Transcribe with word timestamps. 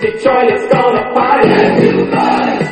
Detroit 0.00 0.52
is 0.52 0.66
gonna 0.72 1.12
party. 1.14 2.67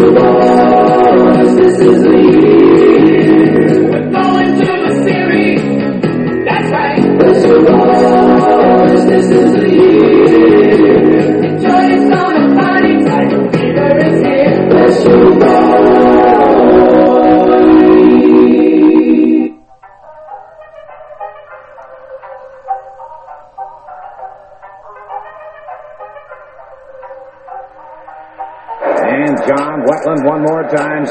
This 0.00 1.78
is 1.82 2.02
the 2.02 2.19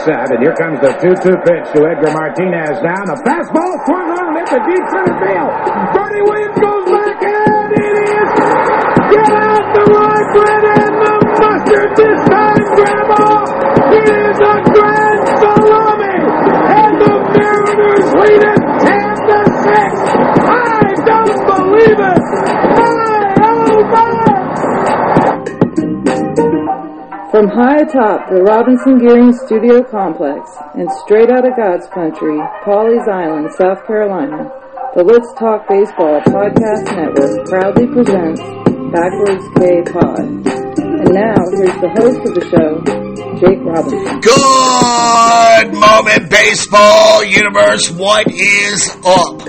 set. 0.03 0.31
And 0.31 0.39
here 0.41 0.55
comes 0.55 0.79
the 0.81 0.91
2-2 0.99 1.45
pitch 1.45 1.65
to 1.75 1.79
Edgar 1.87 2.11
Martinez 2.11 2.79
now. 2.81 3.01
The 3.07 3.17
fastball 3.23 3.73
swung 3.85 4.09
on 4.15 4.23
and 4.33 4.37
into 4.43 4.57
deep 4.67 4.85
center 4.91 5.15
field. 5.19 5.51
Bernie 5.95 6.23
Williams 6.25 6.57
goes 6.59 6.85
back 6.91 7.28
From 27.39 27.55
high 27.55 27.79
atop 27.87 28.27
the 28.27 28.43
Robinson 28.43 28.99
Gearing 28.99 29.31
Studio 29.31 29.81
Complex 29.81 30.51
and 30.75 30.91
straight 31.07 31.31
out 31.31 31.47
of 31.47 31.55
God's 31.55 31.87
country, 31.87 32.35
Pawleys 32.67 33.07
Island, 33.07 33.47
South 33.55 33.87
Carolina, 33.87 34.51
the 34.91 35.07
Let's 35.07 35.31
Talk 35.39 35.63
Baseball 35.71 36.19
Podcast 36.27 36.91
Network 36.99 37.47
proudly 37.47 37.87
presents 37.95 38.43
Backwards 38.91 39.47
K 39.55 39.87
Pod. 39.87 40.19
And 40.19 41.15
now, 41.15 41.39
here's 41.55 41.79
the 41.79 41.87
host 41.95 42.19
of 42.27 42.35
the 42.35 42.43
show, 42.43 42.83
Jake 43.39 43.63
Robinson. 43.63 44.19
Good 44.19 45.79
moment, 45.79 46.27
baseball 46.29 47.23
universe. 47.23 47.87
What 47.95 48.27
is 48.27 48.83
up? 49.07 49.47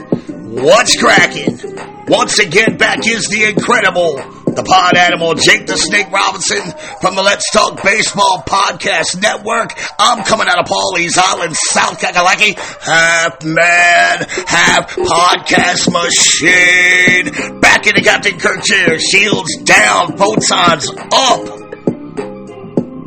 What's 0.62 0.95
cracking? 0.95 1.59
Once 2.07 2.39
again, 2.39 2.77
back 2.77 2.99
is 3.03 3.27
the 3.27 3.51
incredible, 3.51 4.22
the 4.55 4.62
pod 4.62 4.97
animal, 4.97 5.34
Jake 5.34 5.66
the 5.66 5.77
Snake 5.77 6.11
Robinson 6.11 6.62
from 7.00 7.15
the 7.15 7.22
Let's 7.22 7.50
Talk 7.50 7.83
Baseball 7.83 8.43
Podcast 8.47 9.21
Network. 9.21 9.75
I'm 9.99 10.25
coming 10.25 10.49
out 10.49 10.59
of 10.59 10.66
Pawleys 10.66 11.16
Island, 11.16 11.56
South 11.56 12.00
Kakalaki. 12.00 12.59
Half 12.83 13.44
man, 13.44 14.27
half 14.47 14.97
podcast 14.97 15.93
machine. 15.93 17.60
Back 17.60 17.87
in 17.87 17.94
the 17.94 18.03
Captain 18.03 18.39
Kirk 18.39 18.62
chair, 18.65 18.99
shields 18.99 19.56
down, 19.62 20.16
photons 20.16 20.91
up. 21.12 21.60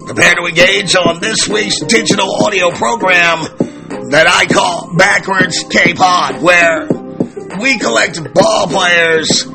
Prepare 0.05 0.35
to 0.35 0.45
engage 0.47 0.95
on 0.95 1.19
this 1.19 1.47
week's 1.47 1.79
digital 1.85 2.29
audio 2.43 2.71
program 2.71 3.39
that 4.09 4.27
I 4.27 4.45
call 4.45 4.95
Backwards 4.97 5.63
K-Pod, 5.69 6.41
where 6.41 6.87
we 7.59 7.77
collect 7.79 8.33
ball 8.33 8.67
players 8.67 9.45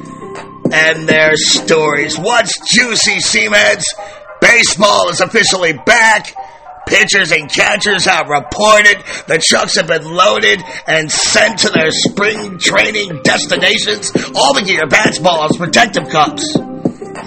and 0.73 1.09
their 1.09 1.37
stories. 1.37 2.19
What's 2.19 2.59
juicy, 2.75 3.17
Seamheads? 3.17 3.85
Baseball 4.41 5.09
is 5.09 5.21
officially 5.21 5.73
back. 5.73 6.35
Pitchers 6.87 7.33
and 7.33 7.51
catchers 7.51 8.07
have 8.07 8.29
reported. 8.29 9.05
The 9.27 9.43
trucks 9.47 9.77
have 9.77 9.89
been 9.89 10.05
loaded 10.05 10.63
and 10.87 11.11
sent 11.11 11.61
to 11.61 11.71
their 11.71 11.91
spring 11.91 12.59
training 12.59 13.21
destinations. 13.23 14.11
All 14.35 14.55
the 14.55 14.63
gear, 14.63 14.87
bats, 14.87 15.19
balls, 15.19 15.57
protective 15.57 16.09
cups. 16.09 16.57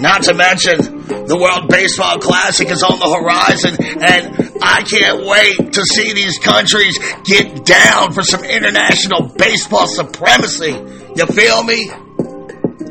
Not 0.00 0.24
to 0.24 0.34
mention, 0.34 1.06
the 1.06 1.38
World 1.38 1.68
Baseball 1.68 2.18
Classic 2.18 2.68
is 2.68 2.82
on 2.82 2.98
the 2.98 3.06
horizon, 3.06 3.76
and 4.02 4.58
I 4.60 4.82
can't 4.82 5.24
wait 5.26 5.74
to 5.74 5.84
see 5.84 6.12
these 6.12 6.38
countries 6.38 6.98
get 7.24 7.64
down 7.64 8.12
for 8.12 8.22
some 8.22 8.42
international 8.42 9.28
baseball 9.36 9.86
supremacy. 9.86 10.72
You 11.14 11.26
feel 11.26 11.62
me? 11.62 11.90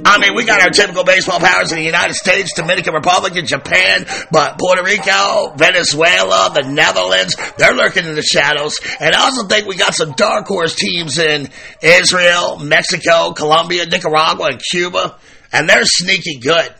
I 0.06 0.18
mean, 0.19 0.36
we 0.36 0.45
got 0.45 0.62
our 0.62 0.69
typical 0.69 1.03
baseball 1.03 1.39
powers 1.39 1.71
in 1.71 1.77
the 1.77 1.83
United 1.83 2.13
States, 2.13 2.53
Dominican 2.53 2.94
Republic, 2.94 3.36
and 3.36 3.48
Japan, 3.48 4.06
but 4.31 4.57
Puerto 4.59 4.83
Rico, 4.83 5.53
Venezuela, 5.56 6.51
the 6.53 6.69
Netherlands, 6.69 7.36
they're 7.57 7.75
lurking 7.75 8.06
in 8.06 8.15
the 8.15 8.21
shadows. 8.21 8.80
And 9.00 9.15
I 9.15 9.21
also 9.24 9.48
think 9.48 9.68
we 9.68 9.75
got 9.75 9.94
some 9.94 10.13
dark 10.13 10.48
horse 10.48 10.75
teams 10.75 11.18
in 11.18 11.50
Israel, 11.81 12.57
Mexico, 12.59 13.33
Colombia, 13.33 13.86
Nicaragua, 13.86 14.48
and 14.51 14.62
Cuba, 14.71 15.18
and 15.51 15.69
they're 15.69 15.86
sneaky 15.86 16.39
good. 16.39 16.74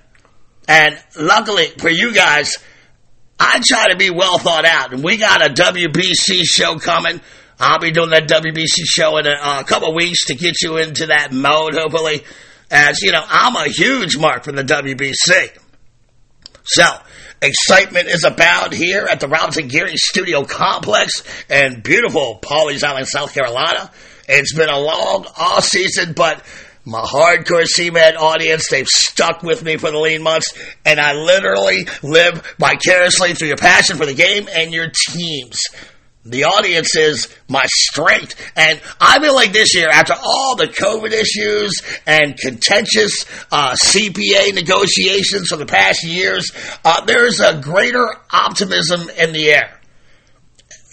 And 0.68 0.97
luckily 1.18 1.68
for 1.79 1.89
you 1.89 2.13
guys, 2.13 2.57
I 3.39 3.59
try 3.65 3.89
to 3.89 3.97
be 3.97 4.09
well 4.09 4.38
thought 4.38 4.65
out, 4.65 4.94
and 4.94 5.03
we 5.03 5.18
got 5.18 5.45
a 5.45 5.53
WBC 5.53 6.44
show 6.44 6.77
coming. 6.77 7.19
I'll 7.59 7.79
be 7.79 7.91
doing 7.91 8.09
that 8.12 8.27
WBC 8.27 8.85
show 8.85 9.18
in 9.18 9.27
a, 9.27 9.63
couple 9.63 9.94
weeks 9.94 10.25
to 10.25 10.35
get 10.35 10.62
you 10.62 10.77
into 10.77 11.07
that 11.07 11.31
mode, 11.31 11.75
hopefully. 11.75 12.23
As 12.71 13.01
you 13.01 13.12
know, 13.12 13.23
I'm 13.27 13.56
a 13.56 13.69
huge 13.69 14.18
mark 14.18 14.44
from 14.44 14.56
the 14.56 14.63
WBC. 14.63 15.57
So, 16.63 16.85
Excitement 17.44 18.07
is 18.07 18.23
abound 18.23 18.71
here 18.71 19.07
at 19.09 19.19
the 19.19 19.27
Robinson 19.27 19.68
Geary 19.68 19.97
Studio 19.97 20.45
Complex 20.45 21.23
in 21.50 21.81
beautiful 21.81 22.38
Pawleys 22.39 22.83
Island, 22.83 23.07
South 23.07 23.33
Carolina. 23.33 23.89
It's 24.29 24.53
been 24.53 24.69
a 24.69 24.77
long 24.77 25.25
off 25.35 25.63
season, 25.63 26.13
but 26.13 26.45
my 26.85 27.01
hardcore 27.01 27.65
Seamhead 27.65 28.15
audience, 28.15 28.68
they've 28.69 28.88
stuck 28.88 29.41
with 29.41 29.63
me 29.63 29.77
for 29.77 29.89
the 29.89 29.97
lean 29.97 30.21
months, 30.21 30.53
and 30.85 31.00
I 31.00 31.13
literally 31.13 31.88
live 32.03 32.56
vicariously 32.59 33.33
through 33.33 33.47
your 33.47 33.57
passion 33.57 33.97
for 33.97 34.06
the 34.06 34.13
game 34.13 34.47
and 34.53 34.71
your 34.71 34.91
teams. 35.09 35.59
The 36.23 36.44
audience 36.44 36.95
is 36.95 37.35
my 37.47 37.65
strength. 37.68 38.35
And 38.56 38.79
I 39.00 39.19
feel 39.19 39.33
like 39.33 39.53
this 39.53 39.75
year, 39.75 39.89
after 39.89 40.13
all 40.13 40.56
the 40.56 40.68
COVID 40.68 41.12
issues 41.12 41.81
and 42.06 42.38
contentious 42.38 43.25
uh, 43.51 43.73
CBA 43.73 44.53
negotiations 44.53 45.47
for 45.47 45.57
the 45.57 45.65
past 45.65 46.03
years, 46.03 46.51
uh, 46.85 47.06
there's 47.06 47.39
a 47.39 47.59
greater 47.59 48.07
optimism 48.31 49.09
in 49.18 49.33
the 49.33 49.50
air. 49.50 49.79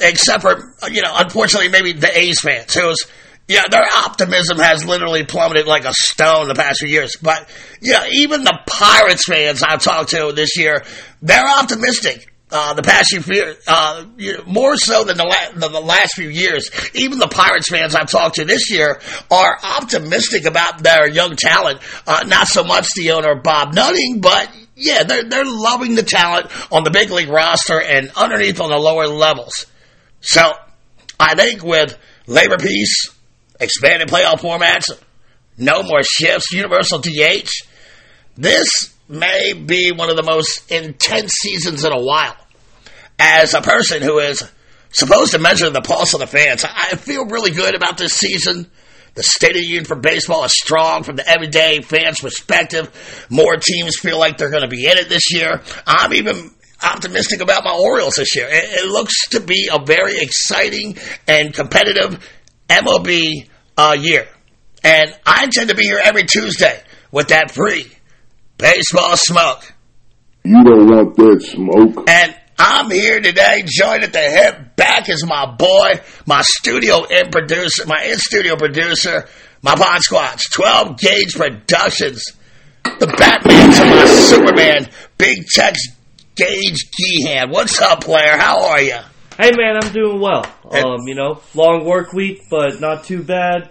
Except 0.00 0.42
for, 0.42 0.74
you 0.90 1.02
know, 1.02 1.12
unfortunately, 1.14 1.68
maybe 1.68 1.92
the 1.92 2.16
A's 2.16 2.40
fans, 2.40 2.72
who's, 2.72 2.96
yeah, 3.48 3.64
their 3.70 3.84
optimism 4.06 4.58
has 4.58 4.86
literally 4.86 5.24
plummeted 5.24 5.66
like 5.66 5.84
a 5.84 5.92
stone 5.92 6.48
the 6.48 6.54
past 6.54 6.78
few 6.78 6.88
years. 6.88 7.16
But, 7.20 7.46
know, 7.92 8.04
even 8.12 8.44
the 8.44 8.58
Pirates 8.66 9.24
fans 9.28 9.62
I've 9.62 9.82
talked 9.82 10.10
to 10.10 10.32
this 10.32 10.56
year, 10.56 10.84
they're 11.20 11.46
optimistic 11.46 12.32
uh, 12.50 12.74
the 12.74 12.82
past 12.82 13.14
few 13.14 13.34
years, 13.34 13.56
uh, 13.66 14.04
more 14.46 14.76
so 14.76 15.04
than 15.04 15.16
the, 15.16 15.24
la- 15.24 15.58
the, 15.58 15.68
the 15.68 15.80
last 15.80 16.14
few 16.14 16.28
years. 16.28 16.70
Even 16.94 17.18
the 17.18 17.28
Pirates 17.28 17.68
fans 17.68 17.94
I've 17.94 18.10
talked 18.10 18.36
to 18.36 18.44
this 18.44 18.70
year 18.70 19.00
are 19.30 19.58
optimistic 19.62 20.44
about 20.46 20.82
their 20.82 21.08
young 21.08 21.36
talent. 21.36 21.80
Uh, 22.06 22.24
not 22.26 22.48
so 22.48 22.64
much 22.64 22.88
the 22.94 23.12
owner 23.12 23.34
Bob 23.34 23.74
Nutting, 23.74 24.20
but 24.20 24.50
yeah, 24.76 25.02
they're 25.02 25.24
they're 25.24 25.44
loving 25.44 25.94
the 25.94 26.02
talent 26.02 26.46
on 26.72 26.84
the 26.84 26.90
big 26.90 27.10
league 27.10 27.28
roster 27.28 27.80
and 27.80 28.10
underneath 28.16 28.60
on 28.60 28.70
the 28.70 28.78
lower 28.78 29.06
levels. 29.06 29.66
So 30.20 30.52
I 31.18 31.34
think 31.34 31.62
with 31.62 31.98
labor 32.26 32.58
peace, 32.58 33.10
expanded 33.60 34.08
playoff 34.08 34.40
formats, 34.40 34.84
no 35.56 35.82
more 35.82 36.02
shifts, 36.02 36.52
universal 36.52 37.00
DH, 37.00 37.50
this 38.36 38.94
may 39.08 39.52
be 39.54 39.92
one 39.92 40.10
of 40.10 40.16
the 40.16 40.22
most 40.22 40.70
intense 40.70 41.32
seasons 41.40 41.84
in 41.84 41.92
a 41.92 42.00
while. 42.00 42.36
As 43.18 43.54
a 43.54 43.60
person 43.60 44.02
who 44.02 44.18
is 44.18 44.48
supposed 44.90 45.32
to 45.32 45.38
measure 45.38 45.70
the 45.70 45.80
pulse 45.80 46.14
of 46.14 46.20
the 46.20 46.26
fans, 46.26 46.64
I 46.64 46.96
feel 46.96 47.26
really 47.26 47.50
good 47.50 47.74
about 47.74 47.98
this 47.98 48.12
season. 48.12 48.70
The 49.14 49.22
state 49.22 49.50
of 49.50 49.56
the 49.56 49.66
union 49.66 49.84
for 49.84 49.96
baseball 49.96 50.44
is 50.44 50.52
strong 50.52 51.02
from 51.02 51.16
the 51.16 51.28
everyday 51.28 51.80
fans' 51.80 52.20
perspective. 52.20 53.26
More 53.30 53.56
teams 53.56 53.98
feel 53.98 54.18
like 54.18 54.38
they're 54.38 54.50
going 54.50 54.62
to 54.62 54.68
be 54.68 54.84
in 54.84 54.96
it 54.96 55.08
this 55.08 55.32
year. 55.32 55.60
I'm 55.86 56.14
even 56.14 56.52
optimistic 56.80 57.40
about 57.40 57.64
my 57.64 57.72
Orioles 57.72 58.14
this 58.14 58.36
year. 58.36 58.46
It, 58.48 58.84
it 58.84 58.86
looks 58.86 59.30
to 59.30 59.40
be 59.40 59.68
a 59.72 59.84
very 59.84 60.18
exciting 60.18 60.96
and 61.26 61.52
competitive 61.52 62.24
MLB 62.68 63.48
uh, 63.76 63.96
year. 63.98 64.28
And 64.84 65.12
I 65.26 65.44
intend 65.44 65.70
to 65.70 65.74
be 65.74 65.84
here 65.84 66.00
every 66.02 66.24
Tuesday 66.24 66.80
with 67.10 67.28
that 67.28 67.50
free 67.50 67.90
baseball 68.58 69.16
smoke. 69.16 69.72
You 70.44 70.62
don't 70.64 70.90
want 70.90 71.16
that 71.16 71.42
smoke. 71.42 72.08
And 72.08 72.36
I'm 72.58 72.90
here 72.90 73.20
today, 73.20 73.62
joined 73.64 74.02
at 74.02 74.12
the 74.12 74.18
hip. 74.18 74.76
Back 74.76 75.08
is 75.08 75.24
my 75.24 75.46
boy, 75.46 76.00
my 76.26 76.42
studio 76.42 77.04
in 77.04 77.30
producer, 77.30 77.86
my 77.86 78.04
in 78.04 78.18
studio 78.18 78.56
producer, 78.56 79.28
my 79.62 79.74
Pod 79.74 80.00
Squatch, 80.00 80.50
12 80.52 80.98
Gauge 80.98 81.34
Productions, 81.34 82.24
the 82.84 83.06
Batman 83.06 83.72
to 83.72 83.84
my 83.84 84.04
Superman, 84.06 84.88
Big 85.16 85.46
Tex 85.46 85.80
Gauge 86.34 86.90
Geehan. 86.90 87.50
What's 87.52 87.80
up, 87.80 88.02
player? 88.02 88.36
How 88.36 88.64
are 88.64 88.80
you? 88.80 88.98
Hey 89.38 89.52
man, 89.56 89.78
I'm 89.80 89.92
doing 89.92 90.20
well. 90.20 90.44
Um, 90.68 91.06
you 91.06 91.14
know, 91.14 91.40
long 91.54 91.84
work 91.84 92.12
week, 92.12 92.42
but 92.50 92.80
not 92.80 93.04
too 93.04 93.22
bad. 93.22 93.70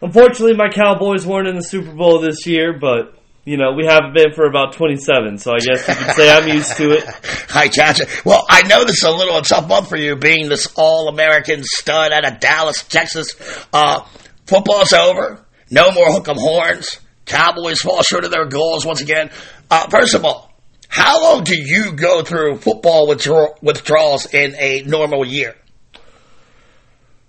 Unfortunately, 0.00 0.54
my 0.54 0.68
Cowboys 0.68 1.26
weren't 1.26 1.48
in 1.48 1.56
the 1.56 1.62
Super 1.62 1.92
Bowl 1.92 2.20
this 2.20 2.46
year, 2.46 2.78
but 2.78 3.19
you 3.44 3.56
know, 3.56 3.72
we 3.72 3.86
haven't 3.86 4.14
been 4.14 4.32
for 4.32 4.46
about 4.46 4.74
27, 4.74 5.38
so 5.38 5.52
I 5.52 5.58
guess 5.58 5.88
you 5.88 5.94
could 5.94 6.14
say 6.14 6.30
I'm 6.30 6.48
used 6.48 6.76
to 6.76 6.92
it. 6.92 7.04
Hi, 7.48 7.68
gotcha. 7.68 8.06
Well, 8.24 8.44
I 8.48 8.62
know 8.62 8.84
this 8.84 8.98
is 8.98 9.04
a 9.04 9.10
little 9.10 9.36
a 9.38 9.42
tough 9.42 9.68
month 9.68 9.88
for 9.88 9.96
you, 9.96 10.16
being 10.16 10.48
this 10.48 10.68
all-American 10.76 11.62
stud 11.64 12.12
out 12.12 12.30
of 12.30 12.38
Dallas, 12.40 12.82
Texas. 12.84 13.34
Uh, 13.72 14.04
football's 14.46 14.92
over. 14.92 15.44
No 15.70 15.90
more 15.92 16.12
hook 16.12 16.28
'em 16.28 16.36
horns. 16.36 17.00
Cowboys 17.24 17.80
fall 17.80 18.02
short 18.02 18.24
of 18.24 18.30
their 18.30 18.46
goals 18.46 18.84
once 18.84 19.00
again. 19.00 19.30
Uh, 19.70 19.88
first 19.88 20.14
of 20.14 20.24
all, 20.24 20.52
how 20.88 21.22
long 21.22 21.44
do 21.44 21.54
you 21.56 21.92
go 21.92 22.22
through 22.22 22.56
football 22.58 23.06
withdraw- 23.06 23.54
withdrawals 23.62 24.26
in 24.34 24.54
a 24.58 24.82
normal 24.82 25.24
year? 25.24 25.54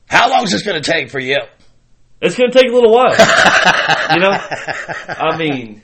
How 0.07 0.29
long 0.29 0.43
is 0.43 0.51
this 0.51 0.63
going 0.63 0.81
to 0.81 0.91
take 0.91 1.09
for 1.09 1.19
you? 1.19 1.37
It's 2.21 2.35
going 2.35 2.51
to 2.51 2.57
take 2.59 2.69
a 2.69 2.73
little 2.73 2.91
while. 2.91 3.11
you 4.13 4.19
know, 4.19 4.31
I 5.07 5.37
mean, 5.37 5.81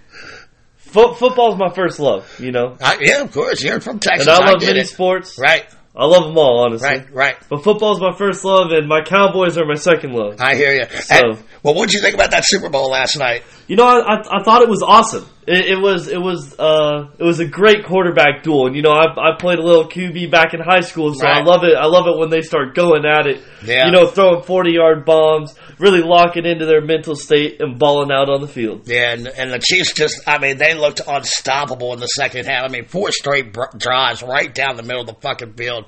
fo- 0.87 1.13
football's 1.13 1.57
my 1.57 1.69
first 1.73 1.99
love. 1.99 2.39
You 2.39 2.51
know, 2.51 2.77
I, 2.81 2.97
yeah, 3.01 3.21
of 3.21 3.31
course. 3.31 3.61
You're 3.63 3.79
from 3.79 3.99
Texas. 3.99 4.27
and 4.27 4.35
I 4.35 4.51
love 4.51 4.61
many 4.61 4.79
it. 4.81 4.87
sports. 4.87 5.37
Right, 5.39 5.65
I 5.95 6.05
love 6.05 6.25
them 6.25 6.37
all, 6.37 6.65
honestly. 6.65 6.87
right, 6.87 7.13
right. 7.13 7.35
But 7.49 7.63
football's 7.63 7.99
my 8.01 8.13
first 8.17 8.43
love, 8.43 8.71
and 8.71 8.87
my 8.87 9.01
Cowboys 9.01 9.57
are 9.57 9.65
my 9.65 9.75
second 9.75 10.13
love. 10.13 10.35
I 10.39 10.55
hear 10.55 10.73
you. 10.73 10.85
So- 11.01 11.37
well, 11.63 11.73
what 11.73 11.89
did 11.89 11.93
you 11.95 12.01
think 12.01 12.13
about 12.15 12.31
that 12.31 12.45
Super 12.45 12.69
Bowl 12.69 12.89
last 12.91 13.17
night? 13.17 13.43
You 13.67 13.75
know, 13.75 13.85
I, 13.85 13.99
I, 14.15 14.39
I 14.39 14.43
thought 14.43 14.61
it 14.61 14.69
was 14.69 14.81
awesome. 14.81 15.25
It, 15.47 15.65
it 15.65 15.81
was 15.81 16.09
it 16.09 16.21
was 16.21 16.59
uh 16.59 17.07
it 17.17 17.23
was 17.23 17.39
a 17.39 17.45
great 17.45 17.85
quarterback 17.85 18.43
duel. 18.43 18.67
And 18.67 18.75
you 18.75 18.81
know, 18.81 18.91
I, 18.91 19.05
I 19.05 19.37
played 19.39 19.59
a 19.59 19.63
little 19.63 19.87
QB 19.87 20.29
back 20.29 20.53
in 20.53 20.59
high 20.59 20.81
school, 20.81 21.13
so 21.13 21.25
I 21.25 21.41
love 21.41 21.63
it. 21.63 21.73
I 21.73 21.85
love 21.85 22.05
it 22.07 22.17
when 22.19 22.29
they 22.29 22.41
start 22.41 22.75
going 22.75 23.05
at 23.05 23.27
it. 23.27 23.41
Yeah. 23.63 23.85
You 23.85 23.93
know, 23.93 24.07
throwing 24.07 24.43
forty 24.43 24.71
yard 24.73 25.05
bombs, 25.05 25.55
really 25.79 26.01
locking 26.01 26.45
into 26.45 26.65
their 26.65 26.81
mental 26.81 27.15
state 27.15 27.61
and 27.61 27.79
balling 27.79 28.11
out 28.11 28.29
on 28.29 28.41
the 28.41 28.47
field. 28.47 28.89
Yeah, 28.89 29.13
and, 29.13 29.25
and 29.25 29.51
the 29.53 29.59
Chiefs 29.59 29.93
just, 29.93 30.21
I 30.27 30.37
mean, 30.37 30.57
they 30.57 30.73
looked 30.73 31.01
unstoppable 31.07 31.93
in 31.93 31.99
the 31.99 32.07
second 32.07 32.45
half. 32.45 32.65
I 32.65 32.67
mean, 32.67 32.85
four 32.85 33.11
straight 33.11 33.53
br- 33.53 33.75
drives 33.77 34.21
right 34.21 34.53
down 34.53 34.75
the 34.75 34.83
middle 34.83 35.01
of 35.01 35.07
the 35.07 35.15
fucking 35.21 35.53
field. 35.53 35.85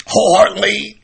wholeheartedly 0.05 0.96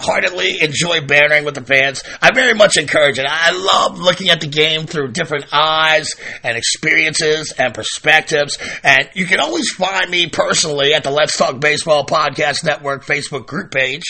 heartedly 0.00 0.60
enjoy 0.60 1.00
bantering 1.06 1.44
with 1.44 1.54
the 1.54 1.64
fans. 1.64 2.02
I 2.20 2.32
very 2.34 2.54
much 2.54 2.76
encourage 2.76 3.18
it. 3.18 3.26
I 3.28 3.52
love 3.52 3.98
looking 3.98 4.30
at 4.30 4.40
the 4.40 4.46
game 4.46 4.86
through 4.86 5.12
different 5.12 5.46
eyes 5.52 6.10
and 6.42 6.56
experiences 6.56 7.52
and 7.52 7.74
perspectives. 7.74 8.58
And 8.82 9.08
you 9.14 9.26
can 9.26 9.40
always 9.40 9.70
find 9.70 10.10
me 10.10 10.28
personally 10.28 10.94
at 10.94 11.04
the 11.04 11.10
Let's 11.10 11.36
Talk 11.36 11.60
Baseball 11.60 12.06
Podcast 12.06 12.64
Network 12.64 13.04
Facebook 13.04 13.46
group 13.46 13.70
page. 13.70 14.04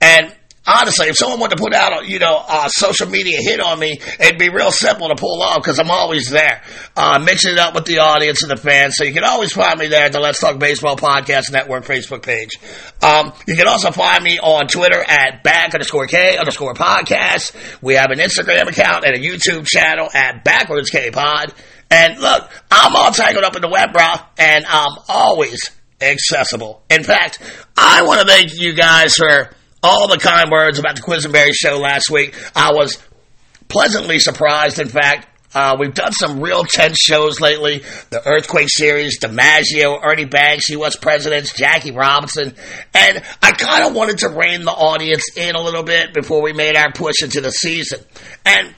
And 0.00 0.34
honestly, 0.66 1.08
if 1.08 1.16
someone 1.16 1.40
wanted 1.40 1.56
to 1.56 1.62
put 1.62 1.74
out, 1.74 2.02
a, 2.02 2.08
you 2.08 2.18
know, 2.18 2.36
a 2.36 2.68
social 2.68 3.08
media 3.08 3.38
hit 3.40 3.60
on 3.60 3.78
me, 3.78 4.00
it'd 4.18 4.38
be 4.38 4.48
real 4.48 4.70
simple 4.70 5.08
to 5.08 5.14
pull 5.14 5.42
off 5.42 5.56
because 5.56 5.78
I'm 5.78 5.90
always 5.90 6.30
there, 6.30 6.62
uh, 6.96 7.18
mixing 7.18 7.52
it 7.52 7.58
up 7.58 7.74
with 7.74 7.86
the 7.86 7.98
audience 7.98 8.42
and 8.42 8.50
the 8.50 8.56
fans. 8.56 8.94
So 8.96 9.04
you 9.04 9.12
can 9.12 9.24
always 9.24 9.52
find 9.52 9.78
me 9.78 9.88
there 9.88 10.06
at 10.06 10.12
the 10.12 10.20
Let's 10.20 10.40
Talk 10.40 10.58
Baseball 10.58 10.96
Podcast 10.96 11.50
Network 11.50 11.84
Facebook 11.84 12.22
page. 12.22 12.50
Um, 13.02 13.32
you 13.46 13.56
can 13.56 13.66
also 13.66 13.90
find 13.90 14.22
me 14.22 14.38
on 14.38 14.66
Twitter 14.66 15.02
at 15.02 15.42
back 15.42 15.74
underscore 15.74 16.06
K 16.06 16.36
underscore 16.36 16.74
podcast. 16.74 17.54
We 17.82 17.94
have 17.94 18.10
an 18.10 18.18
Instagram 18.18 18.68
account 18.68 19.04
and 19.04 19.14
a 19.14 19.18
YouTube 19.18 19.66
channel 19.66 20.08
at 20.12 20.44
backwards 20.44 20.90
K 20.90 21.10
pod. 21.10 21.52
And 21.90 22.18
look, 22.20 22.48
I'm 22.70 22.94
all 22.94 23.10
tangled 23.10 23.44
up 23.44 23.56
in 23.56 23.62
the 23.62 23.68
web, 23.68 23.92
bro, 23.92 24.06
and 24.38 24.64
I'm 24.66 24.96
always 25.08 25.60
accessible. 26.00 26.82
In 26.88 27.02
fact, 27.02 27.40
I 27.76 28.02
want 28.02 28.20
to 28.20 28.26
thank 28.26 28.52
you 28.54 28.74
guys 28.74 29.16
for 29.16 29.50
all 29.82 30.08
the 30.08 30.18
kind 30.18 30.50
words 30.50 30.78
about 30.78 30.96
the 30.96 31.02
Quisenberry 31.02 31.52
show 31.52 31.78
last 31.78 32.10
week. 32.10 32.36
I 32.54 32.72
was 32.72 32.98
pleasantly 33.68 34.18
surprised, 34.18 34.78
in 34.78 34.88
fact. 34.88 35.28
Uh, 35.52 35.76
we've 35.80 35.94
done 35.94 36.12
some 36.12 36.40
real 36.40 36.64
tense 36.64 36.96
shows 36.98 37.40
lately. 37.40 37.82
The 38.10 38.22
Earthquake 38.24 38.68
series, 38.68 39.18
DiMaggio, 39.18 39.98
Ernie 40.02 40.24
Banks, 40.24 40.68
U.S. 40.68 40.94
presidents, 40.94 41.52
Jackie 41.52 41.90
Robinson. 41.90 42.54
And 42.94 43.22
I 43.42 43.50
kind 43.52 43.88
of 43.88 43.94
wanted 43.94 44.18
to 44.18 44.28
rein 44.28 44.64
the 44.64 44.70
audience 44.70 45.36
in 45.36 45.56
a 45.56 45.60
little 45.60 45.82
bit 45.82 46.14
before 46.14 46.40
we 46.40 46.52
made 46.52 46.76
our 46.76 46.92
push 46.92 47.22
into 47.22 47.40
the 47.40 47.50
season. 47.50 48.00
And 48.46 48.72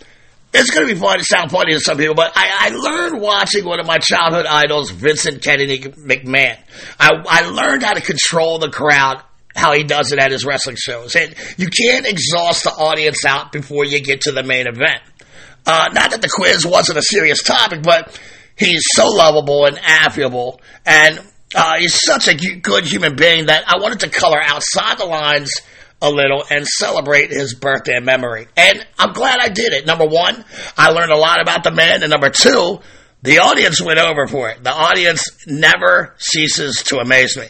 it's 0.55 0.71
going 0.71 0.87
to 0.87 0.95
be 0.95 0.99
fun 0.99 1.19
to 1.19 1.25
sound 1.25 1.51
funny 1.51 1.73
to 1.73 1.81
some 1.81 1.97
people, 1.97 2.15
but 2.15 2.33
I, 2.35 2.51
I 2.59 2.69
learned 2.71 3.21
watching 3.21 3.65
one 3.65 3.81
of 3.81 3.87
my 3.87 3.99
childhood 3.99 4.47
idols, 4.47 4.91
Vincent 4.91 5.43
Kennedy 5.43 5.79
McMahon. 5.79 6.59
I, 6.99 7.11
I 7.27 7.49
learned 7.49 7.83
how 7.83 7.95
to 7.95 8.01
control 8.03 8.59
the 8.59 8.69
crowd, 8.71 9.23
how 9.55 9.73
he 9.73 9.85
does 9.85 10.13
it 10.13 10.19
at 10.19 10.31
his 10.31 10.45
wrestling 10.45 10.77
shows. 10.77 11.15
And 11.15 11.35
you 11.57 11.69
can't 11.69 12.07
exhaust 12.07 12.65
the 12.65 12.71
audience 12.71 13.25
out 13.25 13.53
before 13.53 13.85
you 13.85 14.01
get 14.01 14.23
to 14.23 14.33
the 14.33 14.43
main 14.43 14.67
event. 14.67 15.03
Uh, 15.67 15.89
not 15.93 16.11
that 16.11 16.23
the 16.23 16.31
quiz 16.33 16.67
wasn't 16.67 16.99
a 16.99 17.03
serious 17.03 17.43
topic, 17.43 17.83
but 17.83 18.19
he's 18.57 18.83
so 18.95 19.07
lovable 19.07 19.67
and 19.67 19.79
affable, 19.79 20.61
and 20.85 21.21
uh, 21.55 21.79
he's 21.79 21.99
such 22.05 22.29
a 22.29 22.35
good 22.35 22.85
human 22.85 23.15
being 23.15 23.47
that 23.47 23.65
I 23.69 23.79
wanted 23.79 24.01
to 24.01 24.09
color 24.09 24.41
outside 24.41 24.99
the 24.99 25.05
lines 25.05 25.53
a 26.01 26.11
little 26.11 26.43
and 26.51 26.67
celebrate 26.67 27.31
his 27.31 27.55
birthday 27.55 28.01
memory. 28.01 28.49
And 28.57 28.85
I'm 28.99 29.13
glad 29.13 29.39
I 29.39 29.49
did 29.49 29.73
it. 29.73 29.87
Number 29.87 30.07
one, 30.07 30.45
I 30.77 30.91
learned 30.91 31.13
a 31.13 31.17
lot 31.17 31.41
about 31.41 31.63
the 31.63 31.71
man, 31.71 32.03
and 32.03 32.11
number 32.11 32.31
two, 32.31 32.81
the 33.23 33.39
audience 33.39 33.81
went 33.81 34.01
over 34.01 34.27
for 34.27 34.51
it. 34.51 34.65
The 34.65 34.73
audience 34.73 35.29
never 35.47 36.15
ceases 36.19 36.83
to 36.85 36.99
amaze 36.99 37.37
me. 37.37 37.47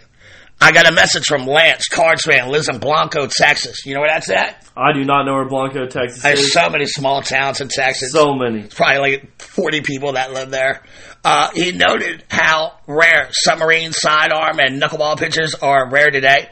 I 0.62 0.70
got 0.70 0.86
a 0.88 0.92
message 0.92 1.24
from 1.26 1.44
Lance, 1.44 1.88
Cards 1.88 2.22
fan, 2.22 2.48
lives 2.48 2.68
in 2.68 2.78
Blanco, 2.78 3.26
Texas. 3.26 3.84
You 3.84 3.94
know 3.94 4.00
where 4.00 4.10
that's 4.10 4.30
at? 4.30 4.64
I 4.76 4.92
do 4.92 5.04
not 5.04 5.24
know 5.24 5.34
where 5.34 5.48
Blanco, 5.48 5.86
Texas 5.86 6.22
There's 6.22 6.38
is. 6.38 6.52
so 6.52 6.70
many 6.70 6.86
small 6.86 7.20
towns 7.20 7.60
in 7.60 7.66
Texas. 7.68 8.12
So 8.12 8.34
many. 8.34 8.68
probably 8.68 8.98
like 8.98 9.42
40 9.42 9.80
people 9.80 10.12
that 10.12 10.32
live 10.32 10.50
there. 10.50 10.84
Uh, 11.24 11.50
he 11.52 11.72
noted 11.72 12.22
how 12.30 12.74
rare 12.86 13.26
submarine, 13.32 13.90
sidearm, 13.92 14.60
and 14.60 14.80
knuckleball 14.80 15.18
pitchers 15.18 15.56
are 15.56 15.90
rare 15.90 16.10
today. 16.12 16.48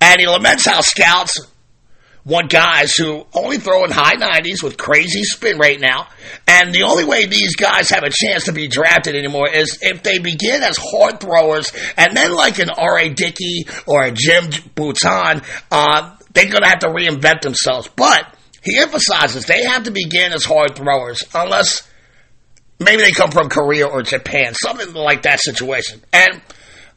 And 0.00 0.16
he 0.20 0.26
laments 0.26 0.66
how 0.66 0.80
scouts 0.80 1.38
want 2.28 2.50
guys 2.50 2.94
who 2.94 3.26
only 3.32 3.56
throw 3.56 3.84
in 3.84 3.90
high 3.90 4.16
90s 4.16 4.62
with 4.62 4.76
crazy 4.76 5.24
spin 5.24 5.58
rate 5.58 5.80
now. 5.80 6.08
And 6.46 6.74
the 6.74 6.82
only 6.82 7.04
way 7.04 7.24
these 7.24 7.56
guys 7.56 7.88
have 7.90 8.04
a 8.04 8.10
chance 8.10 8.44
to 8.44 8.52
be 8.52 8.68
drafted 8.68 9.16
anymore 9.16 9.48
is 9.48 9.78
if 9.80 10.02
they 10.02 10.18
begin 10.18 10.62
as 10.62 10.76
hard 10.78 11.20
throwers 11.20 11.72
and 11.96 12.14
then 12.14 12.32
like 12.32 12.58
an 12.58 12.68
R.A. 12.70 13.08
Dickey 13.08 13.66
or 13.86 14.04
a 14.04 14.10
Jim 14.10 14.50
Bouton, 14.74 15.42
uh, 15.70 16.16
they're 16.34 16.50
going 16.50 16.62
to 16.62 16.68
have 16.68 16.80
to 16.80 16.88
reinvent 16.88 17.40
themselves. 17.40 17.88
But 17.96 18.34
he 18.62 18.78
emphasizes 18.78 19.46
they 19.46 19.64
have 19.64 19.84
to 19.84 19.90
begin 19.90 20.32
as 20.32 20.44
hard 20.44 20.76
throwers 20.76 21.22
unless 21.34 21.88
maybe 22.78 23.02
they 23.02 23.12
come 23.12 23.30
from 23.30 23.48
Korea 23.48 23.86
or 23.86 24.02
Japan, 24.02 24.52
something 24.54 24.92
like 24.92 25.22
that 25.22 25.40
situation. 25.40 26.02
And 26.12 26.42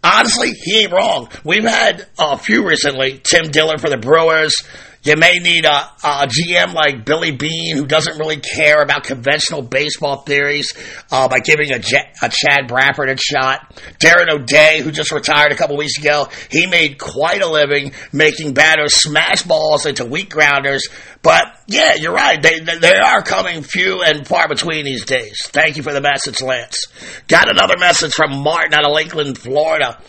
honestly, 0.04 0.52
he 0.52 0.82
ain't 0.84 0.92
wrong. 0.92 1.30
We've 1.46 1.64
had 1.64 2.06
a 2.20 2.38
few 2.38 2.68
recently. 2.68 3.22
Tim 3.24 3.52
Dillon 3.52 3.80
for 3.80 3.90
the 3.90 3.98
Brewers. 3.98 4.56
You 5.04 5.16
may 5.16 5.40
need 5.40 5.66
a, 5.66 5.90
a 6.04 6.28
GM 6.28 6.74
like 6.74 7.06
Billy 7.06 7.32
Beane 7.32 7.76
who 7.76 7.88
doesn't 7.88 8.20
really 8.20 8.38
care 8.38 8.84
about 8.84 9.04
conventional 9.04 9.64
baseball 9.64 10.18
theories 10.18 10.74
uh, 11.12 11.28
by 11.28 11.40
giving 11.40 11.72
a, 11.72 11.80
J- 11.80 12.12
a 12.22 12.30
Chad 12.30 12.68
Bradford 12.68 13.10
a 13.10 13.18
shot. 13.18 13.76
Darren 14.00 14.30
O'Day, 14.30 14.82
who 14.82 14.92
just 14.92 15.12
retired 15.12 15.52
a 15.52 15.56
couple 15.56 15.76
weeks 15.76 15.98
ago, 15.98 16.28
he 16.52 16.68
made 16.68 17.00
quite 17.00 17.42
a 17.42 17.48
living 17.48 17.94
making 18.14 18.54
batters 18.54 18.94
smash 18.94 19.42
balls 19.42 19.88
into 19.88 20.06
weak 20.06 20.30
grounders. 20.30 20.88
But 21.24 21.48
yeah, 21.66 21.96
you're 21.96 22.14
right. 22.14 22.40
They, 22.42 22.60
they 22.60 22.94
are 22.96 23.24
coming 23.24 23.64
few 23.64 24.04
and 24.04 24.28
far 24.28 24.48
between 24.48 24.86
these 24.86 25.06
days. 25.06 25.36
Thank 25.48 25.78
you 25.78 25.84
for 25.84 25.94
the 25.94 26.02
message, 26.02 26.42
Lance. 26.42 26.88
Got 27.28 27.50
another 27.50 27.78
message 27.80 28.14
from 28.14 28.44
Martin 28.44 28.76
out 28.76 28.86
of 28.86 28.94
Lakeland, 28.94 29.38
Florida. 29.40 30.00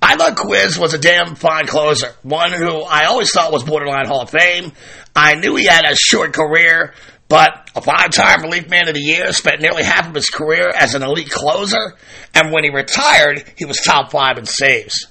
I 0.00 0.16
thought 0.16 0.36
Quiz 0.36 0.78
was 0.78 0.94
a 0.94 0.98
damn 0.98 1.34
fine 1.34 1.66
closer. 1.66 2.14
One 2.22 2.52
who 2.52 2.82
I 2.82 3.06
always 3.06 3.30
thought 3.32 3.52
was 3.52 3.64
borderline 3.64 4.06
Hall 4.06 4.22
of 4.22 4.30
Fame. 4.30 4.72
I 5.14 5.34
knew 5.34 5.56
he 5.56 5.66
had 5.66 5.84
a 5.84 5.96
short 5.96 6.32
career, 6.32 6.94
but 7.28 7.70
a 7.74 7.80
five-time 7.80 8.42
Relief 8.42 8.68
Man 8.70 8.88
of 8.88 8.94
the 8.94 9.00
Year, 9.00 9.32
spent 9.32 9.60
nearly 9.60 9.82
half 9.82 10.08
of 10.08 10.14
his 10.14 10.30
career 10.30 10.68
as 10.68 10.94
an 10.94 11.02
elite 11.02 11.30
closer, 11.30 11.96
and 12.34 12.52
when 12.52 12.64
he 12.64 12.70
retired, 12.70 13.44
he 13.56 13.64
was 13.64 13.78
top 13.78 14.12
five 14.12 14.38
in 14.38 14.46
saves. 14.46 15.08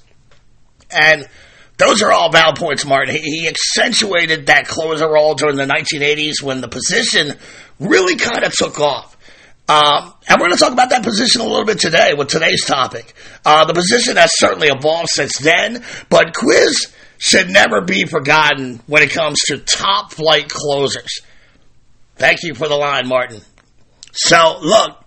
And 0.90 1.28
those 1.76 2.02
are 2.02 2.10
all 2.10 2.32
valid 2.32 2.56
points, 2.56 2.86
Martin. 2.86 3.14
He, 3.14 3.20
he 3.20 3.48
accentuated 3.48 4.46
that 4.46 4.66
closer 4.66 5.08
role 5.08 5.34
during 5.34 5.56
the 5.56 5.66
1980s 5.66 6.42
when 6.42 6.60
the 6.60 6.68
position 6.68 7.36
really 7.78 8.16
kind 8.16 8.44
of 8.44 8.52
took 8.52 8.80
off. 8.80 9.17
Um, 9.68 10.14
and 10.26 10.40
we're 10.40 10.46
going 10.46 10.52
to 10.52 10.58
talk 10.58 10.72
about 10.72 10.88
that 10.90 11.02
position 11.02 11.42
a 11.42 11.44
little 11.44 11.66
bit 11.66 11.78
today 11.78 12.14
with 12.14 12.28
today's 12.28 12.64
topic. 12.64 13.12
Uh, 13.44 13.66
the 13.66 13.74
position 13.74 14.16
has 14.16 14.30
certainly 14.34 14.68
evolved 14.68 15.10
since 15.10 15.38
then, 15.38 15.84
but 16.08 16.34
Quiz 16.34 16.90
should 17.18 17.50
never 17.50 17.82
be 17.82 18.06
forgotten 18.06 18.80
when 18.86 19.02
it 19.02 19.10
comes 19.10 19.38
to 19.46 19.58
top 19.58 20.12
flight 20.12 20.48
closers. 20.48 21.20
Thank 22.16 22.44
you 22.44 22.54
for 22.54 22.66
the 22.66 22.76
line, 22.76 23.06
Martin. 23.06 23.42
So, 24.12 24.58
look, 24.62 25.04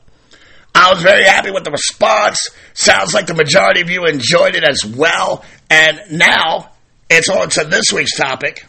I 0.75 0.93
was 0.93 1.01
very 1.01 1.23
happy 1.23 1.49
with 1.49 1.63
the 1.63 1.71
response. 1.71 2.49
Sounds 2.73 3.13
like 3.15 3.25
the 3.25 3.33
majority 3.33 3.81
of 3.81 3.89
you 3.89 4.05
enjoyed 4.05 4.55
it 4.55 4.63
as 4.63 4.85
well. 4.85 5.43
And 5.69 5.99
now 6.11 6.71
it's 7.09 7.29
on 7.29 7.49
to 7.49 7.63
this 7.63 7.91
week's 7.91 8.15
topic. 8.15 8.65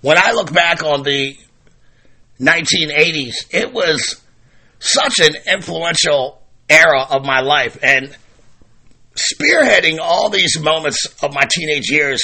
When 0.00 0.16
I 0.16 0.32
look 0.32 0.52
back 0.52 0.84
on 0.84 1.02
the 1.02 1.36
1980s, 2.40 3.52
it 3.52 3.72
was 3.72 4.22
such 4.78 5.18
an 5.20 5.34
influential 5.52 6.40
era 6.68 7.02
of 7.10 7.24
my 7.24 7.40
life. 7.40 7.78
And 7.82 8.16
spearheading 9.14 9.98
all 10.00 10.28
these 10.30 10.58
moments 10.60 11.06
of 11.22 11.34
my 11.34 11.46
teenage 11.50 11.90
years 11.90 12.22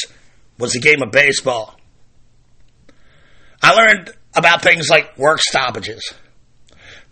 was 0.59 0.73
the 0.73 0.81
game 0.81 1.03
of 1.03 1.11
baseball. 1.11 1.79
I 3.63 3.73
learned 3.73 4.13
about 4.37 4.63
things 4.63 4.89
like 4.91 5.17
work 5.17 5.41
stoppages. 5.41 6.13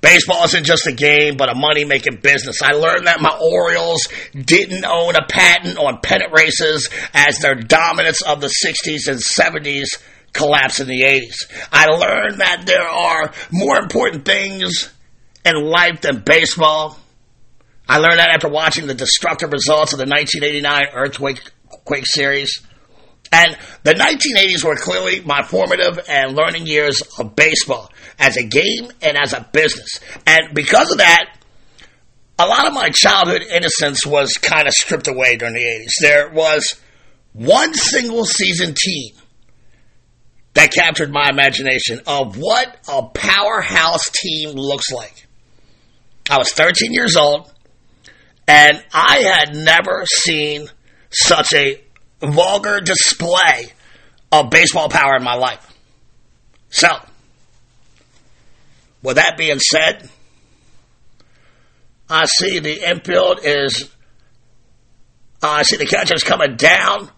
Baseball 0.01 0.45
isn't 0.45 0.65
just 0.65 0.89
a 0.89 0.93
game, 0.93 1.37
but 1.37 1.49
a 1.49 1.55
money 1.55 1.85
making 1.85 2.17
business. 2.17 2.61
I 2.61 2.73
learned 2.73 3.07
that 3.07 3.21
my 3.21 3.39
Orioles 3.41 4.09
didn't 4.33 4.85
own 4.85 5.15
a 5.15 5.25
patent 5.25 5.79
on 5.79 6.01
pennant 6.03 6.33
races 6.33 6.91
as 7.15 7.39
their 7.39 7.55
dominance 7.55 8.21
of 8.21 8.41
the 8.41 8.49
60s 8.49 9.07
and 9.07 9.21
70s 9.21 9.87
collapsed 10.33 10.81
in 10.81 10.89
the 10.89 11.03
80s. 11.03 11.69
I 11.71 11.87
learned 11.87 12.41
that 12.41 12.65
there 12.67 12.87
are 12.87 13.33
more 13.53 13.79
important 13.79 14.25
things 14.25 14.93
in 15.45 15.57
life 15.57 16.01
than 16.03 16.21
baseball. 16.21 16.99
I 17.89 17.99
learned 17.99 18.19
that 18.19 18.31
after 18.31 18.49
watching 18.49 18.87
the 18.87 18.95
destructive 18.95 19.53
results 19.53 19.93
of 19.93 19.99
the 19.99 20.07
1989 20.07 20.87
Earthquake 20.95 21.51
Quake 21.85 22.07
series. 22.07 22.61
And 23.33 23.57
the 23.83 23.95
1980s 23.95 24.63
were 24.63 24.77
clearly 24.77 25.21
my 25.21 25.43
formative 25.43 25.99
and 26.09 26.37
learning 26.37 26.67
years 26.67 27.03
of 27.19 27.35
baseball 27.35 27.91
as 28.19 28.37
a 28.37 28.45
game 28.45 28.91
and 29.01 29.17
as 29.17 29.33
a 29.33 29.49
business. 29.53 30.01
And 30.27 30.55
because 30.55 30.93
of 30.93 30.99
that, 30.99 31.35
a 32.39 32.47
lot 32.47 32.67
of 32.67 32.75
my 32.75 32.91
childhood 32.91 33.43
innocence 33.43 34.07
was 34.07 34.35
kind 34.35 34.67
of 34.67 34.75
stripped 34.75 35.09
away 35.09 35.37
during 35.37 35.55
the 35.55 35.61
80s. 35.61 35.91
There 36.01 36.31
was 36.31 36.81
one 37.33 37.73
single 37.73 38.25
season 38.25 38.75
team 38.77 39.15
that 40.55 40.73
captured 40.73 41.11
my 41.11 41.29
imagination 41.31 42.01
of 42.07 42.37
what 42.37 42.77
a 42.89 43.03
powerhouse 43.03 44.11
team 44.11 44.51
looks 44.51 44.91
like. 44.93 45.27
I 46.33 46.39
was 46.39 46.51
13 46.53 46.95
years 46.95 47.15
old, 47.15 47.53
and 48.49 48.83
I 48.91 49.19
had 49.19 49.55
never 49.55 50.07
seen 50.07 50.67
such 51.11 51.53
a 51.53 51.79
vulgar 52.23 52.81
display 52.81 53.75
of 54.33 54.49
baseball 54.49 54.89
power 54.89 55.15
in 55.17 55.23
my 55.23 55.35
life. 55.35 55.71
So, 56.71 56.89
with 59.03 59.17
that 59.17 59.37
being 59.37 59.59
said, 59.59 60.09
I 62.09 62.25
see 62.25 62.61
the 62.61 62.89
infield 62.89 63.41
is. 63.45 63.91
Uh, 65.43 65.49
I 65.49 65.62
see 65.65 65.77
the 65.77 65.85
catcher's 65.85 66.23
coming 66.23 66.57
down. 66.57 67.11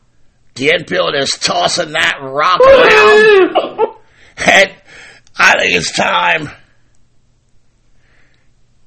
The 0.56 0.70
infield 0.70 1.14
is 1.14 1.30
tossing 1.30 1.92
that 1.92 2.18
rock 2.20 2.60
around. 2.60 3.96
and 4.38 4.74
I 5.38 5.52
think 5.60 5.76
it's 5.76 5.92
time 5.92 6.50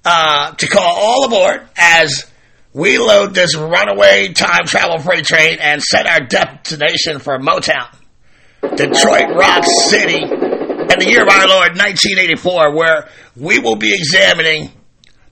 uh, 0.09 0.51
to 0.53 0.67
call 0.67 0.83
all 0.87 1.25
aboard 1.25 1.67
as 1.75 2.31
we 2.71 2.97
load 2.97 3.33
this 3.33 3.57
runaway 3.57 4.29
time 4.31 4.65
travel 4.65 4.99
freight 4.99 5.25
train 5.25 5.57
and 5.59 5.83
set 5.83 6.07
our 6.07 6.21
destination 6.21 7.19
for 7.19 7.37
Motown, 7.37 7.93
Detroit 8.61 9.35
Rock 9.35 9.65
City, 9.65 10.23
in 10.23 10.99
the 10.99 11.07
year 11.09 11.23
of 11.23 11.27
our 11.27 11.47
Lord 11.49 11.71
1984, 11.75 12.73
where 12.73 13.09
we 13.35 13.59
will 13.59 13.75
be 13.75 13.93
examining 13.93 14.71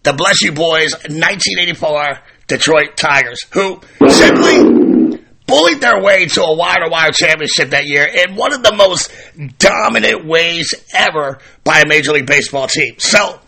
the 0.03 0.11
Bless 0.11 0.41
You 0.41 0.51
Boys 0.51 0.91
1984 0.91 2.19
Detroit 2.47 2.97
Tigers, 2.97 3.43
who 3.51 3.79
simply 4.09 5.21
bullied 5.47 5.79
their 5.79 6.03
way 6.03 6.25
to 6.25 6.43
a 6.43 6.53
wire 6.53 6.83
to 6.83 6.89
wire 6.89 7.11
championship 7.11 7.69
that 7.69 7.85
year 7.85 8.03
in 8.03 8.35
one 8.35 8.51
of 8.51 8.61
the 8.61 8.75
most 8.75 9.09
dominant 9.57 10.25
ways 10.25 10.73
ever 10.93 11.39
by 11.63 11.79
a 11.79 11.87
Major 11.87 12.11
League 12.11 12.25
Baseball 12.25 12.67
team. 12.67 12.95
So, 12.97 13.39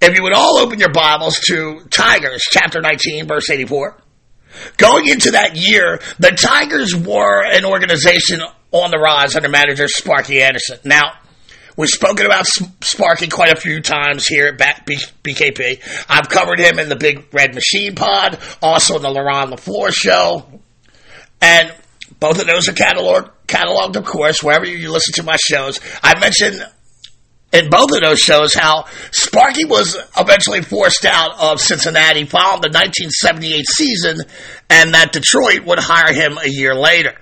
if 0.00 0.14
you 0.16 0.22
would 0.22 0.32
all 0.32 0.58
open 0.58 0.78
your 0.78 0.92
Bibles 0.92 1.38
to 1.48 1.80
Tigers, 1.90 2.42
chapter 2.50 2.80
19, 2.80 3.26
verse 3.26 3.50
84. 3.50 3.96
Going 4.76 5.08
into 5.08 5.32
that 5.32 5.56
year, 5.56 6.00
the 6.18 6.30
Tigers 6.30 6.94
were 6.94 7.44
an 7.44 7.64
organization 7.64 8.40
on 8.72 8.90
the 8.90 8.98
rise 8.98 9.36
under 9.36 9.48
manager 9.48 9.88
Sparky 9.88 10.42
Anderson. 10.42 10.78
Now, 10.84 11.12
We've 11.78 11.88
spoken 11.88 12.26
about 12.26 12.44
Sparky 12.80 13.28
quite 13.28 13.52
a 13.52 13.60
few 13.60 13.80
times 13.80 14.26
here 14.26 14.48
at 14.48 14.58
BKP. 14.58 15.80
I've 16.08 16.28
covered 16.28 16.58
him 16.58 16.80
in 16.80 16.88
the 16.88 16.96
Big 16.96 17.32
Red 17.32 17.54
Machine 17.54 17.94
Pod, 17.94 18.36
also 18.60 18.96
in 18.96 19.02
the 19.02 19.08
Laurent 19.08 19.52
LaFleur 19.52 19.92
Show. 19.94 20.60
And 21.40 21.72
both 22.18 22.40
of 22.40 22.48
those 22.48 22.68
are 22.68 22.72
catalog- 22.72 23.30
cataloged, 23.46 23.94
of 23.94 24.04
course, 24.04 24.42
wherever 24.42 24.66
you 24.66 24.90
listen 24.90 25.14
to 25.14 25.22
my 25.22 25.36
shows. 25.36 25.78
I 26.02 26.18
mentioned 26.18 26.66
in 27.52 27.70
both 27.70 27.92
of 27.92 28.02
those 28.02 28.18
shows 28.18 28.54
how 28.54 28.84
Sparky 29.10 29.64
was 29.64 29.96
eventually 30.18 30.62
forced 30.62 31.04
out 31.04 31.38
of 31.38 31.60
Cincinnati 31.60 32.24
following 32.24 32.60
the 32.60 32.68
1978 32.68 33.66
season 33.66 34.18
and 34.68 34.94
that 34.94 35.12
Detroit 35.12 35.64
would 35.64 35.78
hire 35.78 36.12
him 36.12 36.38
a 36.38 36.48
year 36.48 36.74
later. 36.74 37.14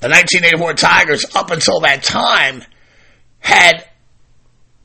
The 0.00 0.10
1984 0.10 0.74
Tigers, 0.74 1.24
up 1.34 1.50
until 1.50 1.80
that 1.80 2.02
time, 2.02 2.62
had 3.38 3.86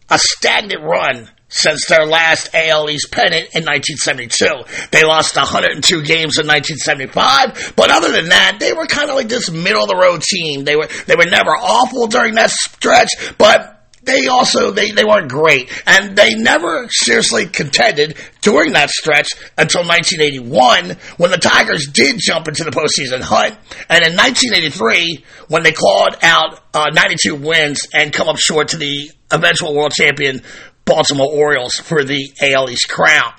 a 0.10 0.17
stagnant 0.17 0.84
run 0.84 1.29
since 1.50 1.88
their 1.88 2.05
last 2.05 2.50
AL 2.53 2.89
East 2.89 3.12
pennant 3.12 3.50
in 3.53 3.65
1972. 3.65 4.88
They 4.91 5.03
lost 5.03 5.36
102 5.36 6.03
games 6.03 6.38
in 6.39 6.48
1975, 6.48 7.74
but 7.75 7.91
other 7.91 8.12
than 8.12 8.29
that, 8.29 8.58
they 8.60 8.72
were 8.72 8.86
kind 8.86 9.10
of 9.10 9.15
like 9.15 9.27
this 9.27 9.51
middle 9.51 9.84
of 9.84 9.89
the 9.89 9.98
road 9.98 10.22
team. 10.22 10.63
They 10.63 10.75
were 10.75 10.88
they 11.08 11.15
were 11.15 11.29
never 11.29 11.51
awful 11.51 12.08
during 12.08 12.36
that 12.36 12.51
stretch, 12.51 13.10
but 13.38 13.78
they 14.09 14.27
also 14.27 14.71
they, 14.71 14.91
they 14.91 15.03
weren't 15.03 15.29
great. 15.29 15.71
And 15.85 16.15
they 16.15 16.33
never 16.33 16.87
seriously 16.89 17.45
contended 17.45 18.17
during 18.41 18.73
that 18.73 18.89
stretch 18.89 19.29
until 19.57 19.81
1981 19.81 20.97
when 21.17 21.31
the 21.31 21.37
tigers 21.37 21.87
did 21.87 22.17
jump 22.19 22.47
into 22.47 22.63
the 22.63 22.71
postseason 22.71 23.21
hunt. 23.21 23.55
And 23.89 24.05
in 24.05 24.15
1983 24.15 25.23
when 25.47 25.63
they 25.63 25.71
clawed 25.71 26.17
out 26.23 26.59
uh, 26.73 26.87
92 26.93 27.35
wins 27.35 27.87
and 27.93 28.11
come 28.11 28.27
up 28.27 28.37
short 28.37 28.69
to 28.69 28.77
the 28.77 29.11
eventual 29.31 29.75
world 29.75 29.91
champion 29.91 30.41
baltimore 30.85 31.31
orioles 31.31 31.75
for 31.75 32.03
the 32.03 32.31
al 32.41 32.69
east 32.69 32.89
crown. 32.89 33.33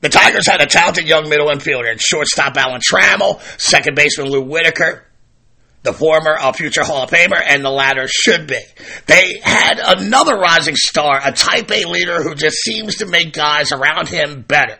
The 0.00 0.08
Tigers 0.08 0.46
had 0.46 0.60
a 0.60 0.66
talented 0.66 1.08
young 1.08 1.28
middle 1.28 1.48
infielder 1.48 1.90
and 1.90 2.00
shortstop 2.00 2.56
Alan 2.56 2.80
Trammell, 2.80 3.40
second 3.58 3.96
baseman 3.96 4.28
Lou 4.28 4.42
Whitaker, 4.42 5.06
the 5.86 5.92
former 5.92 6.36
a 6.38 6.52
future 6.52 6.82
Hall 6.82 7.04
of 7.04 7.10
Famer, 7.10 7.40
and 7.40 7.64
the 7.64 7.70
latter 7.70 8.08
should 8.08 8.48
be. 8.48 8.60
They 9.06 9.40
had 9.42 9.78
another 9.78 10.36
rising 10.36 10.74
star, 10.74 11.20
a 11.24 11.30
Type 11.30 11.70
A 11.70 11.84
leader 11.84 12.22
who 12.22 12.34
just 12.34 12.56
seems 12.56 12.96
to 12.96 13.06
make 13.06 13.32
guys 13.32 13.70
around 13.70 14.08
him 14.08 14.42
better, 14.42 14.78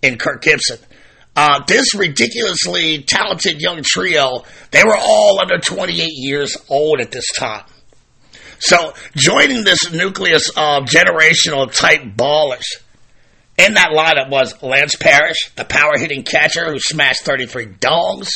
in 0.00 0.16
Kirk 0.16 0.42
Gibson. 0.42 0.78
Uh, 1.36 1.62
this 1.66 1.94
ridiculously 1.94 3.02
talented 3.02 3.60
young 3.60 3.82
trio, 3.84 4.42
they 4.70 4.82
were 4.82 4.96
all 4.96 5.38
under 5.40 5.58
28 5.58 6.08
years 6.14 6.56
old 6.70 7.00
at 7.00 7.12
this 7.12 7.26
time. 7.38 7.64
So, 8.58 8.94
joining 9.14 9.64
this 9.64 9.92
nucleus 9.92 10.48
of 10.48 10.84
generational 10.84 11.70
type 11.70 12.00
ballers, 12.16 12.64
in 13.58 13.74
that 13.74 13.90
lineup 13.90 14.30
was 14.30 14.60
Lance 14.62 14.96
Parrish, 14.96 15.50
the 15.56 15.64
power 15.64 15.98
hitting 15.98 16.22
catcher 16.22 16.72
who 16.72 16.80
smashed 16.80 17.24
33 17.24 17.66
dongs, 17.66 18.30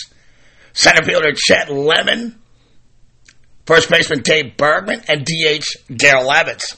center 0.72 1.04
fielder 1.04 1.32
Chet 1.34 1.70
Lemon, 1.70 2.38
first 3.66 3.90
baseman 3.90 4.22
Dave 4.22 4.56
Bergman, 4.56 5.02
and 5.08 5.24
DH 5.24 5.64
Darrell 5.94 6.32
Evans. 6.32 6.76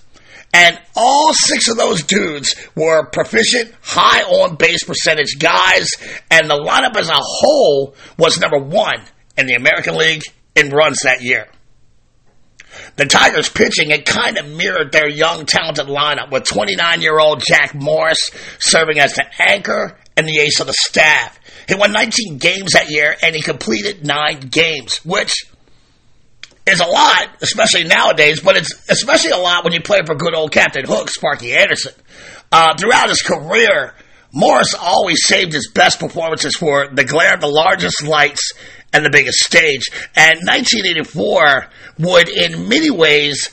And 0.53 0.81
all 0.95 1.35
six 1.35 1.69
of 1.69 1.77
those 1.77 2.05
dudes 2.05 2.55
were 2.77 3.07
proficient, 3.07 3.75
high 3.83 4.23
on 4.23 4.55
base 4.55 4.85
percentage 4.85 5.39
guys, 5.41 5.91
and 6.31 6.49
the 6.49 6.55
lineup 6.55 6.97
as 6.97 7.09
a 7.09 7.17
whole 7.17 7.97
was 8.17 8.39
number 8.39 8.59
one 8.59 9.03
in 9.37 9.47
the 9.47 9.55
American 9.55 9.97
League 9.97 10.23
in 10.55 10.71
runs 10.71 11.01
that 11.03 11.23
year. 11.23 11.49
The 12.97 13.07
Tigers 13.07 13.49
pitching 13.49 13.91
had 13.91 14.05
kind 14.05 14.39
of 14.39 14.49
mirrored 14.49 14.93
their 14.93 15.09
young, 15.09 15.47
talented 15.47 15.87
lineup 15.87 16.31
with 16.31 16.45
29 16.45 17.01
year 17.01 17.19
old 17.19 17.43
Jack 17.45 17.75
Morris 17.75 18.31
serving 18.59 18.99
as 18.99 19.15
the 19.15 19.25
anchor 19.41 19.99
and 20.17 20.27
the 20.29 20.39
ace 20.39 20.61
of 20.61 20.67
the 20.67 20.75
staff. 20.77 21.39
He 21.69 21.75
won 21.75 21.93
19 21.93 22.39
games 22.39 22.73
that 22.73 22.91
year 22.91 23.15
and 23.23 23.35
he 23.35 23.43
completed 23.43 24.07
nine 24.07 24.41
games, 24.41 24.99
which 25.05 25.47
is 26.67 26.81
a 26.81 26.87
lot, 26.87 27.29
especially 27.43 27.85
nowadays, 27.85 28.41
but 28.41 28.57
it's 28.57 28.73
especially 28.89 29.31
a 29.31 29.37
lot 29.37 29.65
when 29.65 29.73
you 29.73 29.81
play 29.81 30.03
for 30.05 30.15
good 30.15 30.35
old 30.35 30.53
Captain 30.53 30.85
Hook, 30.85 31.11
Sparky 31.11 31.55
Anderson. 31.55 31.95
Uh, 32.51 32.75
throughout 32.77 33.09
his 33.09 33.21
career, 33.21 33.95
Morris 34.33 34.75
always 34.75 35.27
saved 35.27 35.53
his 35.53 35.71
best 35.73 36.01
performances 36.01 36.57
for 36.57 36.89
the 36.89 37.05
glare 37.05 37.35
of 37.35 37.41
the 37.41 37.49
largest 37.49 38.03
lights 38.03 38.53
and 38.93 39.05
the 39.05 39.11
biggest 39.11 39.39
stage. 39.39 39.83
And 40.17 40.41
1984 40.47 41.67
would, 41.99 42.29
in 42.29 42.69
many 42.69 42.91
ways, 42.91 43.51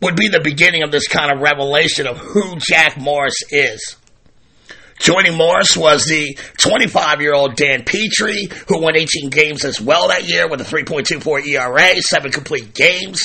would 0.00 0.16
be 0.16 0.28
the 0.28 0.40
beginning 0.40 0.82
of 0.82 0.90
this 0.92 1.08
kind 1.08 1.32
of 1.32 1.40
revelation 1.40 2.06
of 2.06 2.18
who 2.18 2.56
Jack 2.58 2.98
Morris 2.98 3.36
is. 3.50 3.96
Joining 4.98 5.36
Morris 5.36 5.76
was 5.76 6.06
the 6.06 6.38
25 6.58 7.20
year 7.20 7.34
old 7.34 7.54
Dan 7.54 7.82
Petry, 7.82 8.50
who 8.68 8.80
won 8.80 8.96
18 8.96 9.30
games 9.30 9.64
as 9.64 9.80
well 9.80 10.08
that 10.08 10.28
year 10.28 10.48
with 10.48 10.60
a 10.60 10.64
3.24 10.64 11.46
ERA, 11.46 12.00
seven 12.00 12.32
complete 12.32 12.72
games. 12.74 13.20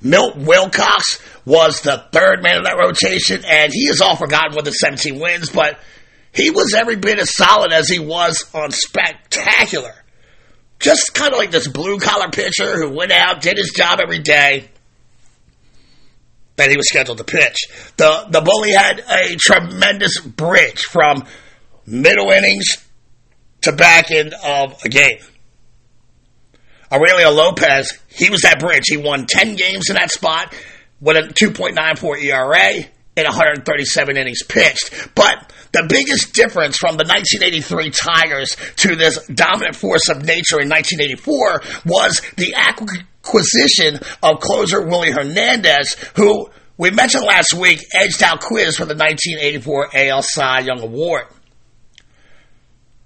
Milt 0.00 0.36
Wilcox 0.36 1.20
was 1.44 1.80
the 1.82 2.04
third 2.12 2.42
man 2.42 2.58
of 2.58 2.64
that 2.64 2.78
rotation, 2.78 3.44
and 3.44 3.72
he 3.72 3.82
is 3.82 4.00
all 4.00 4.16
forgotten 4.16 4.56
with 4.56 4.64
the 4.64 4.72
17 4.72 5.20
wins, 5.20 5.50
but 5.50 5.78
he 6.32 6.50
was 6.50 6.74
every 6.74 6.96
bit 6.96 7.18
as 7.18 7.36
solid 7.36 7.72
as 7.72 7.88
he 7.88 7.98
was 7.98 8.44
on 8.54 8.70
spectacular. 8.70 9.94
Just 10.80 11.14
kind 11.14 11.32
of 11.32 11.38
like 11.38 11.52
this 11.52 11.68
blue 11.68 12.00
collar 12.00 12.30
pitcher 12.30 12.76
who 12.76 12.90
went 12.90 13.12
out, 13.12 13.42
did 13.42 13.58
his 13.58 13.70
job 13.70 14.00
every 14.00 14.18
day, 14.18 14.68
that 16.56 16.70
he 16.70 16.76
was 16.76 16.86
scheduled 16.88 17.18
to 17.18 17.24
pitch. 17.24 17.56
The 17.96 18.26
the 18.30 18.40
bully 18.40 18.72
had 18.72 19.00
a 19.00 19.36
tremendous 19.36 20.20
bridge 20.20 20.82
from 20.82 21.24
middle 21.86 22.30
innings 22.30 22.66
to 23.62 23.72
back 23.72 24.10
end 24.10 24.34
of 24.44 24.80
a 24.84 24.88
game. 24.88 25.18
Aurelio 26.92 27.30
Lopez, 27.30 27.98
he 28.08 28.28
was 28.28 28.42
that 28.42 28.60
bridge. 28.60 28.84
He 28.86 28.98
won 28.98 29.26
10 29.26 29.56
games 29.56 29.88
in 29.88 29.94
that 29.94 30.10
spot 30.10 30.54
with 31.00 31.16
a 31.16 31.32
2.94 31.32 32.22
ERA 32.22 32.84
in 33.16 33.24
137 33.24 34.16
innings 34.16 34.42
pitched. 34.42 35.08
But 35.14 35.52
the 35.72 35.86
biggest 35.88 36.34
difference 36.34 36.76
from 36.76 36.96
the 36.96 37.04
1983 37.04 37.90
Tigers 37.90 38.56
to 38.76 38.94
this 38.94 39.26
dominant 39.26 39.74
force 39.74 40.08
of 40.08 40.18
nature 40.24 40.60
in 40.60 40.68
1984 40.68 41.62
was 41.86 42.20
the 42.36 42.54
acquisition 42.54 43.98
of 44.22 44.40
closer 44.40 44.82
Willie 44.86 45.10
Hernandez, 45.10 45.96
who 46.14 46.50
we 46.76 46.90
mentioned 46.90 47.24
last 47.24 47.54
week 47.54 47.80
edged 47.94 48.22
out 48.22 48.40
Quiz 48.40 48.76
for 48.76 48.84
the 48.84 48.94
1984 48.94 49.88
AL 49.94 50.22
Cy 50.22 50.60
Young 50.60 50.80
Award. 50.80 51.24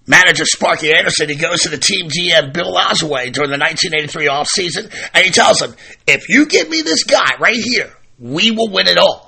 Manager 0.08 0.44
Sparky 0.44 0.92
Anderson, 0.92 1.28
he 1.28 1.34
goes 1.34 1.62
to 1.62 1.68
the 1.68 1.78
team 1.78 2.08
GM 2.08 2.52
Bill 2.52 2.72
Lajoie 2.72 3.32
during 3.32 3.50
the 3.50 3.58
1983 3.58 4.28
offseason, 4.28 5.10
and 5.12 5.24
he 5.24 5.30
tells 5.30 5.60
him, 5.60 5.74
if 6.06 6.28
you 6.28 6.46
give 6.46 6.68
me 6.68 6.82
this 6.82 7.02
guy 7.02 7.36
right 7.40 7.56
here, 7.56 7.92
we 8.18 8.52
will 8.52 8.70
win 8.70 8.86
it 8.86 8.98
all. 8.98 9.25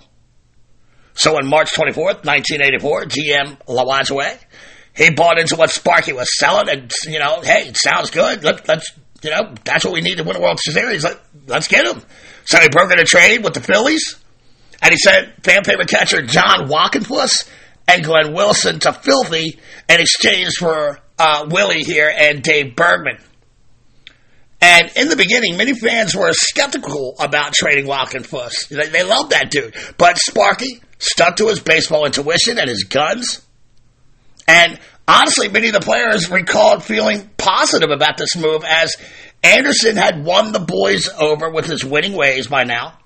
So 1.18 1.36
on 1.36 1.48
March 1.48 1.72
24th, 1.72 2.24
1984, 2.24 3.04
GM 3.06 3.58
Lajoie, 3.66 4.38
he 4.94 5.10
bought 5.10 5.40
into 5.40 5.56
what 5.56 5.70
Sparky 5.70 6.12
was 6.12 6.28
selling, 6.38 6.68
and, 6.68 6.92
you 7.06 7.18
know, 7.18 7.40
hey, 7.40 7.66
it 7.66 7.76
sounds 7.76 8.10
good. 8.10 8.44
Let, 8.44 8.68
let's, 8.68 8.92
you 9.24 9.30
know, 9.30 9.52
that's 9.64 9.84
what 9.84 9.92
we 9.92 10.00
need 10.00 10.18
to 10.18 10.22
win 10.22 10.36
a 10.36 10.40
World 10.40 10.60
Series. 10.62 11.02
Let, 11.02 11.18
let's 11.48 11.66
get 11.66 11.86
him. 11.86 12.04
So 12.44 12.60
he 12.60 12.68
brokered 12.68 13.00
a 13.00 13.04
trade 13.04 13.42
with 13.42 13.54
the 13.54 13.60
Phillies, 13.60 14.14
and 14.80 14.92
he 14.92 14.96
sent 14.96 15.44
fan 15.44 15.64
favorite 15.64 15.88
catcher 15.88 16.22
John 16.22 16.68
Wockenfuss 16.68 17.48
and 17.88 18.04
Glenn 18.04 18.32
Wilson 18.32 18.78
to 18.78 18.92
Filthy 18.92 19.58
in 19.88 20.00
exchange 20.00 20.52
for 20.56 21.00
uh, 21.18 21.48
Willie 21.50 21.82
here 21.82 22.12
and 22.16 22.44
Dave 22.44 22.76
Bergman. 22.76 23.18
And 24.60 24.92
in 24.94 25.08
the 25.08 25.16
beginning, 25.16 25.56
many 25.56 25.74
fans 25.74 26.14
were 26.14 26.32
skeptical 26.32 27.16
about 27.18 27.54
trading 27.54 27.86
Wockenfuss. 27.86 28.68
They, 28.68 28.88
they 28.88 29.02
loved 29.02 29.30
that 29.30 29.50
dude. 29.50 29.74
But 29.96 30.18
Sparky 30.18 30.80
stuck 30.98 31.36
to 31.36 31.48
his 31.48 31.60
baseball 31.60 32.04
intuition 32.04 32.58
and 32.58 32.68
his 32.68 32.84
guns. 32.84 33.44
And 34.46 34.78
honestly, 35.06 35.48
many 35.48 35.68
of 35.68 35.74
the 35.74 35.80
players 35.80 36.30
recalled 36.30 36.82
feeling 36.82 37.30
positive 37.36 37.90
about 37.90 38.16
this 38.16 38.36
move 38.36 38.64
as 38.64 38.96
Anderson 39.42 39.96
had 39.96 40.24
won 40.24 40.52
the 40.52 40.60
boys 40.60 41.08
over 41.08 41.50
with 41.50 41.66
his 41.66 41.84
winning 41.84 42.14
ways 42.14 42.48
by 42.48 42.64
now. 42.64 42.98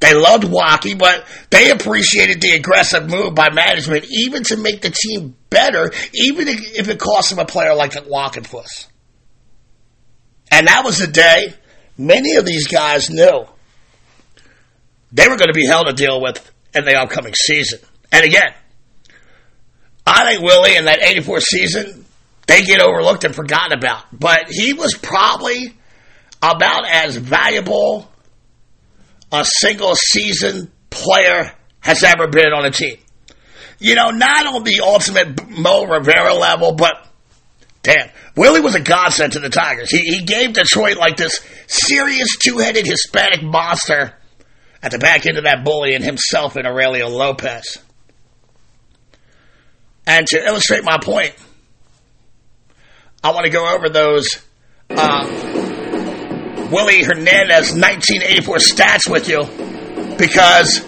They 0.00 0.14
loved 0.14 0.44
Waukee, 0.44 0.98
but 0.98 1.26
they 1.50 1.70
appreciated 1.70 2.40
the 2.40 2.52
aggressive 2.52 3.08
move 3.08 3.34
by 3.34 3.50
management, 3.50 4.06
even 4.10 4.44
to 4.44 4.56
make 4.56 4.80
the 4.80 4.90
team 4.90 5.36
better, 5.50 5.92
even 6.14 6.48
if 6.48 6.88
it 6.88 6.98
cost 6.98 7.30
them 7.30 7.38
a 7.38 7.44
player 7.44 7.74
like 7.74 7.92
Wockenfuss. 7.92 8.86
And 10.50 10.66
that 10.68 10.84
was 10.84 10.98
the 10.98 11.06
day 11.06 11.54
many 11.98 12.36
of 12.36 12.46
these 12.46 12.66
guys 12.66 13.10
knew 13.10 13.44
they 15.12 15.28
were 15.28 15.36
going 15.36 15.48
to 15.48 15.54
be 15.54 15.66
hell 15.66 15.84
to 15.84 15.92
deal 15.92 16.20
with 16.20 16.50
in 16.74 16.84
the 16.84 16.94
upcoming 16.94 17.34
season. 17.34 17.80
And 18.12 18.24
again, 18.24 18.54
I 20.06 20.24
think 20.24 20.42
Willie 20.42 20.76
in 20.76 20.86
that 20.86 21.02
84 21.02 21.40
season, 21.40 22.04
they 22.46 22.62
get 22.62 22.82
overlooked 22.82 23.24
and 23.24 23.34
forgotten 23.34 23.78
about. 23.78 24.04
But 24.12 24.50
he 24.50 24.72
was 24.72 24.94
probably 24.94 25.74
about 26.42 26.86
as 26.86 27.16
valuable 27.16 28.10
a 29.30 29.44
single 29.44 29.94
season 29.94 30.70
player 30.90 31.52
has 31.80 32.02
ever 32.02 32.26
been 32.26 32.52
on 32.52 32.64
a 32.64 32.70
team. 32.70 32.96
You 33.78 33.94
know, 33.94 34.10
not 34.10 34.46
on 34.46 34.64
the 34.64 34.80
ultimate 34.82 35.48
Mo 35.48 35.84
Rivera 35.84 36.34
level, 36.34 36.72
but 36.72 37.06
damn, 37.82 38.10
Willie 38.36 38.60
was 38.60 38.74
a 38.74 38.80
godsend 38.80 39.34
to 39.34 39.40
the 39.40 39.48
Tigers. 39.48 39.90
He, 39.90 39.98
he 39.98 40.24
gave 40.24 40.52
Detroit 40.52 40.96
like 40.96 41.16
this 41.16 41.40
serious 41.66 42.36
two-headed 42.36 42.86
Hispanic 42.86 43.42
monster 43.42 44.14
at 44.82 44.90
the 44.90 44.98
back 44.98 45.26
end 45.26 45.36
of 45.36 45.44
that 45.44 45.64
bully 45.64 45.94
and 45.94 46.04
himself 46.04 46.56
in 46.56 46.66
Aurelio 46.66 47.08
Lopez. 47.08 47.78
And 50.06 50.26
to 50.28 50.44
illustrate 50.44 50.82
my 50.82 50.98
point, 50.98 51.34
I 53.22 53.32
want 53.32 53.44
to 53.44 53.50
go 53.50 53.74
over 53.74 53.88
those 53.88 54.40
uh, 54.88 55.26
Willie 56.72 57.02
Hernandez 57.02 57.72
1984 57.72 58.56
stats 58.56 59.10
with 59.10 59.28
you 59.28 59.40
because 60.16 60.82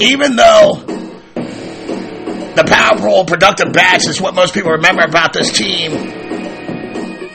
even 0.00 0.36
though 0.36 0.82
the 2.56 2.64
powerful, 2.66 3.24
productive 3.24 3.72
bats 3.72 4.06
is 4.08 4.20
what 4.20 4.34
most 4.34 4.54
people 4.54 4.72
remember 4.72 5.02
about 5.02 5.32
this 5.32 5.52
team, 5.52 6.25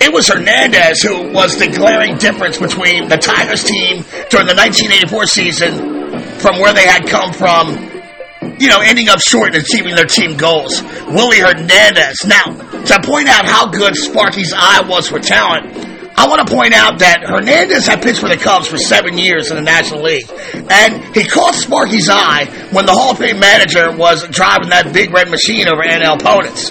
it 0.02 0.14
was 0.14 0.28
Hernandez 0.28 1.02
who 1.02 1.32
was 1.32 1.58
the 1.58 1.68
glaring 1.68 2.18
difference 2.18 2.58
between 2.58 3.08
the 3.08 3.18
Tigers 3.18 3.64
team 3.64 4.04
during 4.30 4.48
the 4.48 4.58
1984 4.58 5.26
season 5.28 5.74
from 6.40 6.60
where 6.60 6.74
they 6.74 6.86
had 6.86 7.08
come 7.08 7.34
from 7.34 7.92
you 8.60 8.70
know, 8.70 8.80
ending 8.82 9.10
up 9.10 9.20
short 9.20 9.56
in 9.56 9.62
achieving 9.62 9.96
their 9.96 10.06
team 10.06 10.38
goals. 10.38 10.82
Willie 11.08 11.40
Hernandez. 11.40 12.26
Now, 12.26 12.46
to 12.46 13.02
point 13.04 13.28
out 13.28 13.46
how 13.46 13.70
good 13.70 13.96
Sparky's 13.96 14.54
eye 14.56 14.82
was 14.88 15.08
for 15.08 15.20
talent, 15.20 15.66
I 16.16 16.28
want 16.28 16.48
to 16.48 16.54
point 16.54 16.74
out 16.74 17.00
that 17.00 17.24
Hernandez 17.26 17.88
had 17.88 18.04
pitched 18.04 18.20
for 18.20 18.30
the 18.30 18.38
Cubs 18.38 18.68
for 18.68 18.78
seven 18.78 19.18
years 19.18 19.50
in 19.50 19.56
the 19.56 19.64
National 19.64 20.04
League. 20.04 20.30
And 20.54 21.16
he 21.16 21.24
caught 21.24 21.56
Sparky's 21.56 22.10
eye 22.10 22.46
when 22.72 22.86
the 22.86 22.92
Hall 22.94 23.12
of 23.12 23.18
Fame 23.18 23.40
manager 23.40 23.92
was 23.96 24.28
driving 24.28 24.70
that 24.70 24.94
big 24.94 25.12
red 25.12 25.30
machine 25.30 25.68
over 25.68 25.82
NL 25.82 26.20
opponents. 26.20 26.70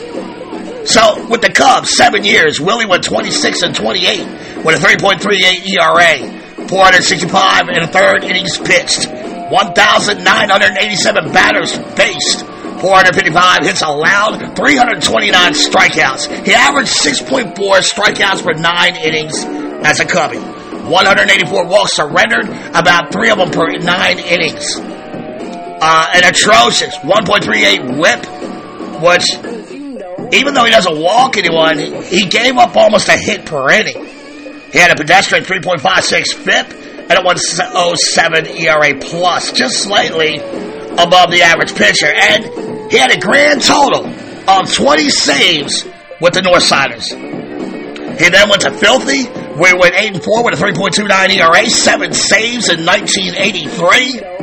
So, 0.84 1.26
with 1.28 1.42
the 1.42 1.52
Cubs, 1.52 1.96
seven 1.96 2.24
years, 2.24 2.60
Willie 2.60 2.86
went 2.86 3.04
26 3.04 3.62
and 3.62 3.74
28 3.74 4.64
with 4.64 4.82
a 4.82 4.86
3.38 4.86 5.68
ERA, 5.68 6.66
465 6.68 7.68
and 7.68 7.84
a 7.84 7.86
third 7.86 8.24
innings 8.24 8.58
pitched. 8.58 9.08
1,987 9.50 11.32
batters 11.32 11.76
faced. 11.96 12.46
455 12.80 13.64
hits 13.66 13.82
allowed, 13.82 14.56
329 14.56 15.52
strikeouts. 15.52 16.46
He 16.46 16.54
averaged 16.54 16.88
6.4 16.88 17.54
strikeouts 17.54 18.42
per 18.42 18.52
nine 18.54 18.96
innings 18.96 19.44
as 19.84 20.00
a 20.00 20.06
Cubby. 20.06 20.38
184 20.38 21.66
walks 21.66 21.94
surrendered, 21.96 22.48
about 22.74 23.12
three 23.12 23.30
of 23.30 23.38
them 23.38 23.50
per 23.50 23.68
nine 23.78 24.18
innings. 24.18 24.76
Uh, 25.82 26.06
an 26.14 26.24
atrocious 26.24 26.94
1.38 26.96 27.98
whip, 27.98 28.24
which, 29.02 29.26
even 30.32 30.54
though 30.54 30.64
he 30.64 30.70
doesn't 30.70 31.00
walk 31.00 31.36
anyone, 31.36 31.78
he 31.78 32.26
gave 32.26 32.56
up 32.56 32.76
almost 32.76 33.08
a 33.08 33.16
hit 33.16 33.46
per 33.46 33.70
inning. 33.70 34.06
He 34.72 34.78
had 34.78 34.92
a 34.92 34.94
pedestrian 34.94 35.44
3.56 35.44 36.34
FIP 36.34 36.72
and 37.10 37.18
a 37.18 37.22
107 37.22 38.46
ERA 38.46 39.00
plus, 39.00 39.52
just 39.52 39.82
slightly 39.82 40.36
above 40.38 41.30
the 41.30 41.42
average 41.42 41.74
pitcher. 41.74 42.06
And 42.06 42.90
he 42.90 42.96
had 42.96 43.10
a 43.12 43.18
grand 43.18 43.62
total 43.62 44.06
of 44.48 44.72
20 44.72 45.10
saves 45.10 45.84
with 46.20 46.34
the 46.34 46.40
Northsiders. 46.40 47.10
He 48.18 48.28
then 48.28 48.48
went 48.48 48.62
to 48.62 48.70
Filthy, 48.70 49.24
where 49.58 49.74
he 49.74 49.78
went 49.78 49.94
8 49.94 50.14
and 50.14 50.22
4 50.22 50.44
with 50.44 50.60
a 50.60 50.64
3.29 50.64 51.30
ERA, 51.30 51.66
7 51.68 52.12
saves 52.12 52.68
in 52.68 52.84
1983. 52.84 54.39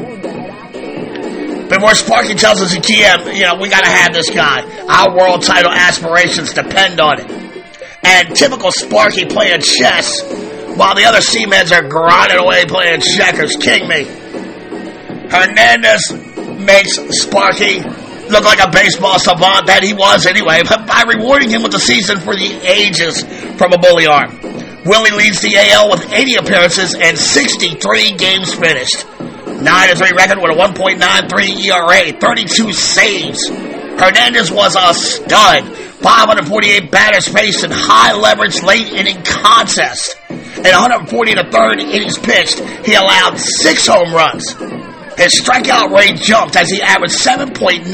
Before 1.78 1.94
Sparky 1.94 2.34
tells 2.34 2.60
us 2.60 2.76
at 2.76 2.82
GM, 2.82 3.36
you 3.36 3.44
know, 3.44 3.54
we 3.62 3.70
got 3.70 3.84
to 3.84 3.90
have 3.90 4.12
this 4.12 4.32
guy. 4.32 4.66
Our 4.90 5.16
world 5.16 5.44
title 5.44 5.72
aspirations 5.72 6.52
depend 6.52 7.00
on 7.00 7.22
it. 7.22 7.30
And 8.04 8.36
typical 8.36 8.72
Sparky 8.72 9.26
playing 9.26 9.62
chess 9.62 10.24
while 10.76 10.96
the 10.96 11.06
other 11.06 11.20
Seamans 11.20 11.72
are 11.72 11.88
grinding 11.88 12.40
away 12.40 12.66
playing 12.66 13.02
checkers. 13.02 13.56
King 13.58 13.88
me. 13.88 14.06
Hernandez 15.30 16.14
makes 16.58 16.98
Sparky 17.22 17.82
look 18.26 18.44
like 18.44 18.60
a 18.60 18.72
baseball 18.72 19.20
savant 19.20 19.68
that 19.68 19.84
he 19.84 19.94
was 19.94 20.26
anyway 20.26 20.64
by 20.64 21.04
rewarding 21.08 21.52
him 21.52 21.62
with 21.62 21.74
the 21.74 21.80
season 21.80 22.20
for 22.20 22.36
the 22.36 22.58
ages 22.66 23.22
from 23.56 23.72
a 23.72 23.78
bully 23.78 24.08
arm. 24.08 24.34
Willie 24.84 25.12
leads 25.12 25.42
the 25.42 25.54
AL 25.56 25.92
with 25.92 26.12
80 26.12 26.38
appearances 26.38 26.96
and 26.96 27.16
63 27.16 28.14
games 28.14 28.56
finished. 28.56 29.06
9-3 29.58 30.12
record 30.14 30.38
with 30.38 30.52
a 30.52 30.60
1.93 30.60 31.66
ERA, 31.66 32.20
32 32.20 32.74
saves. 32.74 33.50
Hernandez 33.50 34.52
was 34.52 34.76
a 34.76 34.94
stud. 34.94 35.76
548 35.98 36.92
batters 36.92 37.28
faced 37.28 37.64
in 37.64 37.72
high 37.74 38.14
leverage 38.14 38.62
late 38.62 38.88
inning 38.94 39.24
contest. 39.24 40.16
In 40.30 40.64
140 40.64 41.34
to 41.34 41.50
third 41.52 41.80
innings 41.80 42.20
pitched, 42.20 42.60
he 42.86 42.94
allowed 42.94 43.38
six 43.38 43.88
home 43.88 44.14
runs. 44.14 44.52
His 45.18 45.42
strikeout 45.42 45.90
rate 45.90 46.18
jumped 46.18 46.56
as 46.56 46.70
he 46.70 46.80
averaged 46.80 47.18
7.9 47.18 47.86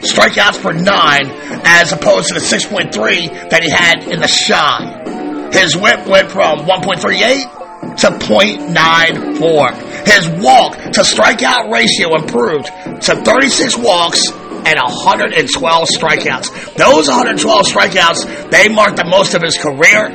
strikeouts 0.00 0.62
per 0.62 0.72
nine 0.72 1.30
as 1.66 1.92
opposed 1.92 2.28
to 2.28 2.34
the 2.34 2.40
6.3 2.40 3.50
that 3.50 3.62
he 3.62 3.68
had 3.70 4.10
in 4.10 4.20
the 4.20 4.28
shy. 4.28 5.50
His 5.52 5.76
whip 5.76 6.06
went 6.06 6.30
from 6.30 6.60
1.38 6.60 7.96
to 7.96 8.08
0.94. 8.08 9.95
His 10.06 10.28
walk 10.40 10.76
to 10.76 11.00
strikeout 11.02 11.70
ratio 11.70 12.14
improved 12.14 12.66
to 13.02 13.16
36 13.16 13.76
walks 13.76 14.30
and 14.30 14.78
112 14.78 15.88
strikeouts. 15.88 16.74
Those 16.76 17.08
112 17.08 17.66
strikeouts, 17.66 18.50
they 18.50 18.68
marked 18.68 18.96
the 18.96 19.04
most 19.04 19.34
of 19.34 19.42
his 19.42 19.58
career. 19.58 20.10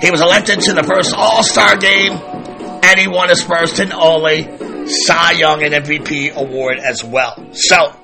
He 0.00 0.10
was 0.10 0.20
elected 0.20 0.60
to 0.62 0.72
the 0.72 0.82
first 0.82 1.14
All-Star 1.14 1.76
game, 1.76 2.12
and 2.12 2.98
he 2.98 3.06
won 3.06 3.28
his 3.28 3.42
first 3.42 3.78
and 3.78 3.92
only 3.92 4.48
Cy 4.86 5.32
Young 5.32 5.62
and 5.62 5.74
MVP 5.74 6.34
award 6.34 6.78
as 6.78 7.04
well. 7.04 7.50
So, 7.52 7.94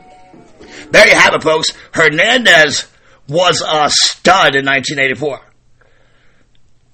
there 0.91 1.09
you 1.09 1.15
have 1.15 1.35
it, 1.35 1.43
folks. 1.43 1.69
Hernandez 1.93 2.87
was 3.29 3.63
a 3.67 3.89
stud 3.89 4.57
in 4.57 4.67
1984. 4.67 5.41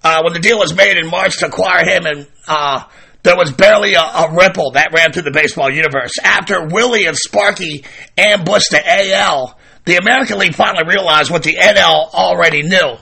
Uh, 0.02 0.22
when 0.22 0.32
the 0.32 0.38
deal 0.38 0.59
was 0.59 0.74
made 0.74 0.96
in 0.98 1.09
March 1.09 1.38
to 1.38 1.46
acquire 1.46 1.85
him, 1.85 2.06
and 2.06 2.26
uh, 2.46 2.85
there 3.27 3.37
was 3.37 3.51
barely 3.51 3.95
a, 3.95 4.01
a, 4.01 4.35
ripple 4.37 4.71
that 4.73 4.93
ran 4.93 5.12
through 5.12 5.23
the 5.23 5.33
baseball 5.33 5.69
universe. 5.69 6.12
After 6.23 6.65
Willie 6.69 7.07
and 7.07 7.17
Sparky 7.17 7.85
ambushed 8.17 8.71
the 8.71 8.81
AL, 8.81 9.59
the 9.85 9.97
American 9.97 10.39
League 10.39 10.55
finally 10.55 10.85
realized 10.89 11.33
what 11.33 11.43
the 11.43 11.57
NL 11.57 12.15
already 12.15 12.62
knew. 12.62 12.97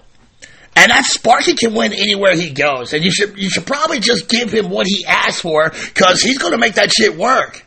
And 0.77 0.91
that 0.91 1.05
Sparky 1.05 1.55
can 1.55 1.75
win 1.75 1.93
anywhere 1.93 2.35
he 2.35 2.51
goes. 2.51 2.95
And 2.95 3.05
you 3.05 3.11
should 3.11 3.37
you 3.37 3.51
should 3.51 3.67
probably 3.67 4.01
just 4.01 4.31
give 4.31 4.51
him 4.51 4.71
what 4.71 4.87
he 4.87 5.05
asked 5.07 5.43
for 5.43 5.69
because 5.69 6.23
he's 6.23 6.39
going 6.39 6.53
to 6.53 6.59
make 6.59 6.75
that 6.75 6.91
shit 6.91 7.17
work. 7.17 7.65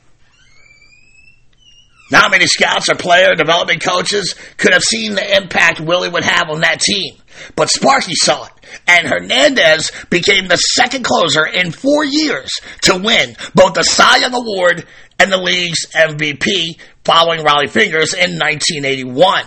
Not 2.11 2.31
many 2.31 2.47
scouts 2.47 2.89
or 2.89 2.95
player 2.95 3.35
development 3.35 3.83
coaches 3.83 4.33
could 4.57 4.73
have 4.73 4.83
seen 4.83 5.13
the 5.13 5.37
impact 5.37 5.79
Willie 5.79 6.09
would 6.09 6.23
have 6.23 6.49
on 6.49 6.61
that 6.61 6.79
team. 6.79 7.13
But 7.55 7.69
Sparky 7.69 8.15
saw 8.15 8.45
it. 8.45 8.51
And 8.87 9.07
Hernandez 9.07 9.91
became 10.09 10.47
the 10.47 10.57
second 10.57 11.03
closer 11.03 11.45
in 11.45 11.71
four 11.71 12.03
years 12.03 12.51
to 12.83 12.97
win 12.97 13.35
both 13.53 13.73
the 13.73 13.83
Cy 13.83 14.17
Young 14.17 14.33
Award 14.33 14.85
and 15.19 15.31
the 15.31 15.37
league's 15.37 15.85
MVP 15.93 16.79
following 17.03 17.41
Rollie 17.41 17.69
Fingers 17.69 18.13
in 18.13 18.37
1981. 18.37 19.45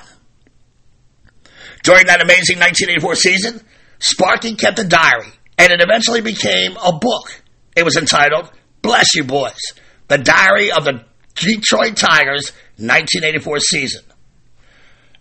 During 1.83 2.07
that 2.07 2.23
amazing 2.23 2.59
1984 2.59 3.15
season, 3.15 3.61
Sparky 3.99 4.55
kept 4.55 4.79
a 4.79 4.85
diary, 4.85 5.33
and 5.59 5.73
it 5.73 5.81
eventually 5.81 6.21
became 6.21 6.77
a 6.77 6.93
book. 6.93 7.43
It 7.77 7.85
was 7.85 7.97
entitled 7.97 8.51
Bless 8.83 9.15
You 9.15 9.25
Boys, 9.25 9.61
the 10.09 10.19
diary 10.19 10.73
of 10.73 10.85
the 10.85 11.05
Detroit 11.37 11.97
Tigers 11.97 12.53
1984 12.77 13.59
season. 13.61 14.03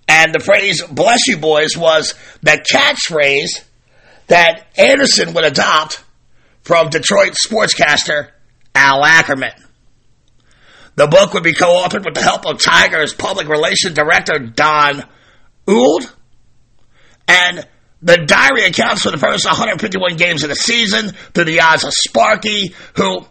And 0.08 0.34
the 0.34 0.40
phrase 0.40 0.84
Bless 0.84 1.28
You 1.28 1.38
Boys 1.38 1.78
was 1.78 2.16
the 2.42 2.64
catchphrase 2.72 3.64
that 4.30 4.68
Anderson 4.78 5.34
would 5.34 5.44
adopt 5.44 6.04
from 6.62 6.90
Detroit 6.90 7.34
sportscaster 7.34 8.30
Al 8.74 9.04
Ackerman. 9.04 9.52
The 10.96 11.08
book 11.08 11.34
would 11.34 11.44
be 11.44 11.54
co-authored 11.54 12.06
with 12.06 12.14
the 12.14 12.22
help 12.22 12.46
of 12.46 12.62
Tigers 12.62 13.14
public 13.14 13.48
relations 13.48 13.94
director 13.94 14.40
Dan 14.40 15.06
Ewald 15.68 16.14
and 17.28 17.68
the 18.02 18.18
diary 18.18 18.64
accounts 18.64 19.04
for 19.04 19.12
the 19.12 19.18
first 19.18 19.46
151 19.46 20.18
games 20.18 20.44
of 20.44 20.50
the 20.50 20.56
season 20.56 21.10
through 21.34 21.46
the 21.46 21.62
eyes 21.62 21.84
of 21.84 21.94
Sparky, 21.94 22.74
who 22.96 23.26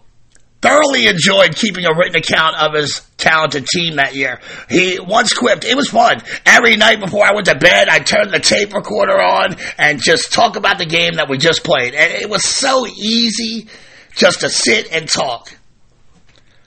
thoroughly 0.61 1.07
enjoyed 1.07 1.55
keeping 1.55 1.85
a 1.85 1.95
written 1.95 2.17
account 2.17 2.57
of 2.57 2.75
his 2.75 3.01
talented 3.17 3.67
team 3.67 3.97
that 3.97 4.15
year. 4.15 4.41
He 4.69 4.99
once 4.99 5.33
quipped, 5.33 5.65
it 5.65 5.77
was 5.77 5.91
fun. 5.91 6.23
Every 6.45 6.77
night 6.77 7.01
before 7.01 7.25
I 7.25 7.33
went 7.33 7.47
to 7.47 7.55
bed, 7.55 7.89
I 7.89 8.01
turned 8.01 8.33
the 8.33 8.41
tape 8.41 8.75
recorder 8.75 9.21
on 9.21 9.57
and 9.79 10.03
just 10.03 10.33
talk 10.33 10.57
about 10.57 10.79
the 10.79 10.87
game 10.87 11.15
that 11.15 11.29
we 11.29 11.39
just 11.39 11.65
played. 11.65 11.95
And 11.95 12.13
it 12.23 12.29
was 12.29 12.45
so 12.45 12.87
easy 12.87 13.69
just 14.15 14.41
to 14.41 14.51
sit 14.51 14.93
and 14.93 15.09
talk. 15.09 15.53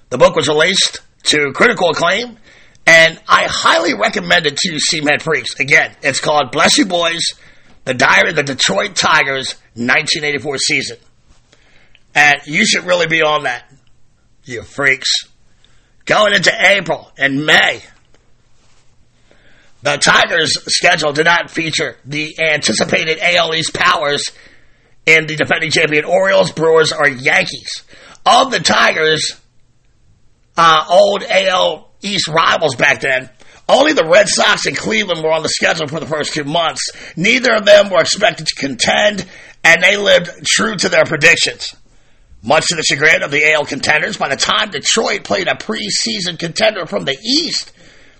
The 0.09 0.17
book 0.17 0.35
was 0.35 0.47
released 0.47 1.01
to 1.23 1.51
critical 1.53 1.89
acclaim, 1.89 2.37
and 2.85 3.19
I 3.27 3.47
highly 3.47 3.93
recommend 3.93 4.45
it 4.45 4.57
to 4.57 4.79
Seaman 4.79 5.19
Freaks. 5.19 5.59
Again, 5.59 5.95
it's 6.01 6.19
called 6.19 6.51
Bless 6.51 6.77
You 6.77 6.85
Boys, 6.85 7.21
The 7.85 7.93
Diary 7.93 8.31
of 8.31 8.35
the 8.35 8.43
Detroit 8.43 8.95
Tigers 8.95 9.55
1984 9.75 10.57
season. 10.57 10.97
And 12.13 12.41
you 12.45 12.65
should 12.65 12.83
really 12.83 13.07
be 13.07 13.21
on 13.21 13.43
that, 13.43 13.63
you 14.43 14.63
freaks. 14.63 15.11
Going 16.05 16.33
into 16.33 16.51
April 16.59 17.11
and 17.17 17.45
May, 17.45 17.81
the 19.83 19.97
Tigers' 19.97 20.53
schedule 20.67 21.13
did 21.13 21.25
not 21.25 21.49
feature 21.49 21.97
the 22.05 22.35
anticipated 22.39 23.19
AL 23.21 23.53
East 23.55 23.73
powers 23.73 24.23
in 25.05 25.25
the 25.25 25.35
defending 25.35 25.71
champion 25.71 26.05
Orioles, 26.05 26.51
Brewers, 26.51 26.91
or 26.91 27.07
Yankees. 27.07 27.83
Of 28.25 28.51
the 28.51 28.59
Tigers' 28.59 29.39
uh, 30.57 30.85
old 30.89 31.23
AL 31.23 31.91
East 32.01 32.27
rivals 32.27 32.75
back 32.75 33.01
then, 33.01 33.29
only 33.67 33.93
the 33.93 34.05
Red 34.05 34.27
Sox 34.27 34.65
and 34.65 34.75
Cleveland 34.75 35.23
were 35.23 35.31
on 35.31 35.43
the 35.43 35.49
schedule 35.49 35.87
for 35.87 35.99
the 35.99 36.05
first 36.05 36.33
two 36.33 36.43
months. 36.43 36.81
Neither 37.15 37.53
of 37.55 37.65
them 37.65 37.89
were 37.89 38.01
expected 38.01 38.47
to 38.47 38.55
contend, 38.55 39.25
and 39.63 39.81
they 39.81 39.97
lived 39.97 40.45
true 40.45 40.75
to 40.75 40.89
their 40.89 41.05
predictions. 41.05 41.75
Much 42.43 42.67
to 42.67 42.75
the 42.75 42.83
chagrin 42.83 43.21
of 43.21 43.29
the 43.29 43.53
AL 43.53 43.65
contenders, 43.65 44.17
by 44.17 44.29
the 44.29 44.35
time 44.35 44.71
Detroit 44.71 45.23
played 45.23 45.47
a 45.47 45.53
preseason 45.53 46.39
contender 46.39 46.87
from 46.87 47.05
the 47.05 47.17
East, 47.23 47.71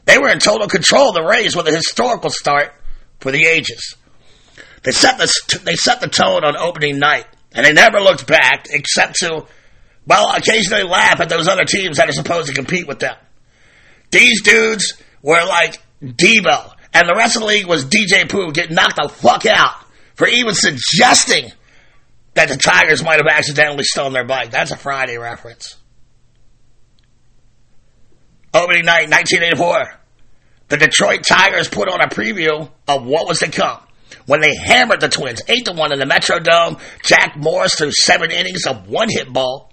they 0.05 0.17
were 0.19 0.29
in 0.29 0.39
total 0.39 0.67
control 0.67 1.09
of 1.09 1.15
the 1.15 1.23
Rays 1.23 1.55
with 1.55 1.67
a 1.67 1.71
historical 1.71 2.29
start 2.29 2.73
for 3.19 3.31
the 3.31 3.45
ages. 3.47 3.95
They 4.83 4.91
set 4.91 5.17
the 5.17 5.61
they 5.63 5.75
set 5.75 6.01
the 6.01 6.07
tone 6.07 6.43
on 6.43 6.55
opening 6.57 6.99
night, 6.99 7.25
and 7.51 7.65
they 7.65 7.73
never 7.73 7.99
looked 7.99 8.27
back 8.27 8.67
except 8.69 9.15
to, 9.17 9.45
well, 10.07 10.35
occasionally 10.35 10.83
laugh 10.83 11.19
at 11.19 11.29
those 11.29 11.47
other 11.47 11.65
teams 11.65 11.97
that 11.97 12.09
are 12.09 12.13
supposed 12.13 12.47
to 12.47 12.53
compete 12.53 12.87
with 12.87 12.99
them. 12.99 13.15
These 14.11 14.41
dudes 14.41 14.93
were 15.21 15.43
like 15.45 15.79
Deebo, 16.01 16.73
and 16.93 17.07
the 17.07 17.15
rest 17.15 17.35
of 17.35 17.41
the 17.41 17.47
league 17.47 17.67
was 17.67 17.85
DJ 17.85 18.29
Pooh 18.29 18.51
getting 18.51 18.75
knocked 18.75 18.99
the 19.01 19.09
fuck 19.09 19.45
out 19.45 19.75
for 20.15 20.27
even 20.27 20.53
suggesting 20.53 21.51
that 22.33 22.49
the 22.49 22.57
Tigers 22.57 23.03
might 23.03 23.19
have 23.19 23.27
accidentally 23.27 23.83
stolen 23.83 24.13
their 24.13 24.25
bike. 24.25 24.51
That's 24.51 24.71
a 24.71 24.77
Friday 24.77 25.17
reference. 25.17 25.77
Opening 28.53 28.85
night, 28.85 29.09
1984. 29.09 29.99
The 30.69 30.77
Detroit 30.77 31.23
Tigers 31.23 31.67
put 31.67 31.89
on 31.89 32.01
a 32.01 32.07
preview 32.07 32.69
of 32.87 33.05
what 33.05 33.27
was 33.27 33.39
to 33.39 33.51
come. 33.51 33.79
When 34.25 34.41
they 34.41 34.55
hammered 34.55 35.01
the 35.01 35.09
Twins 35.09 35.41
8 35.47 35.65
to 35.65 35.73
1 35.73 35.93
in 35.93 35.99
the 35.99 36.05
Metrodome, 36.05 36.79
Jack 37.03 37.35
Morris 37.37 37.75
threw 37.75 37.91
seven 37.91 38.31
innings 38.31 38.65
of 38.65 38.87
one 38.87 39.09
hit 39.09 39.31
ball. 39.31 39.71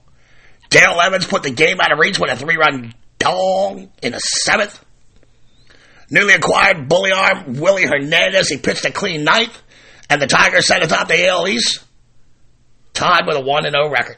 Dale 0.71 1.01
Evans 1.01 1.27
put 1.27 1.43
the 1.43 1.51
game 1.51 1.81
out 1.81 1.93
of 1.93 1.99
reach 1.99 2.19
with 2.19 2.31
a 2.31 2.37
three 2.37 2.57
run 2.57 2.95
dong 3.19 3.91
in 4.03 4.13
the 4.13 4.19
seventh. 4.19 4.85
Newly 6.11 6.35
acquired 6.35 6.89
bully 6.89 7.13
arm 7.13 7.55
Willie 7.55 7.87
Hernandez, 7.87 8.49
he 8.49 8.59
pitched 8.59 8.85
a 8.85 8.91
clean 8.91 9.25
ninth, 9.25 9.57
and 10.09 10.21
the 10.21 10.27
Tigers 10.27 10.67
sat 10.67 10.83
atop 10.83 11.09
the 11.09 11.27
AL 11.27 11.49
East, 11.49 11.85
tied 12.99 13.27
with 13.27 13.37
a 13.37 13.41
1 13.41 13.63
0 13.63 13.91
record. 13.91 14.17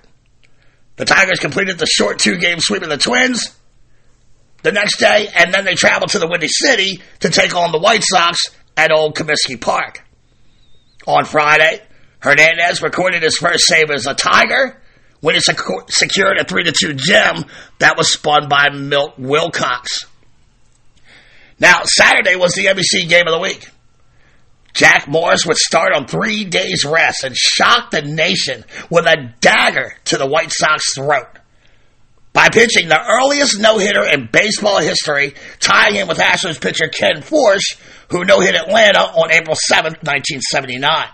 The 0.96 1.04
Tigers 1.04 1.38
completed 1.38 1.78
the 1.78 1.86
short 1.86 2.18
two 2.18 2.38
game 2.38 2.58
sweep 2.60 2.82
of 2.82 2.88
the 2.88 2.96
Twins 2.96 3.56
the 4.62 4.72
next 4.72 4.98
day, 4.98 5.28
and 5.34 5.52
then 5.52 5.64
they 5.64 5.74
traveled 5.74 6.10
to 6.10 6.18
the 6.18 6.28
Windy 6.28 6.48
City 6.48 7.00
to 7.20 7.30
take 7.30 7.54
on 7.54 7.72
the 7.72 7.78
White 7.78 8.02
Sox 8.04 8.38
at 8.76 8.90
Old 8.92 9.14
Comiskey 9.14 9.60
Park. 9.60 10.04
On 11.06 11.24
Friday, 11.24 11.80
Hernandez 12.18 12.82
recorded 12.82 13.22
his 13.22 13.36
first 13.36 13.66
save 13.66 13.90
as 13.90 14.06
a 14.06 14.14
Tiger 14.14 14.80
when 15.20 15.34
he 15.34 15.40
secu- 15.40 15.90
secured 15.90 16.38
a 16.38 16.44
3 16.44 16.64
2 16.64 16.94
gem 16.94 17.44
that 17.78 17.96
was 17.96 18.12
spun 18.12 18.48
by 18.48 18.68
Milt 18.70 19.18
Wilcox. 19.18 20.06
Now, 21.58 21.82
Saturday 21.84 22.36
was 22.36 22.52
the 22.54 22.66
NBC 22.66 23.08
game 23.08 23.26
of 23.26 23.32
the 23.32 23.38
week. 23.38 23.68
Jack 24.74 25.08
Morris 25.08 25.46
would 25.46 25.56
start 25.56 25.92
on 25.94 26.06
three 26.06 26.44
days' 26.44 26.84
rest 26.84 27.24
and 27.24 27.36
shock 27.36 27.90
the 27.90 28.02
nation 28.02 28.64
with 28.88 29.06
a 29.06 29.34
dagger 29.40 29.94
to 30.06 30.16
the 30.16 30.26
White 30.26 30.52
Sox 30.52 30.94
throat 30.94 31.26
by 32.32 32.48
pitching 32.48 32.88
the 32.88 33.00
earliest 33.08 33.58
no-hitter 33.58 34.04
in 34.04 34.28
baseball 34.30 34.78
history, 34.78 35.34
tying 35.58 35.96
in 35.96 36.06
with 36.06 36.18
Astros 36.18 36.60
pitcher 36.60 36.88
Ken 36.88 37.22
Forsch, 37.22 37.76
who 38.10 38.24
no-hit 38.24 38.54
Atlanta 38.54 39.00
on 39.00 39.32
April 39.32 39.56
7th, 39.56 40.02
1979. 40.04 41.08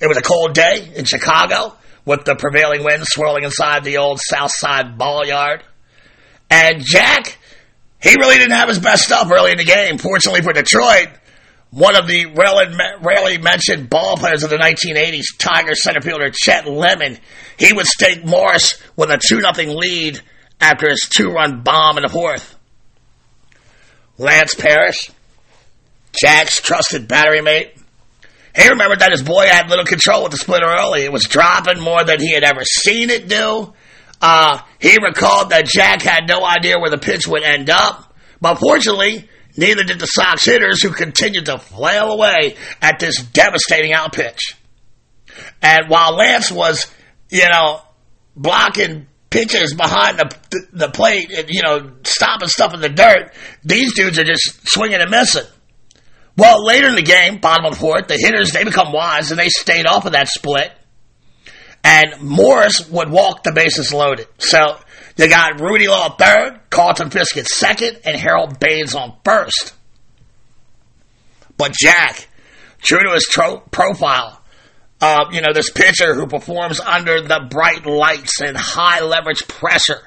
It 0.00 0.06
was 0.06 0.18
a 0.18 0.22
cold 0.22 0.52
day 0.52 0.92
in 0.94 1.06
Chicago, 1.06 1.74
with 2.04 2.24
the 2.24 2.34
prevailing 2.34 2.84
wind 2.84 3.02
swirling 3.06 3.44
inside 3.44 3.84
the 3.84 3.98
old 3.98 4.20
South 4.20 4.50
Side 4.52 4.98
ball 4.98 5.26
yard. 5.26 5.62
And 6.50 6.82
Jack, 6.84 7.38
he 8.02 8.14
really 8.16 8.36
didn't 8.36 8.52
have 8.52 8.68
his 8.68 8.78
best 8.78 9.04
stuff 9.04 9.30
early 9.32 9.52
in 9.52 9.58
the 9.58 9.64
game. 9.64 9.96
Fortunately 9.96 10.42
for 10.42 10.52
Detroit, 10.52 11.08
one 11.74 11.96
of 11.96 12.06
the 12.06 12.26
rarely, 13.02 13.38
mentioned 13.38 13.90
ball 13.90 14.16
players 14.16 14.44
of 14.44 14.50
the 14.50 14.56
1980s, 14.56 15.24
Tiger 15.38 15.74
center 15.74 16.00
fielder 16.00 16.30
Chet 16.30 16.68
Lemon, 16.68 17.18
he 17.58 17.72
would 17.72 17.86
stake 17.86 18.24
Morris 18.24 18.80
with 18.94 19.10
a 19.10 19.18
2 19.18 19.40
0 19.40 19.74
lead 19.74 20.20
after 20.60 20.88
his 20.88 21.08
two 21.10 21.30
run 21.30 21.62
bomb 21.62 21.98
in 21.98 22.02
the 22.02 22.08
fourth. 22.08 22.54
Lance 24.18 24.54
Parrish, 24.54 25.10
Jack's 26.12 26.60
trusted 26.60 27.08
battery 27.08 27.40
mate, 27.40 27.74
he 28.54 28.68
remembered 28.68 29.00
that 29.00 29.10
his 29.10 29.24
boy 29.24 29.46
had 29.46 29.68
little 29.68 29.84
control 29.84 30.22
with 30.22 30.30
the 30.30 30.38
splitter 30.38 30.66
early. 30.66 31.02
It 31.02 31.12
was 31.12 31.24
dropping 31.24 31.80
more 31.80 32.04
than 32.04 32.20
he 32.20 32.32
had 32.32 32.44
ever 32.44 32.62
seen 32.62 33.10
it 33.10 33.26
do. 33.26 33.72
Uh, 34.20 34.60
he 34.78 34.96
recalled 35.02 35.50
that 35.50 35.66
Jack 35.66 36.02
had 36.02 36.28
no 36.28 36.44
idea 36.44 36.78
where 36.78 36.90
the 36.90 36.98
pitch 36.98 37.26
would 37.26 37.42
end 37.42 37.68
up, 37.68 38.14
but 38.40 38.60
fortunately, 38.60 39.28
neither 39.56 39.84
did 39.84 39.98
the 39.98 40.06
Sox 40.06 40.44
hitters 40.44 40.82
who 40.82 40.90
continued 40.90 41.46
to 41.46 41.58
flail 41.58 42.12
away 42.12 42.56
at 42.80 42.98
this 42.98 43.22
devastating 43.22 43.92
outpitch. 43.92 44.56
And 45.62 45.88
while 45.88 46.14
Lance 46.14 46.50
was, 46.50 46.86
you 47.30 47.48
know, 47.50 47.80
blocking 48.36 49.06
pitches 49.30 49.74
behind 49.74 50.18
the, 50.18 50.66
the 50.72 50.90
plate 50.90 51.30
and, 51.32 51.48
you 51.48 51.62
know, 51.62 51.92
stopping 52.04 52.48
stuff 52.48 52.74
in 52.74 52.80
the 52.80 52.88
dirt, 52.88 53.32
these 53.64 53.94
dudes 53.94 54.18
are 54.18 54.24
just 54.24 54.60
swinging 54.68 55.00
and 55.00 55.10
missing. 55.10 55.46
Well, 56.36 56.64
later 56.64 56.88
in 56.88 56.96
the 56.96 57.02
game, 57.02 57.38
bottom 57.38 57.64
of 57.66 57.74
the 57.74 57.80
fourth, 57.80 58.08
the 58.08 58.16
hitters, 58.16 58.50
they 58.50 58.64
become 58.64 58.92
wise 58.92 59.30
and 59.30 59.38
they 59.38 59.48
stayed 59.48 59.86
off 59.86 60.06
of 60.06 60.12
that 60.12 60.28
split. 60.28 60.72
And 61.82 62.20
Morris 62.22 62.88
would 62.88 63.10
walk 63.10 63.42
the 63.42 63.52
bases 63.52 63.92
loaded. 63.92 64.26
So 64.38 64.78
you 65.16 65.28
got 65.28 65.60
Rudy 65.60 65.86
Law 65.86 66.16
third, 66.16 66.60
Carlton 66.70 67.10
at 67.16 67.46
second, 67.46 68.00
and 68.04 68.16
Harold 68.16 68.58
Baines 68.58 68.94
on 68.94 69.14
first. 69.24 69.74
But 71.56 71.72
Jack, 71.72 72.28
true 72.82 73.02
to 73.02 73.12
his 73.14 73.24
tro- 73.24 73.62
profile, 73.70 74.40
uh, 75.00 75.26
you 75.32 75.40
know, 75.40 75.52
this 75.52 75.70
pitcher 75.70 76.14
who 76.14 76.26
performs 76.26 76.80
under 76.80 77.20
the 77.20 77.46
bright 77.48 77.86
lights 77.86 78.40
and 78.40 78.56
high 78.56 79.00
leverage 79.00 79.46
pressure. 79.46 80.00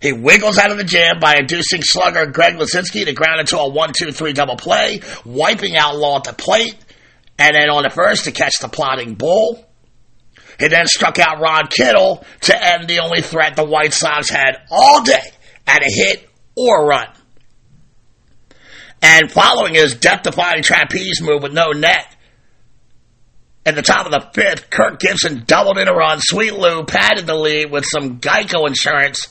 He 0.00 0.12
wiggles 0.12 0.58
out 0.58 0.70
of 0.70 0.76
the 0.76 0.84
jam 0.84 1.18
by 1.20 1.36
inducing 1.36 1.82
slugger 1.82 2.26
Greg 2.26 2.56
Luzinski 2.56 3.04
to 3.04 3.12
ground 3.12 3.40
into 3.40 3.58
a 3.58 3.68
1 3.68 3.92
2 3.96 4.12
3 4.12 4.32
double 4.32 4.56
play, 4.56 5.00
wiping 5.24 5.76
out 5.76 5.96
Law 5.96 6.18
at 6.18 6.24
the 6.24 6.32
plate, 6.32 6.76
and 7.38 7.54
then 7.54 7.70
on 7.70 7.84
the 7.84 7.90
first 7.90 8.24
to 8.24 8.32
catch 8.32 8.58
the 8.60 8.68
plotting 8.68 9.14
bull. 9.14 9.64
He 10.58 10.68
then 10.68 10.86
struck 10.86 11.18
out 11.18 11.40
Ron 11.40 11.66
Kittle 11.66 12.24
to 12.42 12.64
end 12.64 12.88
the 12.88 13.00
only 13.00 13.20
threat 13.20 13.56
the 13.56 13.64
White 13.64 13.92
Sox 13.92 14.28
had 14.28 14.62
all 14.70 15.02
day 15.02 15.22
at 15.66 15.82
a 15.82 15.90
hit 15.90 16.28
or 16.56 16.82
a 16.82 16.86
run. 16.86 17.08
And 19.02 19.30
following 19.30 19.74
his 19.74 19.94
death-defying 19.96 20.62
trapeze 20.62 21.20
move 21.20 21.42
with 21.42 21.52
no 21.52 21.72
net, 21.72 22.14
at 23.66 23.74
the 23.74 23.82
top 23.82 24.06
of 24.06 24.12
the 24.12 24.30
fifth, 24.34 24.68
Kirk 24.68 25.00
Gibson 25.00 25.44
doubled 25.46 25.78
in 25.78 25.88
a 25.88 25.94
run. 25.94 26.20
Sweet 26.20 26.54
Lou 26.54 26.84
padded 26.84 27.26
the 27.26 27.34
lead 27.34 27.70
with 27.70 27.84
some 27.86 28.20
Geico 28.20 28.66
insurance 28.66 29.28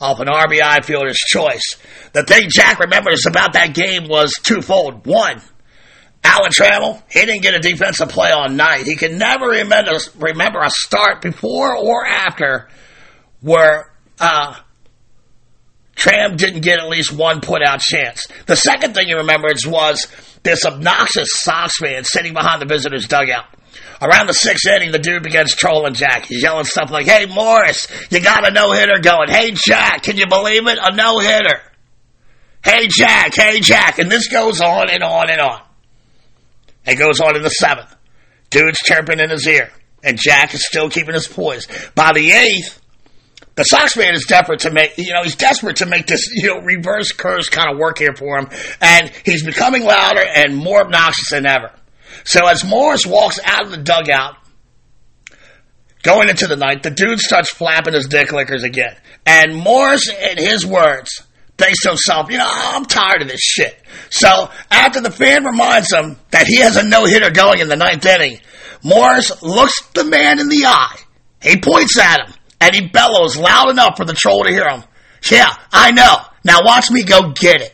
off 0.00 0.20
an 0.20 0.28
RBI 0.28 0.84
fielder's 0.84 1.18
choice. 1.28 1.76
The 2.12 2.22
thing 2.22 2.48
Jack 2.48 2.78
remembers 2.78 3.26
about 3.26 3.52
that 3.52 3.74
game 3.74 4.08
was 4.08 4.32
twofold. 4.42 5.06
One, 5.06 5.42
Alan 6.26 6.50
Trammell, 6.50 7.02
he 7.08 7.20
didn't 7.20 7.42
get 7.42 7.54
a 7.54 7.60
defensive 7.60 8.08
play 8.08 8.30
all 8.30 8.48
night. 8.48 8.84
He 8.84 8.96
can 8.96 9.16
never 9.16 9.46
remember, 9.46 9.92
remember 10.18 10.60
a 10.60 10.70
start 10.70 11.22
before 11.22 11.76
or 11.76 12.04
after 12.04 12.68
where 13.40 13.92
uh, 14.18 14.56
Tram 15.94 16.36
didn't 16.36 16.62
get 16.62 16.80
at 16.80 16.88
least 16.88 17.12
one 17.12 17.40
put 17.40 17.62
out 17.62 17.80
chance. 17.80 18.26
The 18.46 18.56
second 18.56 18.94
thing 18.94 19.06
he 19.06 19.14
remembers 19.14 19.66
was 19.66 20.08
this 20.42 20.64
obnoxious 20.66 21.28
Sox 21.32 21.78
fan 21.78 22.02
sitting 22.02 22.34
behind 22.34 22.60
the 22.60 22.66
visitor's 22.66 23.06
dugout. 23.06 23.46
Around 24.02 24.26
the 24.26 24.34
sixth 24.34 24.66
inning, 24.66 24.90
the 24.90 24.98
dude 24.98 25.22
begins 25.22 25.54
trolling 25.54 25.94
Jack. 25.94 26.26
He's 26.26 26.42
yelling 26.42 26.64
stuff 26.64 26.90
like, 26.90 27.06
Hey, 27.06 27.26
Morris, 27.26 27.86
you 28.10 28.20
got 28.20 28.46
a 28.46 28.50
no 28.50 28.72
hitter 28.72 28.98
going. 29.00 29.28
Hey, 29.28 29.52
Jack, 29.52 30.02
can 30.02 30.16
you 30.16 30.26
believe 30.26 30.66
it? 30.66 30.78
A 30.80 30.94
no 30.94 31.20
hitter. 31.20 31.60
Hey, 32.64 32.88
Jack, 32.88 33.34
hey, 33.34 33.60
Jack. 33.60 33.98
And 33.98 34.10
this 34.10 34.28
goes 34.28 34.60
on 34.60 34.90
and 34.90 35.02
on 35.02 35.30
and 35.30 35.40
on. 35.40 35.65
It 36.86 36.96
goes 36.96 37.20
on 37.20 37.36
in 37.36 37.42
the 37.42 37.48
seventh. 37.48 37.94
Dude's 38.50 38.78
chirping 38.78 39.18
in 39.20 39.30
his 39.30 39.46
ear, 39.46 39.70
and 40.04 40.18
Jack 40.18 40.54
is 40.54 40.66
still 40.66 40.88
keeping 40.88 41.14
his 41.14 41.26
poise. 41.26 41.66
By 41.94 42.12
the 42.12 42.30
eighth, 42.30 42.80
The 43.56 43.64
Sox 43.64 43.96
man 43.96 44.14
is 44.14 44.26
desperate 44.26 44.60
to 44.60 44.70
make, 44.70 44.98
you 44.98 45.14
know, 45.14 45.22
he's 45.22 45.34
desperate 45.34 45.76
to 45.76 45.86
make 45.86 46.06
this, 46.06 46.28
you 46.32 46.48
know, 46.48 46.60
reverse 46.60 47.12
curse 47.12 47.48
kind 47.48 47.72
of 47.72 47.78
work 47.78 47.98
here 47.98 48.14
for 48.14 48.38
him. 48.38 48.48
And 48.82 49.10
he's 49.24 49.44
becoming 49.44 49.82
louder 49.82 50.22
and 50.22 50.54
more 50.56 50.82
obnoxious 50.82 51.30
than 51.30 51.46
ever. 51.46 51.72
So 52.24 52.46
as 52.46 52.64
Morris 52.64 53.06
walks 53.06 53.40
out 53.42 53.64
of 53.64 53.70
the 53.70 53.78
dugout, 53.78 54.36
going 56.02 56.28
into 56.28 56.46
the 56.46 56.56
ninth, 56.56 56.82
the 56.82 56.90
dude 56.90 57.18
starts 57.18 57.50
flapping 57.50 57.94
his 57.94 58.08
dick 58.08 58.30
lickers 58.30 58.62
again. 58.62 58.94
And 59.24 59.56
Morris, 59.56 60.08
in 60.08 60.36
his 60.36 60.66
words, 60.66 61.22
thinks 61.58 61.82
to 61.82 61.90
himself, 61.90 62.30
you 62.30 62.38
know, 62.38 62.46
oh, 62.46 62.72
I'm 62.74 62.84
tired 62.84 63.22
of 63.22 63.28
this 63.28 63.40
shit. 63.40 63.80
So 64.10 64.50
after 64.70 65.00
the 65.00 65.10
fan 65.10 65.44
reminds 65.44 65.92
him 65.92 66.16
that 66.30 66.46
he 66.46 66.56
has 66.56 66.76
a 66.76 66.82
no 66.82 67.04
hitter 67.04 67.30
going 67.30 67.60
in 67.60 67.68
the 67.68 67.76
ninth 67.76 68.04
inning, 68.04 68.38
Morris 68.82 69.42
looks 69.42 69.86
the 69.94 70.04
man 70.04 70.38
in 70.38 70.48
the 70.48 70.64
eye. 70.66 70.98
He 71.42 71.60
points 71.60 71.98
at 71.98 72.26
him 72.26 72.34
and 72.60 72.74
he 72.74 72.88
bellows 72.88 73.36
loud 73.36 73.70
enough 73.70 73.96
for 73.96 74.04
the 74.04 74.14
troll 74.14 74.44
to 74.44 74.50
hear 74.50 74.68
him. 74.68 74.84
Yeah, 75.30 75.52
I 75.72 75.92
know. 75.92 76.16
Now 76.44 76.60
watch 76.62 76.90
me 76.90 77.02
go 77.02 77.32
get 77.32 77.62
it. 77.62 77.72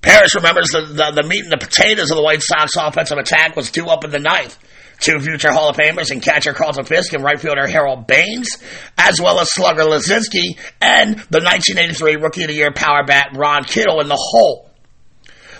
Parrish 0.00 0.34
remembers 0.34 0.70
the, 0.70 0.82
the, 0.82 1.22
the 1.22 1.28
meat 1.28 1.44
and 1.44 1.52
the 1.52 1.58
potatoes 1.58 2.10
of 2.10 2.16
the 2.16 2.22
White 2.22 2.42
Sox 2.42 2.72
offensive 2.76 3.18
attack 3.18 3.54
was 3.54 3.70
due 3.70 3.86
up 3.86 4.04
in 4.04 4.10
the 4.10 4.18
ninth. 4.18 4.58
Two 5.02 5.18
future 5.18 5.50
Hall 5.50 5.68
of 5.68 5.76
Famers 5.76 6.12
and 6.12 6.22
catcher 6.22 6.52
Carlton 6.52 6.84
Fisk 6.84 7.12
and 7.12 7.24
right 7.24 7.40
fielder 7.40 7.66
Harold 7.66 8.06
Baines, 8.06 8.58
as 8.96 9.20
well 9.20 9.40
as 9.40 9.52
slugger 9.52 9.82
Luzinski 9.82 10.56
and 10.80 11.16
the 11.28 11.40
1983 11.40 12.16
Rookie 12.16 12.42
of 12.42 12.48
the 12.48 12.54
Year 12.54 12.72
power 12.72 13.04
bat 13.04 13.30
Ron 13.34 13.64
Kittle 13.64 14.00
in 14.00 14.06
the 14.06 14.16
hole. 14.16 14.70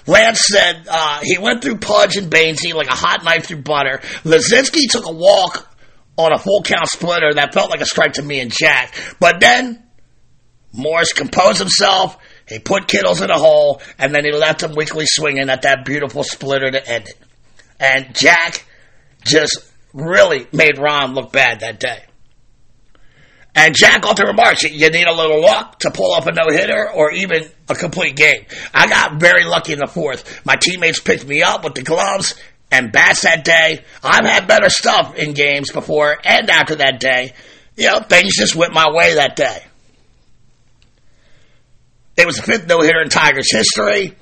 Lance 0.07 0.47
said 0.47 0.87
uh, 0.89 1.21
he 1.25 1.39
went 1.39 1.61
through 1.63 1.79
Pudge 1.79 2.17
and 2.17 2.31
Bainesy 2.31 2.73
like 2.73 2.87
a 2.87 2.95
hot 2.95 3.25
knife 3.25 3.47
through 3.47 3.63
butter. 3.63 3.99
Luzinski 4.23 4.89
took 4.89 5.07
a 5.07 5.13
walk 5.13 5.69
on 6.17 6.33
a 6.33 6.39
full 6.39 6.63
count 6.63 6.87
splitter 6.87 7.35
that 7.35 7.53
felt 7.53 7.71
like 7.71 7.81
a 7.81 7.87
strike 7.87 8.13
to 8.15 8.23
me 8.23 8.39
and 8.39 8.53
Jack. 8.53 8.95
But 9.19 9.41
then 9.41 9.83
Morris 10.73 11.13
composed 11.13 11.59
himself. 11.59 12.17
He 12.49 12.61
put 12.61 12.87
Kittles 12.87 13.21
in 13.21 13.31
a 13.31 13.39
hole, 13.39 13.83
and 13.99 14.15
then 14.15 14.25
he 14.25 14.31
left 14.31 14.63
him 14.63 14.75
weakly 14.77 15.07
swinging 15.07 15.51
at 15.51 15.63
that 15.63 15.85
beautiful 15.85 16.23
splitter 16.23 16.71
to 16.71 16.89
end 16.89 17.09
it. 17.09 17.19
And 17.81 18.15
Jack 18.15 18.67
just 19.25 19.71
really 19.93 20.47
made 20.53 20.79
Ron 20.79 21.15
look 21.15 21.33
bad 21.33 21.61
that 21.61 21.81
day. 21.81 22.03
And 23.55 23.75
Jack 23.75 24.07
often 24.07 24.27
remarks, 24.27 24.63
you 24.63 24.91
need 24.91 25.07
a 25.07 25.13
little 25.13 25.43
luck 25.43 25.81
to 25.81 25.91
pull 25.91 26.13
off 26.13 26.27
a 26.27 26.33
no 26.33 26.49
hitter 26.49 26.91
or 26.91 27.13
even 27.13 27.45
a 27.69 27.75
complete 27.75 28.17
game. 28.17 28.47
I 28.73 28.87
got 28.87 29.21
very 29.21 29.45
lucky 29.45 29.75
in 29.75 29.79
the 29.79 29.87
fourth. 29.87 30.45
My 30.47 30.57
teammates 30.57 31.01
picked 31.01 31.27
me 31.27 31.43
up 31.43 31.63
with 31.63 31.75
the 31.75 31.83
gloves 31.83 32.35
and 32.71 32.91
bats 32.91 33.23
that 33.23 33.45
day. 33.45 33.85
I've 34.03 34.25
had 34.25 34.49
better 34.49 34.71
stuff 34.71 35.17
in 35.17 35.35
games 35.35 35.71
before 35.71 36.17
and 36.25 36.49
after 36.49 36.77
that 36.77 36.99
day. 36.99 37.35
You 37.77 37.89
know, 37.89 38.01
things 38.01 38.37
just 38.37 38.57
went 38.57 38.73
my 38.73 38.91
way 38.91 39.15
that 39.15 39.37
day. 39.37 39.63
It 42.17 42.27
was 42.27 42.37
the 42.37 42.43
fifth 42.43 42.67
no 42.67 42.81
hitter 42.81 43.03
in 43.03 43.09
Tigers 43.09 43.53
history, 43.53 44.15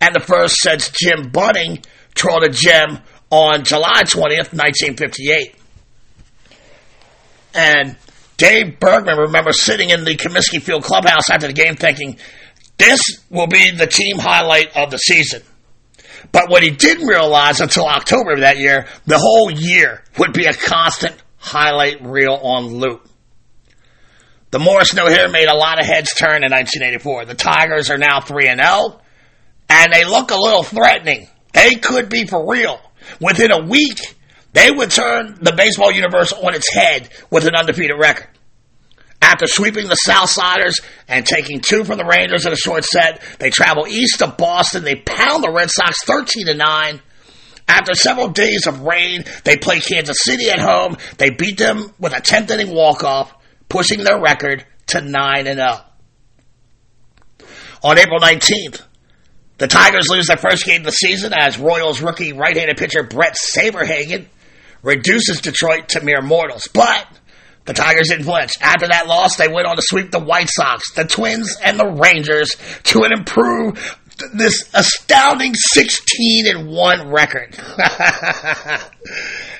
and 0.00 0.14
the 0.14 0.20
first 0.20 0.60
since 0.60 0.90
Jim 0.90 1.30
Bunning 1.30 1.82
trolled 2.14 2.44
a 2.44 2.48
gem 2.48 2.98
on 3.30 3.64
July 3.64 4.02
20th, 4.04 4.52
1958. 4.52 5.54
And 7.54 7.96
Dave 8.36 8.78
Bergman 8.78 9.18
remembers 9.18 9.62
sitting 9.62 9.90
in 9.90 10.04
the 10.04 10.16
Comiskey 10.16 10.60
Field 10.60 10.82
clubhouse 10.82 11.30
after 11.30 11.46
the 11.46 11.52
game 11.52 11.76
thinking, 11.76 12.18
this 12.78 13.00
will 13.30 13.46
be 13.46 13.70
the 13.70 13.86
team 13.86 14.18
highlight 14.18 14.76
of 14.76 14.90
the 14.90 14.98
season. 14.98 15.42
But 16.32 16.50
what 16.50 16.62
he 16.62 16.70
didn't 16.70 17.06
realize 17.06 17.60
until 17.60 17.86
October 17.86 18.32
of 18.32 18.40
that 18.40 18.58
year, 18.58 18.86
the 19.06 19.18
whole 19.18 19.50
year 19.50 20.02
would 20.18 20.32
be 20.32 20.44
a 20.44 20.52
constant 20.52 21.14
highlight 21.38 22.04
reel 22.04 22.34
on 22.34 22.66
loop. 22.66 23.08
The 24.50 24.58
Morris 24.58 24.94
no 24.94 25.06
hitter 25.06 25.28
made 25.28 25.48
a 25.48 25.56
lot 25.56 25.80
of 25.80 25.86
heads 25.86 26.14
turn 26.14 26.44
in 26.44 26.52
1984. 26.52 27.24
The 27.24 27.34
Tigers 27.34 27.90
are 27.90 27.98
now 27.98 28.20
3 28.20 28.48
and 28.48 28.60
0, 28.60 29.00
and 29.68 29.92
they 29.92 30.04
look 30.04 30.30
a 30.30 30.36
little 30.36 30.62
threatening. 30.62 31.28
They 31.52 31.74
could 31.74 32.08
be 32.08 32.26
for 32.26 32.50
real. 32.50 32.80
Within 33.20 33.52
a 33.52 33.64
week, 33.64 33.98
they 34.52 34.70
would 34.70 34.90
turn 34.90 35.38
the 35.40 35.52
baseball 35.52 35.92
universe 35.92 36.32
on 36.32 36.54
its 36.54 36.72
head 36.72 37.10
with 37.30 37.46
an 37.46 37.54
undefeated 37.54 37.98
record. 37.98 38.28
After 39.20 39.46
sweeping 39.46 39.88
the 39.88 39.98
Southsiders 40.06 40.82
and 41.08 41.26
taking 41.26 41.60
two 41.60 41.84
from 41.84 41.98
the 41.98 42.04
Rangers 42.04 42.46
in 42.46 42.52
a 42.52 42.56
short 42.56 42.84
set, 42.84 43.22
they 43.38 43.50
travel 43.50 43.86
east 43.86 44.20
to 44.20 44.28
Boston. 44.28 44.84
They 44.84 44.94
pound 44.94 45.42
the 45.42 45.52
Red 45.52 45.70
Sox 45.70 46.04
13 46.04 46.46
to 46.46 46.54
9. 46.54 47.02
After 47.68 47.94
several 47.94 48.28
days 48.28 48.66
of 48.66 48.82
rain, 48.82 49.24
they 49.44 49.56
play 49.56 49.80
Kansas 49.80 50.18
City 50.22 50.48
at 50.48 50.60
home. 50.60 50.96
They 51.18 51.30
beat 51.30 51.58
them 51.58 51.92
with 51.98 52.12
a 52.12 52.20
10th 52.20 52.50
inning 52.50 52.72
walk-off, 52.72 53.34
pushing 53.68 54.04
their 54.04 54.20
record 54.20 54.64
to 54.88 55.00
9 55.00 55.46
and 55.46 55.58
0. 55.58 55.80
On 57.82 57.98
April 57.98 58.20
19th, 58.20 58.85
the 59.58 59.66
Tigers 59.66 60.08
lose 60.08 60.26
their 60.26 60.36
first 60.36 60.64
game 60.64 60.82
of 60.82 60.86
the 60.86 60.92
season 60.92 61.32
as 61.36 61.58
Royals 61.58 62.02
rookie 62.02 62.32
right-handed 62.32 62.76
pitcher 62.76 63.02
Bret 63.02 63.36
Saberhagen 63.36 64.26
reduces 64.82 65.40
Detroit 65.40 65.88
to 65.90 66.02
mere 66.02 66.20
mortals. 66.22 66.68
But 66.72 67.06
the 67.64 67.72
Tigers 67.72 68.08
didn't 68.08 68.24
flinch. 68.24 68.52
After 68.60 68.88
that 68.88 69.06
loss, 69.06 69.36
they 69.36 69.48
went 69.48 69.66
on 69.66 69.76
to 69.76 69.82
sweep 69.82 70.10
the 70.10 70.20
White 70.20 70.48
Sox, 70.50 70.92
the 70.92 71.04
Twins, 71.04 71.56
and 71.62 71.78
the 71.78 71.86
Rangers 71.86 72.54
to 72.84 73.02
an 73.02 73.12
improved, 73.12 73.78
this 74.34 74.70
astounding 74.72 75.54
16 75.54 76.46
and 76.46 76.68
1 76.68 77.10
record. 77.10 77.58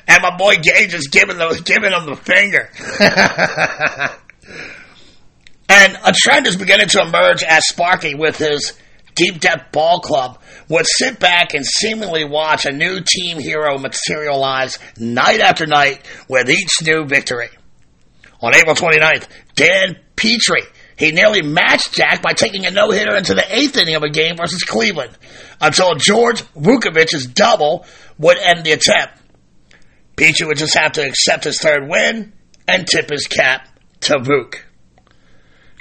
and 0.07 0.23
my 0.23 0.37
boy 0.37 0.55
Gage 0.55 0.93
is 0.93 1.07
giving, 1.07 1.37
the, 1.37 1.61
giving 1.65 1.91
them 1.91 2.05
the 2.05 2.15
finger. 2.15 2.69
and 5.69 5.97
a 6.05 6.13
trend 6.15 6.47
is 6.47 6.55
beginning 6.55 6.87
to 6.89 7.01
emerge 7.01 7.43
as 7.43 7.67
Sparky, 7.67 8.15
with 8.15 8.37
his 8.37 8.73
deep 9.17 9.39
depth 9.41 9.73
ball 9.73 9.99
club, 9.99 10.39
would 10.69 10.85
sit 10.87 11.19
back 11.19 11.53
and 11.53 11.65
seemingly 11.65 12.23
watch 12.23 12.65
a 12.65 12.71
new 12.71 13.01
team 13.01 13.39
hero 13.39 13.77
materialize 13.77 14.77
night 14.97 15.41
after 15.41 15.65
night 15.65 16.05
with 16.29 16.49
each 16.49 16.81
new 16.83 17.05
victory. 17.05 17.49
On 18.41 18.55
April 18.55 18.75
29th, 18.75 19.27
Dan 19.55 19.97
Petry, 20.15 20.65
he 20.97 21.11
nearly 21.11 21.41
matched 21.41 21.93
Jack 21.93 22.21
by 22.21 22.33
taking 22.33 22.65
a 22.65 22.71
no-hitter 22.71 23.15
into 23.15 23.33
the 23.33 23.45
eighth 23.55 23.77
inning 23.77 23.95
of 23.95 24.03
a 24.03 24.09
game 24.09 24.37
versus 24.37 24.63
Cleveland, 24.63 25.17
until 25.59 25.95
George 25.95 26.41
Vukovich's 26.53 27.25
double 27.25 27.85
would 28.17 28.37
end 28.37 28.63
the 28.63 28.71
attempt. 28.71 29.13
Petry 30.15 30.47
would 30.47 30.57
just 30.57 30.77
have 30.77 30.93
to 30.93 31.05
accept 31.07 31.43
his 31.43 31.59
third 31.59 31.87
win 31.87 32.33
and 32.67 32.87
tip 32.87 33.09
his 33.09 33.27
cap 33.27 33.67
to 34.01 34.15
Vuk. 34.15 34.55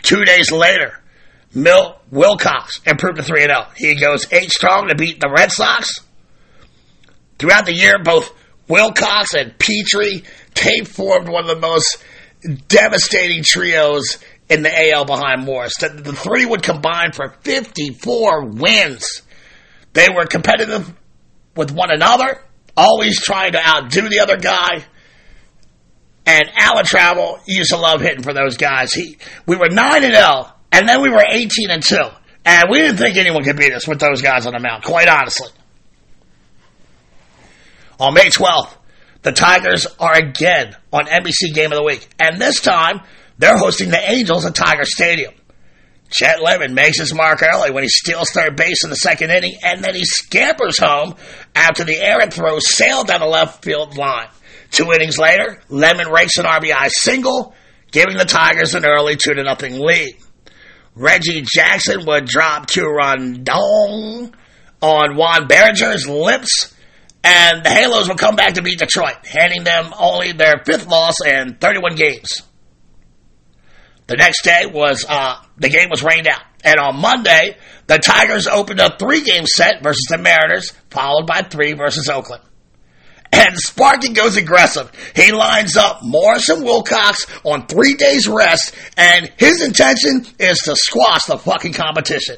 Two 0.03 0.25
days 0.25 0.53
later, 0.53 1.01
Milt 1.57 1.97
Wilcox 2.11 2.83
improved 2.85 3.17
to 3.17 3.23
3 3.23 3.41
0. 3.41 3.67
He 3.77 3.95
goes 3.99 4.31
8 4.31 4.51
strong 4.51 4.89
to 4.89 4.95
beat 4.95 5.21
the 5.21 5.33
Red 5.35 5.51
Sox. 5.51 6.01
Throughout 7.39 7.65
the 7.65 7.73
year, 7.73 7.99
both 7.99 8.31
Wilcox 8.69 9.33
and 9.35 9.57
Petry, 9.57 10.23
they 10.55 10.85
formed 10.85 11.29
one 11.29 11.49
of 11.49 11.49
the 11.49 11.67
most 11.67 11.97
devastating 12.69 13.43
trios 13.43 14.19
in 14.51 14.63
the 14.63 14.93
AL 14.93 15.07
behind 15.07 15.45
Morris. 15.47 15.73
The, 15.81 15.89
the 15.89 16.13
three 16.13 16.45
would 16.45 16.63
combine 16.63 17.13
for 17.13 17.35
54 17.41 18.45
wins. 18.45 19.23
They 19.95 20.09
were 20.15 20.27
competitive 20.27 20.93
with 21.57 21.73
one 21.73 21.91
another, 21.91 22.39
always 22.77 23.19
trying 23.19 23.53
to 23.53 23.67
outdo 23.67 24.11
the 24.11 24.21
other 24.21 24.37
guy. 24.37 24.85
And 26.27 26.45
Alan 26.59 26.85
Trammell 26.85 27.41
used 27.47 27.71
to 27.71 27.79
love 27.79 28.03
hitting 28.03 28.23
for 28.23 28.35
those 28.35 28.59
guys. 28.59 28.93
He, 28.93 29.17
we 29.47 29.57
were 29.57 29.71
9 29.71 30.05
and 30.05 30.13
0, 30.13 30.53
and 30.73 30.89
then 30.89 31.03
we 31.03 31.11
were 31.11 31.25
18 31.29 31.71
and 31.71 31.83
2. 31.83 31.97
And 32.45 32.71
we 32.71 32.79
didn't 32.79 32.99
think 32.99 33.17
anyone 33.17 33.43
could 33.43 33.57
beat 33.57 33.73
us 33.73 33.89
with 33.89 33.99
those 33.99 34.23
guys 34.23 34.47
on 34.47 34.53
the 34.53 34.61
mound, 34.61 34.85
quite 34.85 35.09
honestly. 35.09 35.51
On 37.99 38.15
May 38.15 38.27
12th, 38.27 38.73
the 39.23 39.33
Tigers 39.33 39.87
are 39.99 40.15
again 40.15 40.77
on 40.93 41.07
NBC 41.07 41.53
Game 41.53 41.73
of 41.73 41.79
the 41.79 41.83
Week. 41.83 42.07
And 42.21 42.41
this 42.41 42.61
time, 42.61 43.01
they're 43.39 43.59
hosting 43.59 43.91
the 43.91 44.11
Angels 44.11 44.45
at 44.45 44.55
Tiger 44.55 44.85
Stadium. 44.85 45.35
Chet 46.09 46.41
Lemon 46.41 46.75
makes 46.75 47.01
his 47.01 47.13
mark 47.13 47.43
early 47.43 47.73
when 47.73 47.83
he 47.83 47.89
steals 47.89 48.31
third 48.31 48.57
base 48.57 48.85
in 48.85 48.91
the 48.91 48.97
second 48.97 49.31
inning, 49.31 49.57
and 49.65 49.83
then 49.83 49.95
he 49.95 50.05
scampers 50.05 50.79
home 50.79 51.17
after 51.55 51.83
the 51.83 51.97
errant 51.97 52.33
throw 52.33 52.59
sailed 52.61 53.09
down 53.09 53.21
the 53.21 53.27
left 53.27 53.65
field 53.65 53.97
line. 53.97 54.29
Two 54.71 54.93
innings 54.93 55.19
later, 55.19 55.61
Lemon 55.69 56.09
rakes 56.09 56.39
an 56.39 56.45
RBI 56.45 56.91
single, 56.91 57.55
giving 57.91 58.17
the 58.17 58.25
Tigers 58.25 58.75
an 58.75 58.87
early 58.87 59.17
2 59.17 59.35
to 59.35 59.43
nothing 59.43 59.81
lead. 59.81 60.17
Reggie 60.97 61.43
Jackson 61.43 62.07
would 62.07 62.25
drop 62.25 62.67
two 62.67 62.87
run 62.87 63.45
dong 63.45 64.35
on 64.81 65.17
Juan 65.17 65.47
Berenguer's 65.47 66.09
lips, 66.09 66.75
and 67.23 67.63
the 67.63 67.69
Halos 67.69 68.09
would 68.09 68.19
come 68.19 68.35
back 68.35 68.55
to 68.55 68.63
beat 68.63 68.79
Detroit, 68.79 69.27
handing 69.27 69.63
them 69.63 69.93
only 69.99 70.33
their 70.33 70.63
fifth 70.65 70.87
loss 70.87 71.17
in 71.25 71.57
31 71.57 71.97
games. 71.97 72.43
The 74.07 74.17
next 74.17 74.43
day 74.43 74.65
was 74.73 75.05
uh, 75.07 75.43
the 75.59 75.69
game 75.69 75.91
was 75.91 76.03
rained 76.03 76.29
out, 76.29 76.43
and 76.65 76.79
on 76.79 76.99
Monday 76.99 77.59
the 77.87 77.99
Tigers 77.99 78.47
opened 78.47 78.81
a 78.81 78.97
three-game 78.97 79.45
set 79.47 79.83
versus 79.83 80.07
the 80.09 80.19
Mariners, 80.19 80.73
followed 80.91 81.27
by 81.27 81.43
three 81.43 81.75
versus 81.75 82.09
Oakland. 82.09 82.43
And 83.37 83.59
Sparky 83.59 84.15
goes 84.15 84.39
aggressive. 84.39 84.91
He 85.15 85.31
lines 85.31 85.77
up 85.77 86.03
Morrison 86.03 86.65
Wilcox 86.65 87.27
on 87.45 87.67
three 87.67 87.95
days 87.95 88.27
rest, 88.27 88.75
and 88.97 89.31
his 89.37 89.63
intention 89.63 90.25
is 90.39 90.59
to 90.61 90.75
squash 90.75 91.25
the 91.25 91.37
fucking 91.37 91.75
competition. 91.75 92.37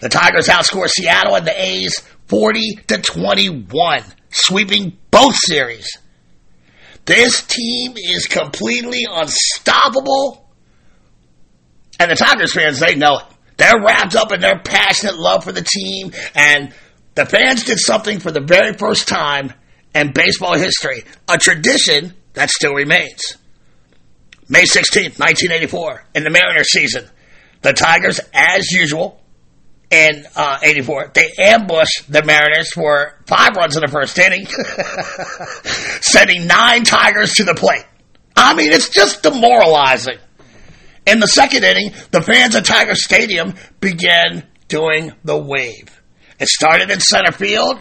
The 0.00 0.10
Tigers 0.10 0.48
outscore 0.48 0.88
Seattle 0.88 1.34
and 1.34 1.46
the 1.46 1.58
A's 1.58 2.02
40 2.26 2.74
to 2.88 2.98
21, 2.98 4.02
sweeping 4.30 4.98
both 5.10 5.34
series. 5.36 5.88
This 7.06 7.42
team 7.42 7.94
is 7.96 8.26
completely 8.26 9.06
unstoppable. 9.10 10.46
And 11.98 12.10
the 12.10 12.16
Tigers 12.16 12.52
fans, 12.52 12.80
they 12.80 12.96
know 12.96 13.18
it. 13.18 13.24
They're 13.56 13.80
wrapped 13.80 14.14
up 14.14 14.32
in 14.32 14.40
their 14.40 14.58
passionate 14.58 15.16
love 15.16 15.44
for 15.44 15.52
the 15.52 15.62
team, 15.62 16.12
and 16.34 16.74
the 17.14 17.26
fans 17.26 17.64
did 17.64 17.78
something 17.78 18.20
for 18.20 18.30
the 18.30 18.40
very 18.40 18.72
first 18.74 19.08
time 19.08 19.52
in 19.94 20.12
baseball 20.12 20.56
history, 20.56 21.04
a 21.28 21.38
tradition 21.38 22.14
that 22.34 22.50
still 22.50 22.72
remains. 22.72 23.36
May 24.48 24.62
16th, 24.62 25.18
1984, 25.18 26.04
in 26.14 26.24
the 26.24 26.30
Mariners 26.30 26.70
season, 26.70 27.08
the 27.62 27.72
Tigers, 27.72 28.20
as 28.34 28.70
usual, 28.70 29.20
in 29.90 30.26
uh, 30.34 30.58
84, 30.62 31.12
they 31.14 31.30
ambushed 31.38 32.10
the 32.10 32.24
Mariners 32.24 32.72
for 32.72 33.18
five 33.26 33.50
runs 33.56 33.76
in 33.76 33.82
the 33.82 33.88
first 33.88 34.18
inning, 34.18 34.46
sending 36.00 36.46
nine 36.46 36.82
Tigers 36.82 37.34
to 37.34 37.44
the 37.44 37.54
plate. 37.54 37.84
I 38.34 38.54
mean, 38.54 38.72
it's 38.72 38.88
just 38.88 39.22
demoralizing. 39.22 40.16
In 41.06 41.20
the 41.20 41.26
second 41.26 41.64
inning, 41.64 41.92
the 42.10 42.22
fans 42.22 42.56
at 42.56 42.64
Tiger 42.64 42.94
Stadium 42.94 43.54
began 43.80 44.46
doing 44.68 45.12
the 45.24 45.36
wave. 45.36 46.01
It 46.42 46.48
started 46.48 46.90
in 46.90 46.98
center 46.98 47.30
field, 47.30 47.80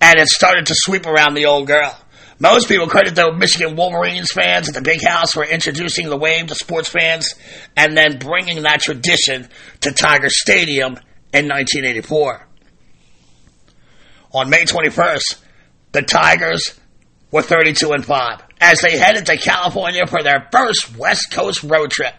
and 0.00 0.20
it 0.20 0.28
started 0.28 0.66
to 0.66 0.74
sweep 0.76 1.06
around 1.06 1.34
the 1.34 1.46
old 1.46 1.66
girl. 1.66 1.98
Most 2.38 2.68
people 2.68 2.86
credit 2.86 3.16
the 3.16 3.32
Michigan 3.32 3.74
Wolverines 3.74 4.28
fans 4.32 4.68
at 4.68 4.76
the 4.76 4.80
Big 4.80 5.02
House 5.04 5.32
for 5.32 5.44
introducing 5.44 6.08
the 6.08 6.16
wave 6.16 6.46
to 6.46 6.54
sports 6.54 6.88
fans 6.88 7.34
and 7.76 7.96
then 7.96 8.18
bringing 8.18 8.62
that 8.62 8.80
tradition 8.80 9.48
to 9.80 9.90
Tiger 9.90 10.28
Stadium 10.28 10.92
in 11.32 11.48
1984. 11.48 12.46
On 14.34 14.48
May 14.48 14.66
21st, 14.66 15.40
the 15.90 16.02
Tigers 16.02 16.78
were 17.32 17.42
32 17.42 17.90
and 17.90 18.04
5 18.04 18.42
as 18.60 18.82
they 18.82 18.98
headed 18.98 19.26
to 19.26 19.36
California 19.36 20.06
for 20.06 20.22
their 20.22 20.48
first 20.52 20.96
West 20.96 21.32
Coast 21.32 21.64
road 21.64 21.90
trip. 21.90 22.14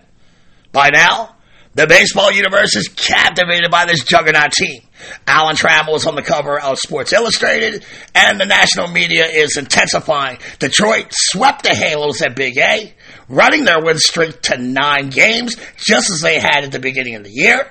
By 0.74 0.90
now, 0.90 1.38
the 1.74 1.88
baseball 1.88 2.32
universe 2.32 2.76
is 2.76 2.90
captivated 2.90 3.72
by 3.72 3.86
this 3.86 4.04
juggernaut 4.04 4.52
team. 4.52 4.82
Alan 5.26 5.56
Trammell 5.56 5.96
is 5.96 6.06
on 6.06 6.16
the 6.16 6.22
cover 6.22 6.60
of 6.60 6.78
Sports 6.78 7.14
Illustrated, 7.14 7.86
and 8.14 8.40
the 8.40 8.46
national 8.46 8.90
media 8.90 9.26
is 9.26 9.56
intensifying. 9.58 10.38
Detroit 10.60 11.08
swept 11.12 11.64
the 11.64 11.70
Halos 11.70 12.22
at 12.22 12.36
Big 12.36 12.58
A, 12.58 12.94
running 13.30 13.64
their 13.64 13.82
win 13.82 13.98
streak 13.98 14.42
to 14.44 14.58
nine 14.58 15.10
games, 15.10 15.56
just 15.78 16.12
as 16.12 16.20
they 16.22 16.40
had 16.40 16.66
at 16.66 16.74
the 16.74 16.80
beginning 16.80 17.16
of 17.16 17.24
the 17.24 17.32
year. 17.32 17.66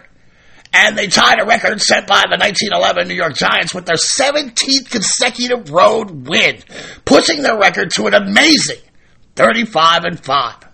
And 0.73 0.97
they 0.97 1.09
tied 1.09 1.41
a 1.41 1.45
record 1.45 1.81
set 1.83 2.07
by 2.07 2.23
the 2.31 2.39
1911 2.39 3.07
New 3.07 3.15
York 3.15 3.35
Giants 3.35 3.75
with 3.75 3.87
their 3.87 3.97
17th 3.97 4.89
consecutive 4.91 5.71
road 5.71 6.27
win, 6.27 6.63
pushing 7.05 7.43
their 7.43 7.59
record 7.59 7.91
to 7.97 8.07
an 8.07 8.15
amazing 8.15 8.81
35 9.35 10.05
and 10.05 10.21
5 10.21 10.70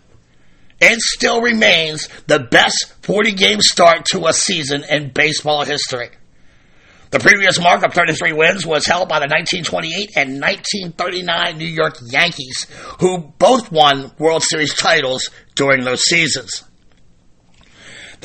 it 0.81 1.01
still 1.01 1.41
remains 1.41 2.09
the 2.27 2.39
best 2.39 2.95
40 3.03 3.33
game 3.33 3.61
start 3.61 4.05
to 4.13 4.27
a 4.27 4.33
season 4.33 4.85
in 4.89 5.11
baseball 5.11 5.65
history. 5.65 6.11
The 7.11 7.21
previous 7.21 7.59
mark 7.59 7.83
of 7.85 7.95
33 7.95 8.33
wins 8.33 8.67
was 8.67 8.85
held 8.85 9.09
by 9.09 9.21
the 9.21 9.29
1928 9.29 10.17
and 10.17 10.41
1939 10.41 11.57
New 11.57 11.65
York 11.65 11.97
Yankees, 12.11 12.67
who 13.01 13.33
both 13.39 13.73
won 13.73 14.13
World 14.19 14.43
Series 14.43 14.75
titles 14.75 15.31
during 15.55 15.85
those 15.85 16.03
seasons. 16.03 16.65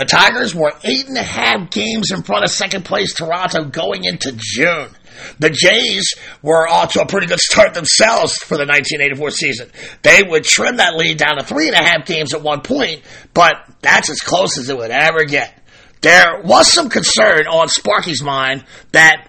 The 0.02 0.06
Tigers 0.06 0.56
were 0.56 0.74
eight 0.84 1.10
and 1.10 1.18
a 1.18 1.22
half 1.22 1.70
games 1.70 2.10
in 2.10 2.24
front 2.24 2.43
of 2.43 2.49
second 2.49 2.86
place 2.86 3.14
Toronto 3.14 3.66
going 3.66 4.06
into 4.06 4.32
June. 4.36 4.89
The 5.38 5.52
Jays 5.52 6.16
were 6.41 6.68
off 6.68 6.93
to 6.93 7.02
a 7.02 7.06
pretty 7.06 7.28
good 7.28 7.39
start 7.39 7.76
themselves 7.76 8.36
for 8.38 8.58
the 8.58 8.66
1984 8.66 9.30
season. 9.30 9.70
They 10.02 10.24
would 10.24 10.43
trim 10.43 10.78
that 10.78 10.95
lead 10.95 11.20
down 11.20 11.38
to 11.38 11.45
three 11.45 11.68
and 11.68 11.76
a 11.76 11.84
half 11.84 12.08
games 12.08 12.34
at 12.34 12.41
one 12.41 12.62
point, 12.62 13.04
but 13.36 13.58
that's 13.84 14.10
as 14.10 14.22
close 14.22 14.58
as 14.58 14.70
it 14.70 14.76
would 14.76 14.89
ever 14.89 15.24
get. 15.26 15.56
There 16.02 16.41
was 16.43 16.68
some 16.74 16.89
concern 16.89 17.45
on 17.45 17.70
Sparky's 17.70 18.24
mind 18.24 18.66
that 18.93 19.28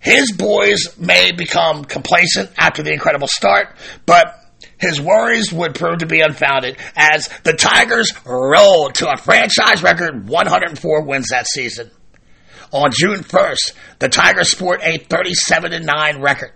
his 0.00 0.32
boys 0.32 0.98
may 0.98 1.32
become 1.32 1.86
complacent 1.86 2.50
after 2.58 2.82
the 2.82 2.92
incredible 2.92 3.26
start, 3.26 3.74
but 4.04 4.39
his 4.80 5.00
worries 5.00 5.52
would 5.52 5.74
prove 5.74 5.98
to 5.98 6.06
be 6.06 6.20
unfounded 6.20 6.76
as 6.96 7.28
the 7.44 7.52
Tigers 7.52 8.12
rolled 8.24 8.94
to 8.96 9.10
a 9.10 9.16
franchise 9.16 9.82
record 9.82 10.28
104 10.28 11.02
wins 11.02 11.28
that 11.28 11.46
season. 11.46 11.90
On 12.72 12.90
June 12.92 13.20
1st, 13.20 13.72
the 13.98 14.08
Tigers 14.08 14.50
sport 14.50 14.80
a 14.82 14.98
37 14.98 15.84
9 15.84 16.20
record. 16.20 16.52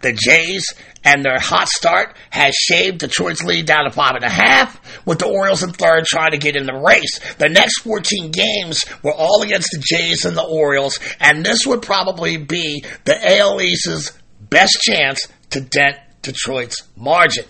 The 0.00 0.12
Jays 0.12 0.74
and 1.04 1.24
their 1.24 1.38
hot 1.38 1.68
start 1.68 2.16
has 2.30 2.54
shaved 2.54 2.98
Detroit's 2.98 3.44
lead 3.44 3.66
down 3.66 3.84
to 3.84 3.90
five 3.90 4.16
and 4.16 4.24
a 4.24 4.28
half, 4.28 4.80
with 5.06 5.20
the 5.20 5.26
Orioles 5.26 5.62
in 5.62 5.72
third 5.72 6.04
trying 6.04 6.32
to 6.32 6.38
get 6.38 6.56
in 6.56 6.66
the 6.66 6.74
race. 6.74 7.20
The 7.34 7.48
next 7.48 7.80
14 7.82 8.32
games 8.32 8.84
were 9.02 9.14
all 9.14 9.42
against 9.42 9.70
the 9.72 9.78
Jays 9.78 10.24
and 10.24 10.36
the 10.36 10.42
Orioles, 10.42 10.98
and 11.20 11.44
this 11.44 11.66
would 11.66 11.82
probably 11.82 12.36
be 12.36 12.84
the 13.04 13.38
AL 13.38 13.60
East's 13.60 14.12
best 14.40 14.76
chance 14.80 15.28
to 15.50 15.60
dent 15.60 15.96
Detroit's 16.22 16.82
margin. 16.96 17.44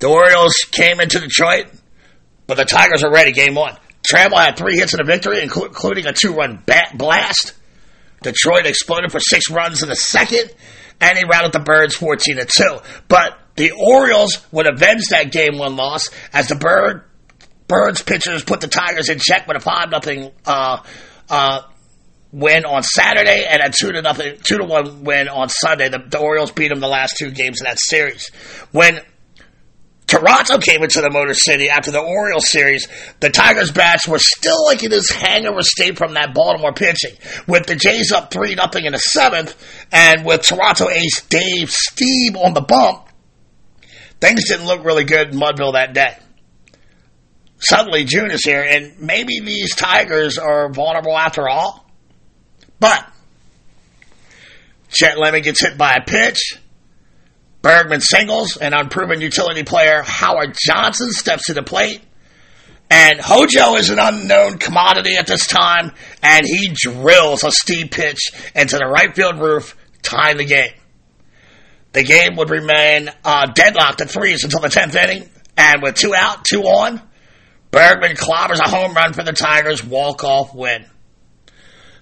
The 0.00 0.08
Orioles 0.08 0.54
came 0.70 0.98
into 0.98 1.20
Detroit, 1.20 1.66
but 2.46 2.56
the 2.56 2.64
Tigers 2.64 3.04
are 3.04 3.12
ready 3.12 3.32
game 3.32 3.54
one. 3.54 3.76
Trammell 4.10 4.38
had 4.38 4.56
three 4.56 4.76
hits 4.76 4.94
in 4.94 5.00
a 5.00 5.04
victory, 5.04 5.42
including 5.42 6.06
a 6.06 6.12
two-run 6.12 6.62
bat 6.66 6.96
blast. 6.96 7.52
Detroit 8.22 8.66
exploded 8.66 9.12
for 9.12 9.20
six 9.20 9.50
runs 9.50 9.82
in 9.82 9.88
the 9.88 9.96
second, 9.96 10.54
and 11.00 11.18
he 11.18 11.24
routed 11.24 11.52
the 11.52 11.60
Birds 11.60 11.94
14 11.94 12.36
to 12.36 12.44
2. 12.46 12.78
But 13.08 13.38
the 13.56 13.72
Orioles 13.72 14.44
would 14.52 14.66
avenge 14.66 15.04
that 15.10 15.32
game 15.32 15.58
one 15.58 15.76
loss 15.76 16.08
as 16.32 16.48
the 16.48 16.56
Bird 16.56 17.04
Birds 17.68 18.02
pitchers 18.02 18.42
put 18.42 18.60
the 18.60 18.68
Tigers 18.68 19.10
in 19.10 19.18
check 19.18 19.46
with 19.46 19.58
a 19.58 19.60
5 19.60 19.90
nothing 19.90 20.32
uh, 20.46 20.82
uh, 21.28 21.62
win 22.32 22.64
on 22.64 22.82
Saturday 22.82 23.46
and 23.48 23.62
a 23.62 23.70
2 23.70 23.92
to 23.92 24.02
nothing 24.02 24.38
2 24.42 24.58
to 24.58 24.64
1 24.64 25.04
win 25.04 25.28
on 25.28 25.48
Sunday. 25.50 25.88
The, 25.88 25.98
the 25.98 26.18
Orioles 26.18 26.50
beat 26.50 26.68
them 26.68 26.80
the 26.80 26.88
last 26.88 27.16
two 27.18 27.30
games 27.30 27.60
of 27.60 27.66
that 27.66 27.78
series. 27.78 28.30
When 28.72 29.00
Toronto 30.10 30.58
came 30.58 30.82
into 30.82 31.00
the 31.00 31.08
Motor 31.08 31.34
City 31.34 31.68
after 31.68 31.92
the 31.92 32.00
Orioles 32.00 32.50
series. 32.50 32.88
The 33.20 33.30
Tigers 33.30 33.70
bats 33.70 34.08
were 34.08 34.18
still 34.18 34.64
like 34.64 34.82
in 34.82 34.90
this 34.90 35.08
hangover 35.08 35.62
state 35.62 35.96
from 35.96 36.14
that 36.14 36.34
Baltimore 36.34 36.72
pitching, 36.72 37.12
with 37.46 37.66
the 37.66 37.76
Jays 37.76 38.10
up 38.10 38.32
three 38.32 38.56
nothing 38.56 38.86
in 38.86 38.92
the 38.92 38.98
seventh, 38.98 39.54
and 39.92 40.24
with 40.24 40.42
Toronto 40.42 40.88
ace 40.88 41.22
Dave 41.26 41.70
Stieb 41.70 42.34
on 42.34 42.54
the 42.54 42.60
bump. 42.60 43.06
Things 44.20 44.48
didn't 44.48 44.66
look 44.66 44.84
really 44.84 45.04
good 45.04 45.28
in 45.28 45.38
Mudville 45.38 45.74
that 45.74 45.94
day. 45.94 46.18
Suddenly, 47.60 48.02
June 48.02 48.32
is 48.32 48.44
here, 48.44 48.64
and 48.64 48.98
maybe 48.98 49.38
these 49.38 49.76
Tigers 49.76 50.38
are 50.38 50.72
vulnerable 50.72 51.16
after 51.16 51.48
all. 51.48 51.88
But 52.80 53.06
Chet 54.88 55.18
Lemon 55.18 55.42
gets 55.42 55.60
hit 55.60 55.78
by 55.78 55.94
a 55.94 56.04
pitch. 56.04 56.59
Bergman 57.62 58.00
singles, 58.00 58.56
and 58.56 58.74
unproven 58.74 59.20
utility 59.20 59.64
player 59.64 60.02
Howard 60.02 60.56
Johnson 60.58 61.10
steps 61.12 61.46
to 61.46 61.54
the 61.54 61.62
plate. 61.62 62.00
And 62.90 63.20
Hojo 63.20 63.76
is 63.76 63.90
an 63.90 63.98
unknown 64.00 64.58
commodity 64.58 65.16
at 65.16 65.26
this 65.26 65.46
time, 65.46 65.92
and 66.22 66.44
he 66.44 66.74
drills 66.74 67.44
a 67.44 67.48
Stieb 67.48 67.90
pitch 67.90 68.32
into 68.54 68.78
the 68.78 68.86
right 68.86 69.14
field 69.14 69.38
roof, 69.38 69.76
tying 70.02 70.38
the 70.38 70.44
game. 70.44 70.72
The 71.92 72.02
game 72.02 72.36
would 72.36 72.50
remain 72.50 73.10
uh, 73.24 73.46
deadlocked 73.46 74.00
at 74.00 74.10
threes 74.10 74.42
until 74.42 74.60
the 74.60 74.68
10th 74.68 74.94
inning, 74.94 75.28
and 75.56 75.82
with 75.82 75.96
two 75.96 76.14
out, 76.14 76.44
two 76.44 76.62
on, 76.62 77.00
Bergman 77.70 78.16
clobbers 78.16 78.58
a 78.58 78.68
home 78.68 78.94
run 78.94 79.12
for 79.12 79.22
the 79.22 79.32
Tigers' 79.32 79.84
walk-off 79.84 80.54
win. 80.54 80.84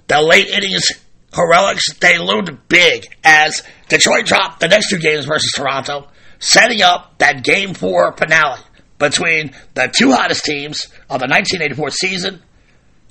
The 0.07 0.23
late 0.23 0.49
innings 0.49 0.89
heroics, 1.33 1.93
they 1.95 2.19
loomed 2.19 2.59
big 2.69 3.07
as 3.25 3.63
Detroit 3.89 4.27
dropped 4.27 4.61
the 4.61 4.69
next 4.69 4.91
two 4.91 4.99
games 4.99 5.25
versus 5.25 5.53
Toronto, 5.55 6.09
setting 6.39 6.83
up 6.83 7.19
that 7.19 7.45
game 7.45 7.75
four 7.75 8.13
finale 8.17 8.61
between 8.99 9.53
the 9.75 9.93
two 9.97 10.13
hottest 10.13 10.45
teams 10.45 10.87
of 11.09 11.21
the 11.21 11.29
1984 11.29 11.91
season, 11.91 12.43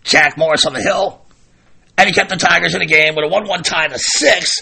Jack 0.03 0.37
Morris 0.37 0.65
on 0.65 0.73
the 0.73 0.81
hill, 0.81 1.25
and 1.97 2.07
he 2.07 2.13
kept 2.13 2.29
the 2.29 2.37
Tigers 2.37 2.73
in 2.73 2.79
the 2.79 2.85
game 2.85 3.15
with 3.15 3.25
a 3.25 3.27
1 3.27 3.47
1 3.47 3.63
tie 3.63 3.87
to 3.87 3.97
six 3.97 4.61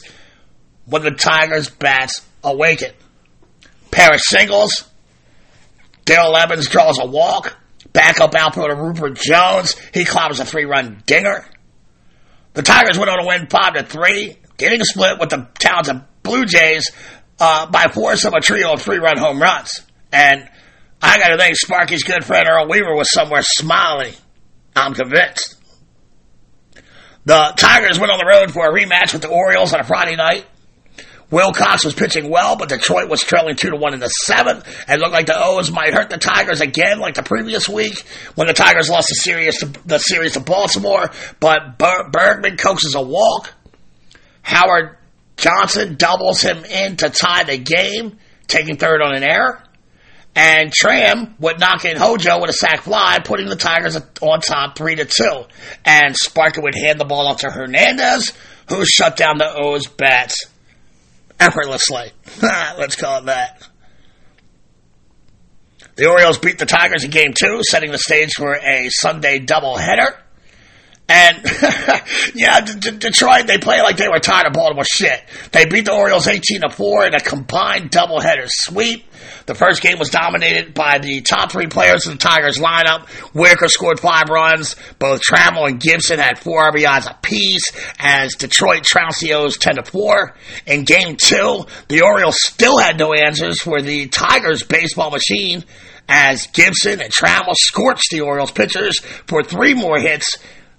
when 0.86 1.04
the 1.04 1.12
Tigers' 1.12 1.70
bats 1.70 2.22
awakened. 2.44 2.94
Pair 3.92 4.14
of 4.14 4.22
singles, 4.22 4.90
Darrell 6.06 6.36
Evans 6.38 6.68
draws 6.70 7.00
a 7.00 7.06
walk, 7.06 7.58
backup 7.92 8.36
outfielder 8.36 8.76
Rupert 8.76 9.16
Jones, 9.16 9.76
he 9.94 10.06
clobbers 10.06 10.40
a 10.40 10.46
three 10.46 10.66
run 10.66 11.02
dinger. 11.06 11.46
The 12.56 12.64
Tigers 12.64 12.98
went 12.98 13.12
on 13.12 13.20
to 13.20 13.28
win 13.28 13.48
5 13.48 13.74
to 13.74 13.84
3 13.84 14.38
getting 14.58 14.82
a 14.82 14.86
split 14.86 15.20
with 15.20 15.30
the 15.30 15.48
talented 15.60 16.02
Blue 16.24 16.46
Jays 16.46 16.90
uh, 17.40 17.66
by 17.68 17.88
force 17.88 18.24
of 18.26 18.34
a 18.34 18.40
trio 18.40 18.74
of 18.74 18.82
three-run 18.82 19.18
home 19.18 19.42
runs. 19.42 19.82
And 20.12 20.50
I 21.02 21.20
got 21.20 21.28
to 21.28 21.38
think 21.38 21.58
Sparky's 21.58 22.04
good 22.04 22.24
friend 22.24 22.48
Earl 22.48 22.70
Weaver 22.70 22.96
was 22.96 23.12
somewhere 23.12 23.42
smiling. 23.44 24.14
I'm 24.74 24.94
convinced. 24.94 25.56
The 27.26 27.54
Tigers 27.58 28.00
went 28.00 28.12
on 28.12 28.20
the 28.20 28.26
road 28.26 28.52
for 28.52 28.66
a 28.68 28.74
rematch 28.74 29.12
with 29.12 29.22
the 29.22 29.30
Orioles 29.30 29.74
on 29.74 29.82
a 29.82 29.84
Friday 29.84 30.16
night. 30.16 30.46
Wilcox 31.32 31.84
was 31.84 31.94
pitching 31.94 32.30
well, 32.30 32.56
but 32.56 32.70
Detroit 32.70 33.10
was 33.10 33.22
trailing 33.22 33.56
two 33.56 33.72
to 33.72 33.76
one 33.76 33.94
in 33.94 34.00
the 34.00 34.10
seventh, 34.10 34.66
and 34.88 35.02
looked 35.02 35.14
like 35.14 35.26
the 35.26 35.38
O's 35.38 35.72
might 35.72 35.94
hurt 35.94 36.10
the 36.10 36.18
Tigers 36.18 36.62
again, 36.62 37.00
like 37.00 37.16
the 37.16 37.24
previous 37.24 37.68
week 37.68 38.06
when 38.36 38.48
the 38.48 38.54
Tigers 38.54 38.90
lost 38.90 39.08
the 39.10 39.16
series 39.16 39.60
to, 39.60 39.66
the 39.86 39.98
series 39.98 40.34
to 40.34 40.40
Baltimore. 40.40 41.10
But 41.40 41.78
Ber- 41.78 42.10
Bergman 42.12 42.58
coaxes 42.58 42.96
a 42.96 43.02
walk. 43.02 43.54
Howard 44.44 44.98
Johnson 45.38 45.96
doubles 45.96 46.42
him 46.42 46.64
in 46.64 46.98
to 46.98 47.10
tie 47.10 47.44
the 47.44 47.58
game, 47.58 48.18
taking 48.48 48.78
third 48.78 49.02
on 49.02 49.16
an 49.16 49.24
error. 49.24 49.62
And 50.38 50.72
Tram 50.72 51.36
would 51.40 51.62
knock 51.62 51.86
in 51.86 51.96
Hojo 51.96 52.42
with 52.42 52.50
a 52.50 52.54
sac 52.54 52.82
fly, 52.82 53.20
putting 53.24 53.48
the 53.48 53.56
Tigers 53.56 53.98
on 54.22 54.42
top 54.42 54.78
three 54.78 54.96
to 54.96 55.06
two. 55.06 55.46
And 55.86 56.16
Sparky 56.16 56.60
would 56.62 56.76
hand 56.76 57.00
the 57.00 57.06
ball 57.06 57.28
off 57.28 57.40
to 57.40 57.50
Hernandez, 57.50 58.34
who 58.68 58.86
shut 58.86 59.16
down 59.16 59.38
the 59.38 59.50
O's 59.56 59.88
bats 59.88 60.48
effortlessly. 61.40 62.12
Let's 62.42 62.96
call 62.96 63.20
it 63.20 63.26
that. 63.26 63.68
The 65.96 66.10
Orioles 66.10 66.40
beat 66.40 66.58
the 66.58 66.66
Tigers 66.66 67.06
in 67.06 67.12
game 67.12 67.34
two, 67.40 67.62
setting 67.64 67.92
the 67.92 67.98
stage 67.98 68.32
for 68.36 68.54
a 68.56 68.90
Sunday 68.90 69.40
doubleheader. 69.40 70.18
And 71.08 71.38
yeah, 72.34 72.62
D- 72.62 72.80
D- 72.80 72.98
Detroit 72.98 73.46
they 73.46 73.60
play 73.60 73.82
like 73.82 73.98
they 73.98 74.08
were 74.08 74.18
tired 74.18 74.48
of 74.48 74.54
Baltimore 74.54 74.84
shit. 74.84 75.22
They 75.52 75.66
beat 75.66 75.86
the 75.86 75.94
Orioles 75.94 76.28
eighteen 76.28 76.62
to 76.62 76.70
four 76.70 77.06
in 77.06 77.14
a 77.14 77.20
combined 77.20 77.92
doubleheader 77.92 78.48
sweep. 78.48 79.06
The 79.46 79.54
first 79.54 79.84
game 79.84 80.00
was 80.00 80.10
dominated 80.10 80.74
by 80.74 80.98
the 80.98 81.22
top 81.22 81.52
three 81.52 81.68
players 81.68 82.08
in 82.08 82.14
the 82.14 82.18
Tigers 82.18 82.58
lineup. 82.58 83.08
Whitaker 83.36 83.68
scored 83.68 84.00
five 84.00 84.30
runs. 84.32 84.76
Both 84.98 85.22
Trammell 85.22 85.68
and 85.68 85.80
Gibson 85.80 86.18
had 86.18 86.40
four 86.40 86.72
RBIs 86.72 87.10
apiece 87.12 87.72
as 88.00 88.34
Detroit 88.34 88.84
trounced 88.84 89.22
the 89.22 89.34
O's 89.34 89.58
ten 89.60 89.76
to 89.76 89.84
four. 89.84 90.36
In 90.66 90.86
game 90.86 91.18
two, 91.18 91.66
the 91.88 92.02
Orioles 92.02 92.38
still 92.40 92.80
had 92.80 92.98
no 92.98 93.14
answers 93.14 93.62
for 93.62 93.80
the 93.80 94.08
Tigers 94.08 94.64
baseball 94.64 95.12
machine 95.12 95.64
as 96.10 96.48
Gibson 96.48 97.00
and 97.00 97.14
Trammell 97.14 97.54
scorched 97.56 98.10
the 98.10 98.22
Orioles 98.22 98.52
pitchers 98.52 99.00
for 99.28 99.44
three 99.44 99.76
more 99.76 100.00
hits 100.00 100.38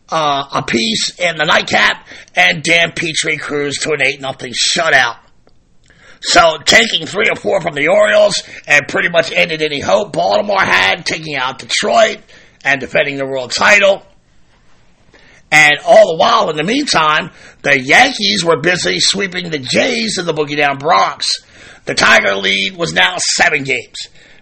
uh, 0.09 0.45
apiece 0.55 1.19
in 1.19 1.37
the 1.37 1.45
nightcap, 1.45 2.07
and 2.35 2.63
Dan 2.63 2.93
Petry 2.93 3.41
cruised 3.41 3.83
to 3.83 3.93
an 3.93 4.03
8 4.03 4.21
nothing 4.21 4.53
shutout. 4.53 5.19
So 6.21 6.59
taking 6.65 7.07
three 7.07 7.29
or 7.31 7.37
four 7.37 7.61
from 7.61 7.75
the 7.75 7.89
Orioles 7.89 8.43
and 8.67 8.89
pretty 8.89 9.11
much 9.11 9.31
ended 9.33 9.63
any 9.63 9.81
hope 9.81 10.13
Baltimore 10.13 10.61
had, 10.61 11.05
taking 11.05 11.37
out 11.37 11.59
Detroit 11.59 12.19
and 12.65 12.81
defending 12.81 13.17
the 13.17 13.27
world 13.27 13.53
title. 13.53 14.05
And 15.53 15.75
all 15.87 16.13
the 16.13 16.19
while, 16.19 16.51
in 16.51 16.57
the 16.57 16.65
meantime, 16.65 17.31
the 17.63 17.81
Yankees 17.81 18.45
were 18.45 18.61
busy 18.61 18.99
sweeping 18.99 19.51
the 19.51 19.59
Jays 19.61 20.19
in 20.19 20.27
the 20.27 20.33
Boogie 20.33 20.57
Down 20.57 20.79
Bronx. 20.79 21.29
The 21.85 21.95
Tiger 21.95 22.35
lead 22.35 22.77
was 22.77 22.93
now 22.93 23.17
seven 23.19 23.63
games. 23.63 23.97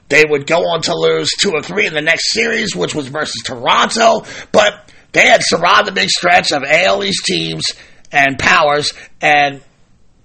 They 0.08 0.24
would 0.26 0.46
go 0.46 0.60
on 0.60 0.82
to 0.82 0.94
lose 0.94 1.30
two 1.38 1.52
or 1.52 1.62
three 1.62 1.86
in 1.86 1.92
the 1.92 2.00
next 2.00 2.32
series, 2.32 2.74
which 2.74 2.94
was 2.94 3.08
versus 3.08 3.42
Toronto, 3.44 4.24
but 4.52 4.90
they 5.14 5.26
had 5.26 5.42
survived 5.42 5.86
the 5.86 5.92
big 5.92 6.10
stretch 6.10 6.52
of 6.52 6.62
AL 6.64 7.02
East 7.04 7.24
teams 7.24 7.64
and 8.12 8.38
powers, 8.38 8.92
and 9.20 9.62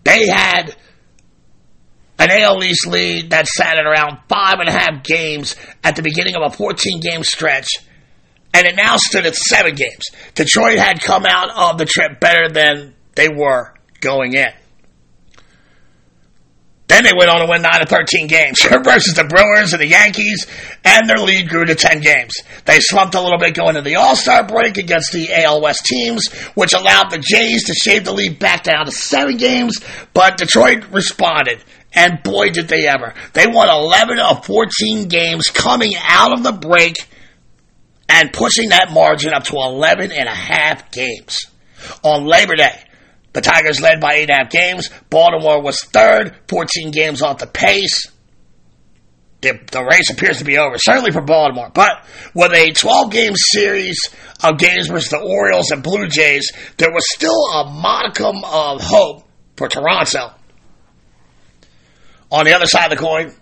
they 0.03 0.27
had 0.27 0.75
an 2.17 2.29
AL 2.31 2.63
East 2.63 2.87
lead 2.87 3.29
that 3.29 3.47
sat 3.47 3.77
at 3.77 3.85
around 3.85 4.17
five 4.27 4.55
and 4.59 4.67
a 4.67 4.71
half 4.71 5.03
games 5.03 5.55
at 5.83 5.95
the 5.95 6.01
beginning 6.01 6.35
of 6.35 6.41
a 6.51 6.55
14 6.55 6.99
game 6.99 7.23
stretch, 7.23 7.69
and 8.53 8.65
it 8.65 8.75
now 8.75 8.97
stood 8.97 9.25
at 9.25 9.35
seven 9.35 9.75
games. 9.75 10.05
Detroit 10.33 10.79
had 10.79 11.01
come 11.01 11.25
out 11.25 11.49
of 11.55 11.77
the 11.77 11.85
trip 11.85 12.19
better 12.19 12.49
than 12.49 12.95
they 13.13 13.29
were 13.29 13.73
going 14.01 14.33
in. 14.33 14.49
Then 16.89 17.03
they 17.03 17.13
went 17.13 17.29
on 17.29 17.39
to 17.39 17.45
win 17.47 17.61
9 17.61 17.81
to 17.81 17.85
13 17.85 18.25
games 18.25 18.57
versus 18.83 19.13
the 19.13 19.23
Brewers 19.23 19.73
and 19.73 19.81
the 19.81 19.87
Yankees, 19.87 20.47
and 20.83 21.07
their 21.07 21.19
lead 21.19 21.47
grew 21.47 21.63
to 21.63 21.75
10 21.75 22.01
games. 22.01 22.33
They 22.65 22.79
slumped 22.79 23.13
a 23.13 23.21
little 23.21 23.37
bit 23.37 23.53
going 23.53 23.77
into 23.77 23.87
the 23.87 23.95
All 23.95 24.15
Star 24.15 24.45
break 24.45 24.77
against 24.77 25.13
the 25.13 25.29
AL 25.31 25.61
West 25.61 25.85
teams, 25.85 26.27
which 26.55 26.73
allowed 26.73 27.11
the 27.11 27.19
Jays 27.19 27.65
to 27.65 27.73
shave 27.75 28.05
the 28.05 28.11
lead 28.11 28.39
back 28.39 28.63
down 28.63 28.87
to 28.87 28.91
7 28.91 29.37
games, 29.37 29.79
but 30.13 30.37
Detroit 30.37 30.89
responded. 30.91 31.63
And 31.93 32.23
boy, 32.23 32.49
did 32.49 32.67
they 32.67 32.87
ever. 32.87 33.13
They 33.33 33.45
won 33.45 33.69
11 33.69 34.19
of 34.19 34.45
14 34.45 35.07
games 35.07 35.47
coming 35.47 35.93
out 35.95 36.33
of 36.33 36.43
the 36.43 36.51
break 36.51 36.95
and 38.07 38.33
pushing 38.33 38.69
that 38.69 38.91
margin 38.91 39.33
up 39.33 39.43
to 39.45 39.55
11 39.55 40.11
and 40.11 40.27
a 40.27 40.35
half 40.35 40.91
games. 40.91 41.37
On 42.03 42.25
Labor 42.25 42.55
Day, 42.55 42.83
the 43.33 43.41
Tigers 43.41 43.79
led 43.79 43.99
by 43.99 44.15
eight 44.15 44.29
and 44.29 44.31
a 44.31 44.43
half 44.43 44.49
games. 44.49 44.89
Baltimore 45.09 45.61
was 45.61 45.81
third, 45.81 46.35
14 46.47 46.91
games 46.91 47.21
off 47.21 47.37
the 47.37 47.47
pace. 47.47 48.11
The, 49.41 49.59
the 49.71 49.83
race 49.83 50.09
appears 50.09 50.39
to 50.39 50.43
be 50.43 50.57
over, 50.57 50.77
certainly 50.77 51.11
for 51.11 51.21
Baltimore. 51.21 51.71
But 51.73 52.05
with 52.33 52.51
a 52.51 52.71
12 52.71 53.11
game 53.11 53.33
series 53.35 53.99
of 54.43 54.57
games 54.57 54.87
versus 54.87 55.09
the 55.09 55.19
Orioles 55.19 55.71
and 55.71 55.83
Blue 55.83 56.07
Jays, 56.07 56.51
there 56.77 56.91
was 56.91 57.03
still 57.13 57.45
a 57.53 57.69
modicum 57.69 58.43
of 58.43 58.81
hope 58.81 59.23
for 59.55 59.67
Toronto. 59.69 60.33
On 62.31 62.45
the 62.45 62.53
other 62.53 62.67
side 62.67 62.91
of 62.91 62.97
the 62.97 63.03
coin, 63.03 63.33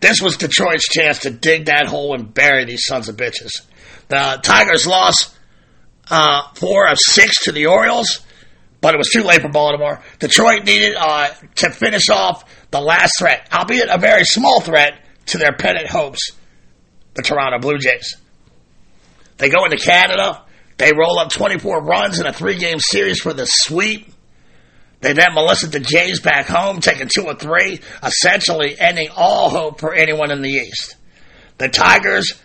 this 0.00 0.20
was 0.20 0.36
Detroit's 0.36 0.88
chance 0.88 1.20
to 1.20 1.30
dig 1.30 1.66
that 1.66 1.86
hole 1.86 2.14
and 2.14 2.32
bury 2.32 2.64
these 2.64 2.84
sons 2.84 3.08
of 3.08 3.16
bitches. 3.16 3.50
The 4.08 4.40
Tigers 4.42 4.86
lost 4.86 5.34
uh, 6.10 6.42
four 6.54 6.88
of 6.88 6.98
six 7.00 7.44
to 7.44 7.52
the 7.52 7.66
Orioles 7.66 8.25
but 8.86 8.94
it 8.94 8.98
was 8.98 9.10
too 9.12 9.24
late 9.24 9.42
for 9.42 9.48
Baltimore. 9.48 10.00
Detroit 10.20 10.64
needed 10.64 10.94
uh, 10.96 11.30
to 11.56 11.70
finish 11.70 12.08
off 12.08 12.44
the 12.70 12.80
last 12.80 13.14
threat, 13.18 13.48
albeit 13.52 13.88
a 13.90 13.98
very 13.98 14.22
small 14.22 14.60
threat 14.60 15.04
to 15.26 15.38
their 15.38 15.52
pennant 15.52 15.88
hopes, 15.88 16.30
the 17.14 17.22
Toronto 17.22 17.58
Blue 17.58 17.78
Jays. 17.78 18.14
They 19.38 19.48
go 19.48 19.64
into 19.64 19.76
Canada. 19.76 20.44
They 20.76 20.92
roll 20.96 21.18
up 21.18 21.30
24 21.32 21.82
runs 21.82 22.20
in 22.20 22.26
a 22.26 22.32
three 22.32 22.58
game 22.58 22.78
series 22.78 23.20
for 23.20 23.32
the 23.32 23.44
sweep. 23.44 24.08
They 25.00 25.14
then 25.14 25.34
molested 25.34 25.72
the 25.72 25.80
Jays 25.80 26.20
back 26.20 26.46
home, 26.46 26.78
taking 26.78 27.08
two 27.12 27.24
or 27.24 27.34
three, 27.34 27.80
essentially 28.04 28.78
ending 28.78 29.08
all 29.16 29.50
hope 29.50 29.80
for 29.80 29.94
anyone 29.94 30.30
in 30.30 30.42
the 30.42 30.50
East. 30.50 30.94
The 31.58 31.68
Tigers 31.68 32.40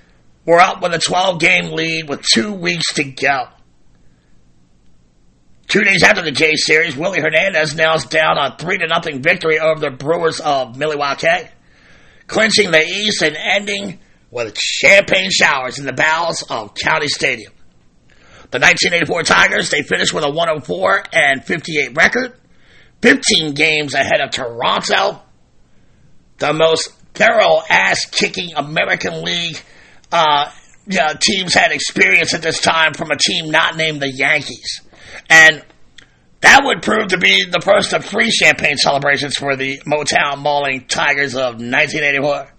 were 0.47 0.59
up 0.59 0.81
with 0.81 0.95
a 0.95 0.97
12 0.97 1.39
game 1.39 1.71
lead 1.73 2.09
with 2.09 2.25
two 2.33 2.51
weeks 2.51 2.95
to 2.95 3.03
go. 3.03 3.49
Two 5.71 5.85
days 5.85 6.03
after 6.03 6.21
the 6.21 6.33
Jays 6.33 6.65
series, 6.65 6.97
Willie 6.97 7.21
Hernandez 7.21 7.75
nails 7.75 8.03
down 8.03 8.37
a 8.37 8.57
3 8.57 8.79
to 8.79 8.87
nothing 8.87 9.21
victory 9.21 9.57
over 9.57 9.79
the 9.79 9.89
Brewers 9.89 10.41
of 10.41 10.75
Milwaukee, 10.75 11.47
clinching 12.27 12.71
the 12.71 12.83
East 12.83 13.21
and 13.21 13.37
ending 13.37 14.01
with 14.31 14.59
champagne 14.59 15.29
showers 15.31 15.79
in 15.79 15.85
the 15.85 15.93
bowels 15.93 16.43
of 16.49 16.73
County 16.73 17.07
Stadium. 17.07 17.53
The 18.49 18.59
1984 18.59 19.23
Tigers, 19.23 19.69
they 19.69 19.81
finished 19.81 20.13
with 20.13 20.25
a 20.25 20.29
104 20.29 21.03
and 21.13 21.41
58 21.41 21.95
record, 21.95 22.33
15 23.01 23.53
games 23.53 23.93
ahead 23.93 24.19
of 24.19 24.31
Toronto, 24.31 25.21
the 26.39 26.51
most 26.51 26.91
thorough 27.13 27.61
ass 27.69 28.03
kicking 28.07 28.55
American 28.57 29.23
League 29.23 29.57
uh, 30.11 30.51
teams 31.21 31.53
had 31.53 31.71
experience 31.71 32.33
at 32.33 32.41
this 32.41 32.59
time 32.59 32.93
from 32.93 33.09
a 33.09 33.15
team 33.15 33.49
not 33.49 33.77
named 33.77 34.01
the 34.01 34.11
Yankees. 34.11 34.81
And 35.29 35.63
that 36.41 36.61
would 36.63 36.81
prove 36.81 37.09
to 37.09 37.17
be 37.17 37.45
the 37.45 37.61
first 37.61 37.93
of 37.93 38.03
three 38.03 38.31
champagne 38.31 38.77
celebrations 38.77 39.37
for 39.37 39.55
the 39.55 39.79
Motown 39.79 40.39
Mauling 40.39 40.85
Tigers 40.87 41.35
of 41.35 41.55
1984. 41.55 42.51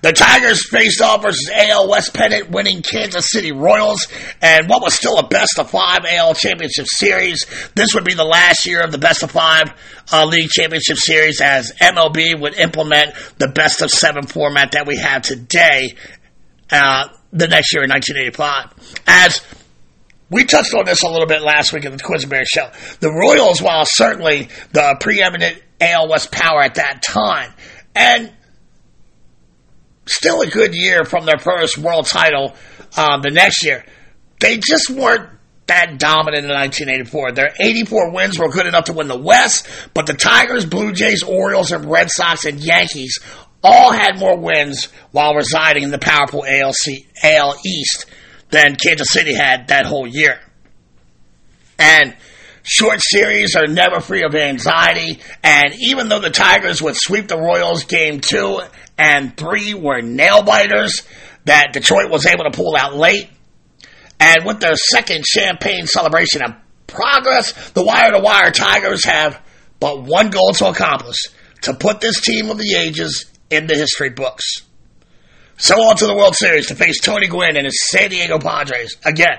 The 0.00 0.12
Tigers 0.12 0.68
faced 0.68 1.00
off 1.00 1.22
versus 1.22 1.50
AL 1.52 1.88
West 1.88 2.14
pennant 2.14 2.50
winning 2.50 2.82
Kansas 2.82 3.30
City 3.30 3.52
Royals 3.52 4.06
and 4.40 4.68
what 4.68 4.82
was 4.82 4.94
still 4.94 5.18
a 5.18 5.26
best 5.26 5.58
of 5.58 5.70
five 5.70 6.04
AL 6.08 6.34
championship 6.34 6.86
series. 6.88 7.44
This 7.74 7.94
would 7.94 8.04
be 8.04 8.14
the 8.14 8.24
last 8.24 8.66
year 8.66 8.82
of 8.82 8.92
the 8.92 8.98
best 8.98 9.22
of 9.22 9.30
five 9.30 9.72
uh, 10.12 10.24
league 10.24 10.50
championship 10.50 10.96
series 10.96 11.40
as 11.40 11.72
MLB 11.72 12.40
would 12.40 12.54
implement 12.54 13.14
the 13.38 13.48
best 13.48 13.82
of 13.82 13.90
seven 13.90 14.26
format 14.26 14.72
that 14.72 14.86
we 14.86 14.96
have 14.96 15.22
today 15.22 15.96
uh, 16.70 17.08
the 17.32 17.48
next 17.48 17.72
year 17.72 17.84
in 17.84 17.90
1985. 17.90 19.02
As 19.06 19.40
we 20.30 20.44
touched 20.44 20.74
on 20.74 20.84
this 20.84 21.02
a 21.02 21.08
little 21.08 21.26
bit 21.26 21.42
last 21.42 21.72
week 21.72 21.84
in 21.84 21.92
the 21.92 21.98
Quisenberry 21.98 22.46
show. 22.46 22.68
The 23.00 23.10
Royals, 23.10 23.62
while 23.62 23.84
certainly 23.84 24.48
the 24.72 24.96
preeminent 25.00 25.62
AL 25.80 26.08
West 26.08 26.32
power 26.32 26.62
at 26.62 26.76
that 26.76 27.02
time, 27.02 27.52
and 27.94 28.32
still 30.06 30.40
a 30.40 30.46
good 30.46 30.74
year 30.74 31.04
from 31.04 31.26
their 31.26 31.38
first 31.38 31.78
world 31.78 32.06
title 32.06 32.54
um, 32.96 33.22
the 33.22 33.30
next 33.30 33.64
year, 33.64 33.84
they 34.40 34.58
just 34.58 34.90
weren't 34.90 35.30
that 35.66 35.98
dominant 35.98 36.44
in 36.44 36.50
1984. 36.50 37.32
Their 37.32 37.54
84 37.60 38.12
wins 38.12 38.38
were 38.38 38.48
good 38.48 38.66
enough 38.66 38.84
to 38.84 38.92
win 38.92 39.08
the 39.08 39.18
West, 39.18 39.68
but 39.94 40.06
the 40.06 40.14
Tigers, 40.14 40.64
Blue 40.64 40.92
Jays, 40.92 41.22
Orioles, 41.22 41.72
and 41.72 41.90
Red 41.90 42.10
Sox 42.10 42.44
and 42.44 42.60
Yankees 42.60 43.18
all 43.62 43.90
had 43.90 44.18
more 44.18 44.36
wins 44.38 44.84
while 45.10 45.34
residing 45.34 45.82
in 45.82 45.90
the 45.90 45.98
powerful 45.98 46.44
ALC, 46.44 47.04
AL 47.22 47.56
East 47.64 48.06
than 48.50 48.76
Kansas 48.76 49.10
City 49.10 49.34
had 49.34 49.68
that 49.68 49.86
whole 49.86 50.06
year. 50.06 50.40
And 51.78 52.16
short 52.62 53.00
series 53.00 53.54
are 53.54 53.66
never 53.66 54.00
free 54.00 54.22
of 54.22 54.34
anxiety. 54.34 55.20
And 55.42 55.74
even 55.78 56.08
though 56.08 56.20
the 56.20 56.30
Tigers 56.30 56.80
would 56.82 56.96
sweep 56.96 57.28
the 57.28 57.38
Royals 57.38 57.84
game 57.84 58.20
two 58.20 58.60
and 58.98 59.36
three 59.36 59.74
were 59.74 60.00
nail 60.00 60.42
biters 60.42 61.02
that 61.44 61.72
Detroit 61.72 62.10
was 62.10 62.26
able 62.26 62.44
to 62.44 62.50
pull 62.50 62.76
out 62.76 62.94
late. 62.94 63.28
And 64.18 64.44
with 64.44 64.60
their 64.60 64.74
second 64.74 65.26
champagne 65.26 65.86
celebration 65.86 66.42
of 66.42 66.54
progress, 66.86 67.70
the 67.70 67.84
wire 67.84 68.12
to 68.12 68.18
wire 68.18 68.50
Tigers 68.50 69.04
have 69.04 69.40
but 69.78 70.02
one 70.02 70.30
goal 70.30 70.52
to 70.54 70.68
accomplish 70.68 71.16
to 71.62 71.74
put 71.74 72.00
this 72.00 72.20
team 72.20 72.50
of 72.50 72.58
the 72.58 72.74
ages 72.76 73.26
in 73.50 73.66
the 73.66 73.74
history 73.74 74.10
books. 74.10 74.62
So 75.56 75.74
on 75.76 75.96
to 75.96 76.06
the 76.06 76.14
World 76.14 76.34
Series 76.36 76.66
to 76.66 76.74
face 76.74 77.00
Tony 77.00 77.28
Gwynn 77.28 77.56
and 77.56 77.64
his 77.64 77.88
San 77.88 78.10
Diego 78.10 78.38
Padres 78.38 78.96
again. 79.04 79.38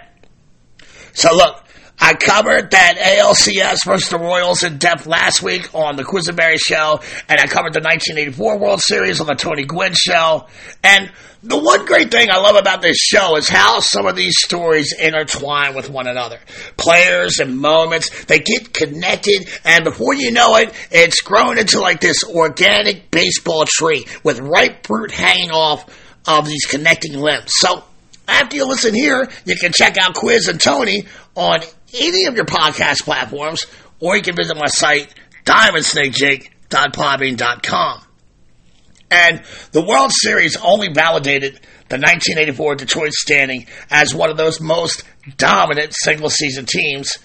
So 1.14 1.36
look, 1.36 1.64
I 2.00 2.14
covered 2.14 2.72
that 2.72 2.98
ALCS 2.98 3.86
versus 3.86 4.10
the 4.10 4.20
Royals 4.20 4.64
in 4.64 4.78
depth 4.78 5.08
last 5.08 5.42
week 5.42 5.74
on 5.74 5.96
the 5.96 6.04
Quisenberry 6.04 6.60
show, 6.60 7.00
and 7.28 7.40
I 7.40 7.48
covered 7.48 7.74
the 7.74 7.82
1984 7.82 8.60
World 8.60 8.82
Series 8.82 9.20
on 9.20 9.26
the 9.26 9.34
Tony 9.34 9.66
Gwynn 9.66 9.94
show. 9.96 10.46
And 10.84 11.12
the 11.42 11.58
one 11.58 11.86
great 11.86 12.12
thing 12.12 12.30
I 12.30 12.38
love 12.38 12.56
about 12.56 12.84
this 12.84 12.98
show 12.98 13.36
is 13.36 13.50
how 13.50 13.80
some 13.80 14.06
of 14.06 14.16
these 14.16 14.38
stories 14.38 14.94
intertwine 14.94 15.76
with 15.76 15.90
one 15.90 16.08
another. 16.08 16.40
Players 16.78 17.40
and 17.40 17.58
moments, 17.58 18.26
they 18.26 18.40
get 18.40 18.74
connected, 18.74 19.50
and 19.66 19.84
before 19.84 20.14
you 20.14 20.32
know 20.32 20.56
it, 20.56 20.74
it's 20.92 21.22
grown 21.22 21.58
into 21.58 21.80
like 21.80 22.00
this 22.00 22.24
organic 22.24 23.10
baseball 23.10 23.66
tree 23.68 24.06
with 24.24 24.40
ripe 24.40 24.86
fruit 24.86 25.12
hanging 25.12 25.50
off 25.50 25.86
of 26.28 26.48
these 26.48 26.66
connecting 26.66 27.14
limbs. 27.14 27.54
So, 27.58 27.84
after 28.28 28.58
you 28.58 28.68
listen 28.68 28.94
here, 28.94 29.28
you 29.46 29.56
can 29.56 29.72
check 29.74 29.98
out 29.98 30.14
Quiz 30.14 30.50
and 30.50 30.60
Tony 30.60 31.08
on 31.36 31.62
any 31.94 32.26
of 32.26 32.36
your 32.36 32.44
podcast 32.46 33.04
platforms, 33.04 33.66
or 34.00 34.16
you 34.18 34.22
can 34.22 34.36
visit 34.36 34.56
my 34.58 34.68
site, 34.68 35.16
diamondsnakejake.podbean.com. 35.46 38.02
And 39.10 39.42
the 39.72 39.82
World 39.82 40.12
Series 40.12 40.58
only 40.58 40.90
validated 40.92 41.62
the 41.90 41.96
1984 41.96 42.76
Detroit 42.76 43.14
standing 43.14 43.66
as 43.90 44.14
one 44.14 44.30
of 44.30 44.36
those 44.36 44.60
most 44.60 45.06
dominant 45.38 45.94
single 45.96 46.30
season 46.30 46.66
teams. 46.66 47.18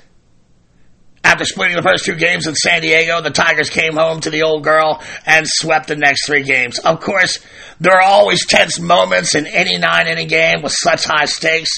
After 1.25 1.45
splitting 1.45 1.77
the 1.77 1.83
first 1.83 2.05
two 2.05 2.16
games 2.16 2.47
in 2.49 2.55
San 2.55 2.83
Diego, 2.83 3.20
the 3.20 3.31
Tigers 3.31 3.70
came 3.70 3.95
home 3.95 4.20
to 4.20 4.31
the 4.31 4.43
old 4.43 4.64
girl 4.64 5.01
and 5.25 5.47
swept 5.47 5.87
the 5.87 5.97
next 5.97 6.27
three 6.27 6.43
games. 6.43 6.79
Of 6.81 7.01
course, 7.01 7.39
there 7.79 7.95
are 7.95 8.03
always 8.03 8.45
tense 8.45 8.81
moments 8.81 9.35
in 9.35 9.47
any 9.47 9.79
nine 9.79 10.09
inning 10.09 10.27
game 10.27 10.62
with 10.62 10.73
such 10.73 11.05
high 11.05 11.27
stakes, 11.27 11.70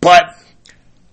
but 0.00 0.24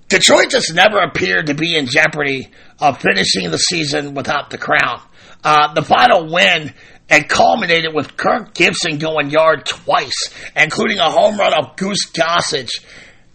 Detroit 0.07 0.51
just 0.51 0.73
never 0.73 0.99
appeared 0.99 1.47
to 1.47 1.53
be 1.53 1.75
in 1.75 1.87
jeopardy 1.87 2.49
of 2.79 3.01
finishing 3.01 3.51
the 3.51 3.57
season 3.57 4.13
without 4.13 4.49
the 4.49 4.57
crown. 4.57 5.01
Uh, 5.43 5.73
the 5.73 5.83
final 5.83 6.31
win 6.31 6.73
and 7.09 7.29
culminated 7.29 7.93
with 7.93 8.15
Kirk 8.15 8.53
Gibson 8.53 8.97
going 8.97 9.29
yard 9.29 9.65
twice, 9.65 10.33
including 10.55 10.99
a 10.99 11.09
home 11.09 11.37
run 11.37 11.53
of 11.53 11.75
Goose 11.75 12.09
Gossage, 12.09 12.83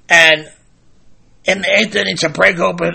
and 0.09 0.49
in 1.45 1.61
the 1.61 1.79
eighth 1.79 1.95
inning 1.95 2.17
to 2.17 2.31
break 2.31 2.59
open 2.59 2.95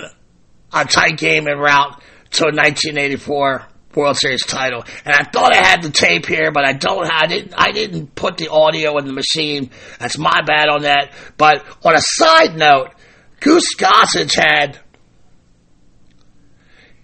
a 0.75 0.85
tight 0.85 1.17
game 1.17 1.47
en 1.47 1.57
route 1.57 2.01
to 2.31 2.43
a 2.43 2.51
1984 2.51 3.65
World 3.95 4.17
Series 4.17 4.45
title. 4.45 4.83
And 5.05 5.15
I 5.15 5.23
thought 5.23 5.55
I 5.55 5.65
had 5.65 5.81
the 5.81 5.89
tape 5.89 6.25
here, 6.25 6.51
but 6.51 6.65
I 6.65 6.73
don't. 6.73 7.09
I 7.09 7.27
didn't. 7.27 7.53
I 7.57 7.71
didn't 7.71 8.13
put 8.13 8.37
the 8.37 8.49
audio 8.49 8.97
in 8.97 9.05
the 9.05 9.13
machine. 9.13 9.71
That's 9.99 10.17
my 10.17 10.41
bad 10.45 10.67
on 10.67 10.81
that. 10.81 11.13
But 11.37 11.65
on 11.83 11.95
a 11.95 12.01
side 12.01 12.57
note, 12.57 12.89
Goose 13.39 13.75
Gossage 13.75 14.35
had. 14.35 14.79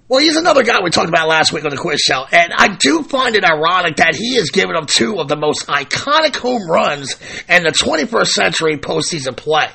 Well, 0.10 0.20
he's 0.20 0.36
another 0.36 0.64
guy 0.64 0.82
we 0.84 0.90
talked 0.90 1.08
about 1.08 1.30
last 1.30 1.54
week 1.54 1.64
on 1.64 1.70
the 1.70 1.78
quiz 1.78 2.02
show, 2.02 2.26
and 2.30 2.52
I 2.54 2.76
do 2.76 3.02
find 3.02 3.34
it 3.38 3.46
ironic 3.46 3.96
that 3.96 4.14
he 4.14 4.36
has 4.36 4.50
given 4.50 4.76
up 4.76 4.88
two 4.88 5.20
of 5.20 5.30
the 5.30 5.38
most 5.38 5.68
iconic 5.68 6.36
home 6.36 6.70
runs 6.70 7.16
in 7.48 7.64
the 7.64 7.72
21st 7.72 8.28
century 8.28 8.76
postseason 8.76 9.38
play 9.38 9.70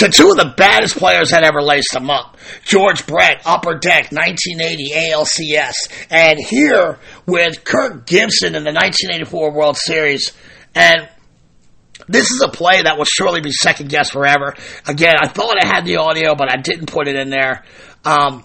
to 0.00 0.08
two 0.08 0.30
of 0.30 0.36
the 0.38 0.54
baddest 0.56 0.96
players 0.96 1.30
that 1.30 1.44
ever 1.44 1.60
laced 1.60 1.92
them 1.92 2.08
up. 2.08 2.38
George 2.64 3.06
Brett, 3.06 3.42
Upper 3.44 3.74
Deck, 3.74 4.10
1980 4.10 4.92
ALCS, 5.12 5.74
and 6.10 6.38
here 6.38 6.98
with 7.26 7.64
Kirk 7.64 8.06
Gibson 8.06 8.54
in 8.54 8.64
the 8.64 8.72
1984 8.72 9.52
World 9.52 9.76
Series. 9.76 10.32
And 10.74 11.06
this 12.08 12.30
is 12.30 12.40
a 12.42 12.48
play 12.48 12.80
that 12.82 12.96
will 12.96 13.04
surely 13.04 13.42
be 13.42 13.52
second 13.52 13.90
guessed 13.90 14.12
forever. 14.12 14.54
Again, 14.86 15.14
I 15.20 15.28
thought 15.28 15.62
I 15.62 15.66
had 15.66 15.84
the 15.84 15.96
audio, 15.96 16.34
but 16.34 16.50
I 16.50 16.56
didn't 16.56 16.86
put 16.86 17.06
it 17.06 17.16
in 17.16 17.28
there. 17.28 17.64
Um, 18.02 18.44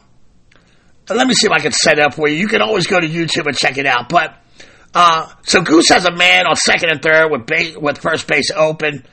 let 1.10 1.26
me 1.26 1.34
see 1.36 1.48
if 1.48 1.54
I 1.54 1.60
can 1.60 1.72
set 1.72 2.00
up 2.00 2.16
for 2.16 2.28
you. 2.28 2.36
You 2.36 2.48
can 2.50 2.62
always 2.62 2.86
go 2.88 3.00
to 3.00 3.08
YouTube 3.08 3.48
and 3.48 3.56
check 3.56 3.78
it 3.78 3.86
out. 3.86 4.10
But 4.10 4.36
uh, 4.94 5.30
so 5.44 5.62
Goose 5.62 5.88
has 5.88 6.04
a 6.04 6.12
man 6.12 6.48
on 6.48 6.58
second 6.58 6.90
and 6.90 7.02
third 7.02 7.32
with 7.32 7.46
base, 7.46 7.78
with 7.78 7.98
first 8.00 8.28
base 8.28 8.52
open. 8.54 9.06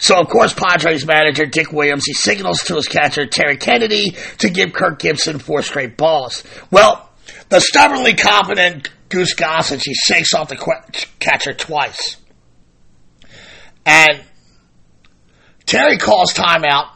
So 0.00 0.18
of 0.18 0.28
course, 0.28 0.54
Padres 0.54 1.06
manager 1.06 1.46
Dick 1.46 1.72
Williams 1.72 2.04
he 2.06 2.14
signals 2.14 2.60
to 2.64 2.76
his 2.76 2.88
catcher 2.88 3.26
Terry 3.26 3.56
Kennedy 3.56 4.16
to 4.38 4.50
give 4.50 4.72
Kirk 4.72 4.98
Gibson 4.98 5.38
four 5.38 5.62
straight 5.62 5.96
balls. 5.96 6.42
Well, 6.70 7.08
the 7.50 7.60
stubbornly 7.60 8.14
confident 8.14 8.90
Goose 9.10 9.34
Gossage 9.34 9.82
he 9.84 9.94
shakes 9.94 10.34
off 10.34 10.48
the 10.48 11.06
catcher 11.18 11.52
twice, 11.52 12.16
and 13.84 14.20
Terry 15.66 15.98
calls 15.98 16.32
timeout 16.32 16.88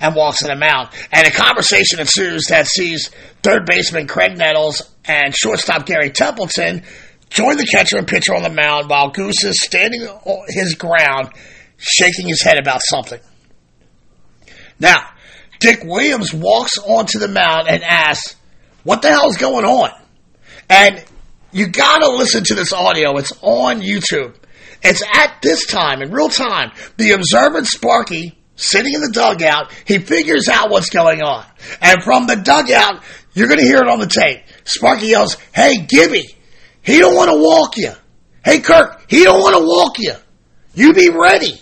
and 0.00 0.14
walks 0.14 0.38
to 0.38 0.46
the 0.46 0.56
mound. 0.56 0.88
And 1.12 1.26
a 1.26 1.30
conversation 1.30 2.00
ensues 2.00 2.46
that 2.48 2.66
sees 2.66 3.10
third 3.42 3.66
baseman 3.66 4.06
Graig 4.06 4.36
Nettles 4.36 4.82
and 5.04 5.34
shortstop 5.34 5.86
Gary 5.86 6.10
Templeton 6.10 6.82
join 7.30 7.56
the 7.56 7.66
catcher 7.66 7.98
and 7.98 8.06
pitcher 8.06 8.34
on 8.34 8.42
the 8.42 8.50
mound 8.50 8.88
while 8.88 9.10
Goose 9.10 9.44
is 9.44 9.60
standing 9.62 10.06
his 10.48 10.74
ground, 10.74 11.30
shaking 11.76 12.28
his 12.28 12.42
head 12.42 12.58
about 12.58 12.80
something. 12.82 13.20
Now, 14.78 15.10
Dick 15.60 15.82
Williams 15.84 16.32
walks 16.34 16.78
onto 16.78 17.18
the 17.18 17.28
mound 17.28 17.68
and 17.68 17.82
asks, 17.82 18.36
What 18.84 19.02
the 19.02 19.08
hell's 19.08 19.36
going 19.36 19.64
on? 19.64 19.90
And 20.68 21.04
you 21.52 21.68
gotta 21.68 22.10
listen 22.10 22.44
to 22.44 22.54
this 22.54 22.72
audio. 22.72 23.16
It's 23.16 23.32
on 23.40 23.80
YouTube. 23.80 24.34
It's 24.82 25.02
at 25.14 25.38
this 25.42 25.66
time, 25.66 26.02
in 26.02 26.10
real 26.10 26.28
time, 26.28 26.72
the 26.96 27.12
observant 27.12 27.66
Sparky 27.66 28.38
sitting 28.56 28.94
in 28.94 29.00
the 29.00 29.10
dugout, 29.12 29.72
he 29.86 29.98
figures 29.98 30.48
out 30.48 30.70
what's 30.70 30.90
going 30.90 31.22
on. 31.22 31.44
And 31.80 32.02
from 32.02 32.26
the 32.26 32.36
dugout, 32.36 33.02
you're 33.32 33.48
to 33.48 33.62
hear 33.62 33.78
it 33.78 33.88
on 33.88 34.00
the 34.00 34.06
tape. 34.06 34.42
Sparky 34.64 35.08
yells, 35.08 35.36
Hey, 35.54 35.86
Gibby, 35.86 36.24
he 36.82 36.98
don't 36.98 37.14
want 37.14 37.30
to 37.30 37.38
walk 37.38 37.76
you. 37.76 37.92
Hey, 38.44 38.60
Kirk, 38.60 39.04
he 39.08 39.24
don't 39.24 39.40
want 39.40 39.56
to 39.56 39.66
walk 39.66 39.98
you. 39.98 40.14
You 40.74 40.92
be 40.92 41.10
ready. 41.10 41.60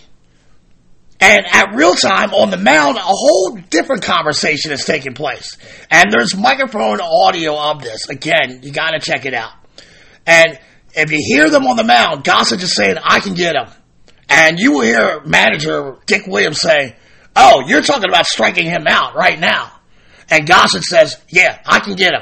And 1.25 1.43
at 1.51 1.73
real 1.73 1.95
time 1.95 2.35
on 2.35 2.51
the 2.51 2.57
mound, 2.57 2.97
a 2.97 3.01
whole 3.01 3.57
different 3.71 4.03
conversation 4.03 4.71
is 4.71 4.85
taking 4.85 5.15
place. 5.15 5.57
And 5.89 6.11
there's 6.11 6.35
microphone 6.35 7.01
audio 7.01 7.57
of 7.57 7.81
this. 7.81 8.07
Again, 8.07 8.59
you 8.61 8.71
got 8.71 8.91
to 8.91 8.99
check 8.99 9.25
it 9.25 9.33
out. 9.33 9.53
And 10.27 10.59
if 10.93 11.11
you 11.11 11.17
hear 11.19 11.49
them 11.49 11.65
on 11.65 11.77
the 11.77 11.83
mound, 11.83 12.23
Gossage 12.23 12.61
is 12.61 12.75
saying, 12.75 12.97
I 13.03 13.21
can 13.21 13.33
get 13.33 13.55
him. 13.55 13.65
And 14.29 14.59
you 14.59 14.73
will 14.73 14.81
hear 14.81 15.21
manager 15.25 15.97
Dick 16.05 16.27
Williams 16.27 16.61
say, 16.61 16.95
Oh, 17.35 17.63
you're 17.65 17.81
talking 17.81 18.07
about 18.07 18.27
striking 18.27 18.65
him 18.65 18.85
out 18.87 19.15
right 19.15 19.39
now. 19.39 19.71
And 20.29 20.47
Gossage 20.47 20.83
says, 20.83 21.19
Yeah, 21.29 21.59
I 21.65 21.79
can 21.79 21.95
get 21.95 22.13
him. 22.13 22.21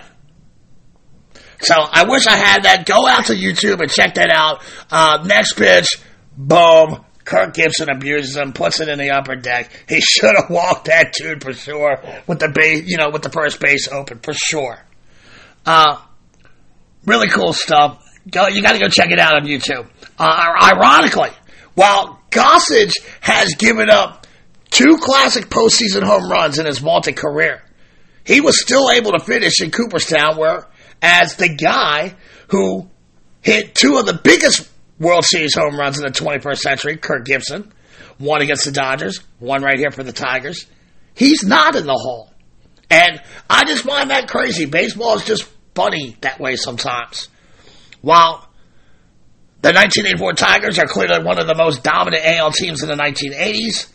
So 1.59 1.75
I 1.77 2.05
wish 2.05 2.25
I 2.25 2.37
had 2.37 2.63
that. 2.63 2.85
Go 2.85 3.05
out 3.05 3.25
to 3.25 3.35
YouTube 3.35 3.81
and 3.81 3.91
check 3.91 4.13
that 4.15 4.31
out. 4.33 4.63
Uh, 4.89 5.25
next 5.25 5.55
pitch, 5.55 5.97
boom. 6.37 7.03
Kirk 7.25 7.53
Gibson 7.53 7.89
abuses 7.89 8.35
him, 8.35 8.53
puts 8.53 8.79
it 8.79 8.89
in 8.89 8.99
the 8.99 9.11
upper 9.11 9.35
deck. 9.35 9.69
He 9.87 10.01
should 10.01 10.35
have 10.35 10.49
walked 10.49 10.85
that 10.85 11.13
dude 11.13 11.43
for 11.43 11.53
sure 11.53 12.01
with 12.27 12.39
the 12.39 12.49
base, 12.49 12.83
you 12.85 12.97
know, 12.97 13.09
with 13.09 13.21
the 13.21 13.29
first 13.29 13.59
base 13.59 13.87
open 13.87 14.19
for 14.19 14.33
sure. 14.33 14.79
Uh, 15.65 16.01
really 17.05 17.27
cool 17.29 17.53
stuff. 17.53 17.99
Go, 18.29 18.47
you 18.47 18.61
got 18.61 18.73
to 18.73 18.79
go 18.79 18.87
check 18.87 19.11
it 19.11 19.19
out 19.19 19.35
on 19.35 19.45
YouTube. 19.45 19.87
Uh, 20.17 20.71
ironically, 20.73 21.31
while 21.75 22.21
Gossage 22.29 22.93
has 23.21 23.55
given 23.55 23.89
up 23.89 24.27
two 24.69 24.97
classic 24.97 25.45
postseason 25.49 26.03
home 26.03 26.29
runs 26.29 26.59
in 26.59 26.65
his 26.65 26.79
vaunted 26.79 27.15
career, 27.15 27.63
he 28.25 28.41
was 28.41 28.61
still 28.61 28.89
able 28.89 29.11
to 29.11 29.19
finish 29.19 29.61
in 29.61 29.71
Cooperstown, 29.71 30.37
where 30.37 30.67
as 31.01 31.35
the 31.35 31.49
guy 31.49 32.15
who 32.47 32.87
hit 33.41 33.75
two 33.75 33.97
of 33.97 34.05
the 34.05 34.13
biggest 34.13 34.69
World 35.03 35.25
Series 35.25 35.55
home 35.55 35.77
runs 35.77 35.99
in 35.99 36.03
the 36.03 36.11
21st 36.11 36.57
century, 36.57 36.97
Kirk 36.97 37.25
Gibson, 37.25 37.71
one 38.17 38.41
against 38.41 38.65
the 38.65 38.71
Dodgers, 38.71 39.19
one 39.39 39.61
right 39.61 39.77
here 39.77 39.91
for 39.91 40.03
the 40.03 40.13
Tigers. 40.13 40.65
He's 41.13 41.43
not 41.43 41.75
in 41.75 41.85
the 41.85 41.93
Hall. 41.93 42.33
And 42.89 43.21
I 43.49 43.65
just 43.65 43.83
find 43.83 44.09
that 44.09 44.29
crazy. 44.29 44.65
Baseball 44.65 45.15
is 45.15 45.25
just 45.25 45.49
funny 45.75 46.17
that 46.21 46.39
way 46.39 46.55
sometimes. 46.55 47.29
While 48.01 48.49
the 49.61 49.71
1984 49.71 50.33
Tigers 50.33 50.79
are 50.79 50.87
clearly 50.87 51.23
one 51.23 51.39
of 51.39 51.47
the 51.47 51.55
most 51.55 51.83
dominant 51.83 52.23
AL 52.25 52.51
teams 52.51 52.83
in 52.83 52.89
the 52.89 52.95
1980s, 52.95 53.87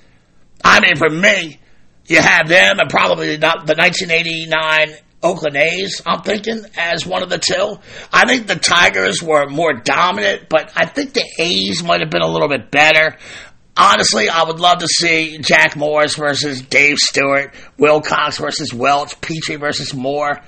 I 0.64 0.80
mean, 0.80 0.96
for 0.96 1.08
me, 1.08 1.60
you 2.06 2.20
have 2.20 2.48
them 2.48 2.78
and 2.78 2.90
probably 2.90 3.36
not 3.38 3.66
the 3.66 3.74
1989 3.74 4.96
Oakland 5.22 5.56
A's, 5.56 6.00
I'm 6.06 6.22
thinking, 6.22 6.64
as 6.76 7.04
one 7.04 7.22
of 7.22 7.28
the 7.28 7.38
two. 7.38 7.78
I 8.12 8.26
think 8.26 8.46
the 8.46 8.54
Tigers 8.54 9.22
were 9.22 9.48
more 9.48 9.72
dominant, 9.72 10.48
but 10.48 10.72
I 10.76 10.86
think 10.86 11.12
the 11.12 11.24
A's 11.38 11.82
might 11.82 12.00
have 12.00 12.10
been 12.10 12.22
a 12.22 12.28
little 12.28 12.48
bit 12.48 12.70
better. 12.70 13.16
Honestly, 13.76 14.28
I 14.28 14.44
would 14.44 14.60
love 14.60 14.78
to 14.78 14.88
see 14.88 15.38
Jack 15.38 15.76
Morris 15.76 16.16
versus 16.16 16.62
Dave 16.62 16.98
Stewart, 16.98 17.52
Wilcox 17.78 18.38
versus 18.38 18.72
Welch, 18.72 19.20
Petry 19.20 19.58
versus 19.58 19.92
Moore. 19.92 20.40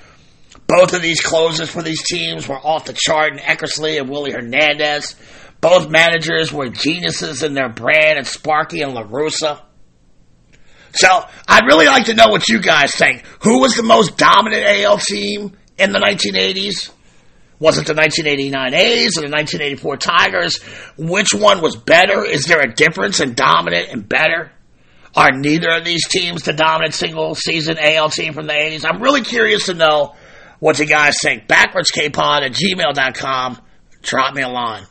Both 0.67 0.93
of 0.93 1.01
these 1.01 1.21
closers 1.21 1.69
for 1.69 1.81
these 1.81 2.03
teams 2.03 2.47
were 2.47 2.59
off 2.59 2.85
the 2.85 2.93
chart 2.93 3.33
in 3.33 3.39
Eckersley 3.39 3.99
and 3.99 4.09
Willie 4.09 4.31
Hernandez. 4.31 5.15
Both 5.59 5.89
managers 5.89 6.51
were 6.51 6.69
geniuses 6.69 7.43
in 7.43 7.53
their 7.53 7.69
brand 7.69 8.17
and 8.17 8.27
Sparky 8.27 8.81
and 8.81 8.93
La 8.93 9.03
Russa. 9.03 9.61
So 10.93 11.25
I'd 11.47 11.65
really 11.65 11.87
like 11.87 12.05
to 12.05 12.13
know 12.13 12.27
what 12.27 12.47
you 12.47 12.59
guys 12.61 12.93
think. 12.95 13.23
Who 13.41 13.61
was 13.61 13.75
the 13.75 13.83
most 13.83 14.17
dominant 14.17 14.63
AL 14.65 14.97
team 14.97 15.57
in 15.77 15.91
the 15.91 15.99
1980s? 15.99 16.91
Was 17.59 17.77
it 17.77 17.85
the 17.85 17.93
1989 17.93 18.73
A's 18.73 19.17
or 19.17 19.21
the 19.21 19.29
1984 19.29 19.97
Tigers? 19.97 20.63
Which 20.97 21.33
one 21.33 21.61
was 21.61 21.75
better? 21.75 22.25
Is 22.25 22.45
there 22.45 22.59
a 22.59 22.73
difference 22.73 23.19
in 23.19 23.35
dominant 23.35 23.89
and 23.91 24.07
better? 24.07 24.51
Are 25.15 25.31
neither 25.31 25.69
of 25.69 25.85
these 25.85 26.07
teams 26.07 26.43
the 26.43 26.53
dominant 26.53 26.93
single 26.93 27.35
season 27.35 27.77
AL 27.77 28.09
team 28.09 28.33
from 28.33 28.47
the 28.47 28.53
80s? 28.53 28.85
I'm 28.85 29.01
really 29.01 29.21
curious 29.21 29.67
to 29.67 29.73
know 29.73 30.15
what 30.59 30.79
you 30.79 30.87
guys 30.87 31.15
think. 31.21 31.47
BackwardsKpod 31.47 32.41
at 32.41 32.51
gmail.com. 32.53 33.59
Drop 34.01 34.33
me 34.33 34.41
a 34.41 34.49
line. 34.49 34.85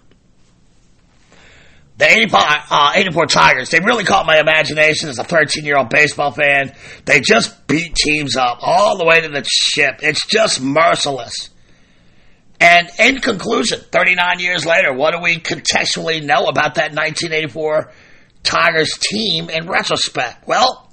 The 2.00 2.10
84, 2.10 2.40
uh, 2.40 2.92
84 2.94 3.26
Tigers, 3.26 3.68
they 3.68 3.80
really 3.80 4.04
caught 4.04 4.24
my 4.24 4.38
imagination 4.38 5.10
as 5.10 5.18
a 5.18 5.24
13 5.24 5.66
year 5.66 5.76
old 5.76 5.90
baseball 5.90 6.30
fan. 6.30 6.74
They 7.04 7.20
just 7.20 7.66
beat 7.66 7.94
teams 7.94 8.38
up 8.38 8.60
all 8.62 8.96
the 8.96 9.04
way 9.04 9.20
to 9.20 9.28
the 9.28 9.44
ship. 9.46 10.00
It's 10.02 10.24
just 10.24 10.62
merciless. 10.62 11.50
And 12.58 12.88
in 12.98 13.20
conclusion, 13.20 13.80
39 13.92 14.40
years 14.40 14.64
later, 14.64 14.94
what 14.94 15.10
do 15.12 15.20
we 15.20 15.40
contextually 15.40 16.24
know 16.24 16.46
about 16.46 16.76
that 16.76 16.94
1984 16.94 17.92
Tigers 18.44 18.96
team 18.98 19.50
in 19.50 19.68
retrospect? 19.68 20.48
Well, 20.48 20.90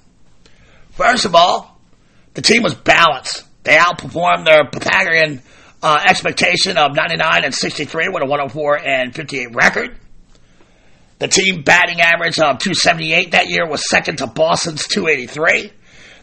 first 0.92 1.24
of 1.24 1.36
all, 1.36 1.80
the 2.34 2.42
team 2.42 2.64
was 2.64 2.76
balanced. 2.76 3.46
They 3.64 3.78
outperformed 3.78 4.44
their 4.44 4.66
Pythagorean 4.70 5.42
uh, 5.82 6.04
expectation 6.06 6.78
of 6.78 6.98
99 6.98 7.46
and 7.46 7.56
63 7.56 8.10
with 8.10 8.24
a 8.24 8.26
104 8.26 8.86
and 8.86 9.16
58 9.16 9.56
record. 9.56 9.98
The 11.20 11.28
team 11.28 11.64
batting 11.64 12.00
average 12.00 12.38
of 12.38 12.60
278 12.60 13.32
that 13.32 13.48
year 13.50 13.68
was 13.68 13.90
second 13.90 14.18
to 14.18 14.28
Boston's 14.28 14.88
283. 14.88 15.72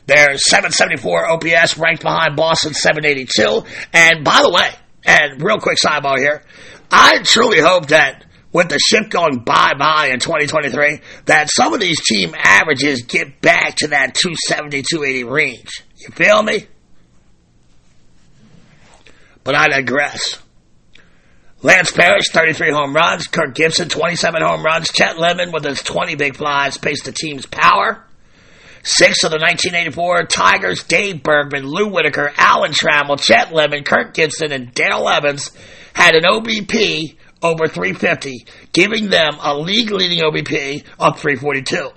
Their 0.07 0.37
774 0.37 1.31
OPS 1.31 1.79
ranked 1.79 2.03
behind 2.03 2.37
Boston's 2.37 2.81
782. 2.81 3.65
And 3.93 4.25
by 4.25 4.43
the 4.43 4.51
way, 4.51 4.71
and 5.05 5.43
real 5.43 5.59
quick 5.59 5.79
sidebar 5.79 6.19
here, 6.19 6.45
I 6.91 7.23
truly 7.25 7.61
hope 7.61 7.89
that 7.89 8.25
with 8.53 8.69
the 8.69 8.79
shift 8.79 9.11
going 9.11 9.41
bye-bye 9.41 10.11
in 10.13 10.21
2023, 10.21 11.01
that 11.25 11.51
some 11.51 11.75
of 11.75 11.81
these 11.81 12.01
team 12.09 12.35
averages 12.37 13.03
get 13.03 13.41
back 13.41 13.75
to 13.77 13.89
that 13.89 14.15
270, 14.15 14.83
280 14.83 15.25
range. 15.25 15.83
You 15.97 16.11
feel 16.15 16.41
me? 16.41 16.67
But 19.43 19.57
I 19.57 19.69
digress. 19.69 20.39
Lance 21.65 21.93
Parrish, 21.93 22.29
33 22.29 22.73
home 22.73 22.95
runs. 22.95 23.27
Kirk 23.27 23.55
Gibson, 23.55 23.89
27 23.89 24.43
home 24.43 24.63
runs. 24.63 24.93
Chet 24.93 25.19
Lemon, 25.19 25.51
with 25.51 25.65
his 25.65 25.83
20 25.83 26.15
big 26.15 26.37
flies, 26.37 26.77
paced 26.77 27.07
the 27.07 27.13
team's 27.13 27.47
power. 27.47 28.05
Six 28.83 29.25
of 29.25 29.31
the 29.31 29.39
1984 29.39 30.27
Tigers, 30.27 30.85
Dave 30.85 31.23
Bergman, 31.23 31.67
Lou 31.67 31.89
Whitaker, 31.89 32.31
Alan 32.37 32.73
Trammell, 32.73 33.19
Chet 33.19 33.55
Lemon, 33.55 33.83
Kirk 33.83 34.13
Gibson, 34.13 34.53
and 34.53 34.75
Darrell 34.75 35.09
Evans 35.09 35.53
had 35.95 36.15
an 36.15 36.25
OBP 36.25 37.17
over 37.43 37.67
350, 37.67 38.45
giving 38.75 39.09
them 39.09 39.39
a 39.43 39.57
league-leading 39.57 40.19
OBP 40.19 40.85
of 40.99 41.19
342. 41.19 41.89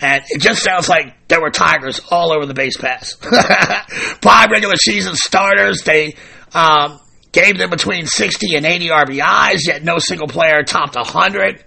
And 0.00 0.24
it 0.28 0.40
just 0.40 0.64
sounds 0.64 0.88
like 0.88 1.14
there 1.28 1.40
were 1.40 1.50
Tigers 1.50 2.00
all 2.10 2.32
over 2.32 2.46
the 2.46 2.54
base 2.54 2.76
pass. 2.76 3.12
Five 4.22 4.50
regular 4.50 4.76
season 4.76 5.14
starters, 5.14 5.82
they 5.82 6.16
um, 6.52 6.98
gave 7.36 7.58
them 7.58 7.68
between 7.68 8.06
60 8.06 8.56
and 8.56 8.64
80 8.64 8.88
RBIs, 8.88 9.66
yet 9.66 9.84
no 9.84 9.98
single 9.98 10.26
player 10.26 10.62
topped 10.62 10.96
100. 10.96 11.62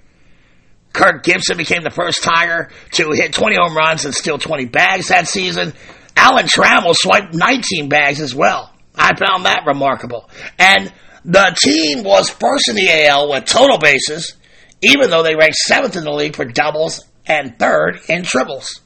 Kirk 0.91 1.23
Gibson 1.23 1.57
became 1.57 1.83
the 1.83 1.91
first 1.91 2.23
Tiger 2.23 2.71
to 2.93 3.11
hit 3.11 3.33
20 3.33 3.55
home 3.55 3.77
runs 3.77 4.03
and 4.03 4.13
steal 4.13 4.39
20 4.39 4.65
bags 4.65 5.09
that 5.09 5.27
season. 5.27 5.73
Alan 6.17 6.47
Trammell 6.47 6.95
swiped 6.95 7.35
19 7.35 7.87
bags 7.87 8.19
as 8.19 8.33
well. 8.33 8.73
I 8.95 9.15
found 9.15 9.45
that 9.45 9.65
remarkable. 9.67 10.27
And 10.57 10.91
the 11.23 11.55
team 11.61 12.03
was 12.03 12.31
first 12.31 12.67
in 12.67 12.75
the 12.75 13.05
AL 13.05 13.29
with 13.29 13.45
total 13.45 13.77
bases, 13.77 14.35
even 14.81 15.11
though 15.11 15.21
they 15.21 15.35
ranked 15.35 15.57
seventh 15.57 15.95
in 15.95 16.03
the 16.03 16.11
league 16.11 16.35
for 16.35 16.45
doubles 16.45 17.05
and 17.27 17.59
third 17.59 17.99
in 18.09 18.23
triples. 18.23 18.81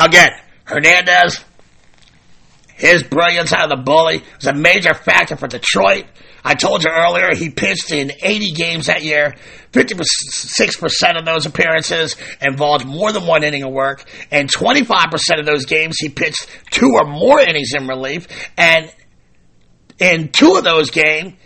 Again, 0.00 0.30
Hernandez, 0.64 1.44
his 2.76 3.02
brilliance 3.02 3.52
out 3.52 3.70
of 3.70 3.78
the 3.78 3.82
bully 3.82 4.22
was 4.36 4.46
a 4.46 4.54
major 4.54 4.94
factor 4.94 5.36
for 5.36 5.48
Detroit. 5.48 6.04
I 6.44 6.54
told 6.54 6.84
you 6.84 6.90
earlier 6.90 7.34
he 7.34 7.50
pitched 7.50 7.90
in 7.90 8.12
80 8.22 8.52
games 8.52 8.86
that 8.86 9.02
year. 9.02 9.34
56% 9.72 11.18
of 11.18 11.24
those 11.24 11.46
appearances 11.46 12.16
involved 12.40 12.86
more 12.86 13.12
than 13.12 13.26
one 13.26 13.42
inning 13.42 13.64
of 13.64 13.72
work, 13.72 14.04
and 14.30 14.48
25% 14.48 15.40
of 15.40 15.46
those 15.46 15.66
games 15.66 15.96
he 15.98 16.08
pitched 16.08 16.46
two 16.70 16.92
or 16.94 17.04
more 17.04 17.40
innings 17.40 17.72
in 17.74 17.88
relief. 17.88 18.28
And 18.56 18.94
in 19.98 20.28
two 20.28 20.54
of 20.56 20.64
those 20.64 20.90
game 20.90 21.36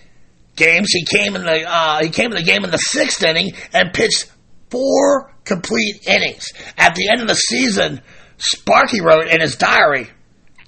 games, 0.56 0.88
he 0.92 1.04
came 1.04 1.36
in 1.36 1.44
the 1.44 1.64
uh, 1.66 2.02
he 2.02 2.10
came 2.10 2.26
in 2.26 2.36
the 2.36 2.42
game 2.42 2.64
in 2.64 2.70
the 2.70 2.76
sixth 2.76 3.22
inning 3.22 3.52
and 3.72 3.92
pitched 3.92 4.30
four 4.68 5.34
complete 5.44 6.06
innings. 6.06 6.52
At 6.76 6.94
the 6.94 7.08
end 7.10 7.22
of 7.22 7.28
the 7.28 7.34
season, 7.34 8.02
Sparky 8.38 9.00
wrote 9.00 9.28
in 9.28 9.40
his 9.40 9.56
diary, 9.56 10.08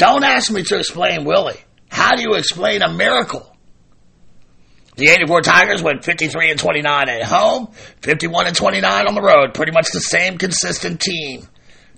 "Don't 0.02 0.24
ask 0.24 0.50
me 0.50 0.64
to 0.64 0.78
explain 0.78 1.24
Willie. 1.24 1.60
How 1.88 2.16
do 2.16 2.22
you 2.22 2.34
explain 2.34 2.82
a 2.82 2.92
miracle?" 2.92 3.48
The 4.96 5.08
84 5.08 5.42
Tigers 5.42 5.80
went 5.80 6.04
53 6.04 6.50
and 6.50 6.58
29 6.58 7.08
at 7.08 7.22
home, 7.22 7.68
51 8.02 8.48
and 8.48 8.56
29 8.56 9.06
on 9.06 9.14
the 9.14 9.22
road. 9.22 9.54
Pretty 9.54 9.70
much 9.70 9.92
the 9.92 10.00
same 10.00 10.38
consistent 10.38 11.00
team. 11.00 11.46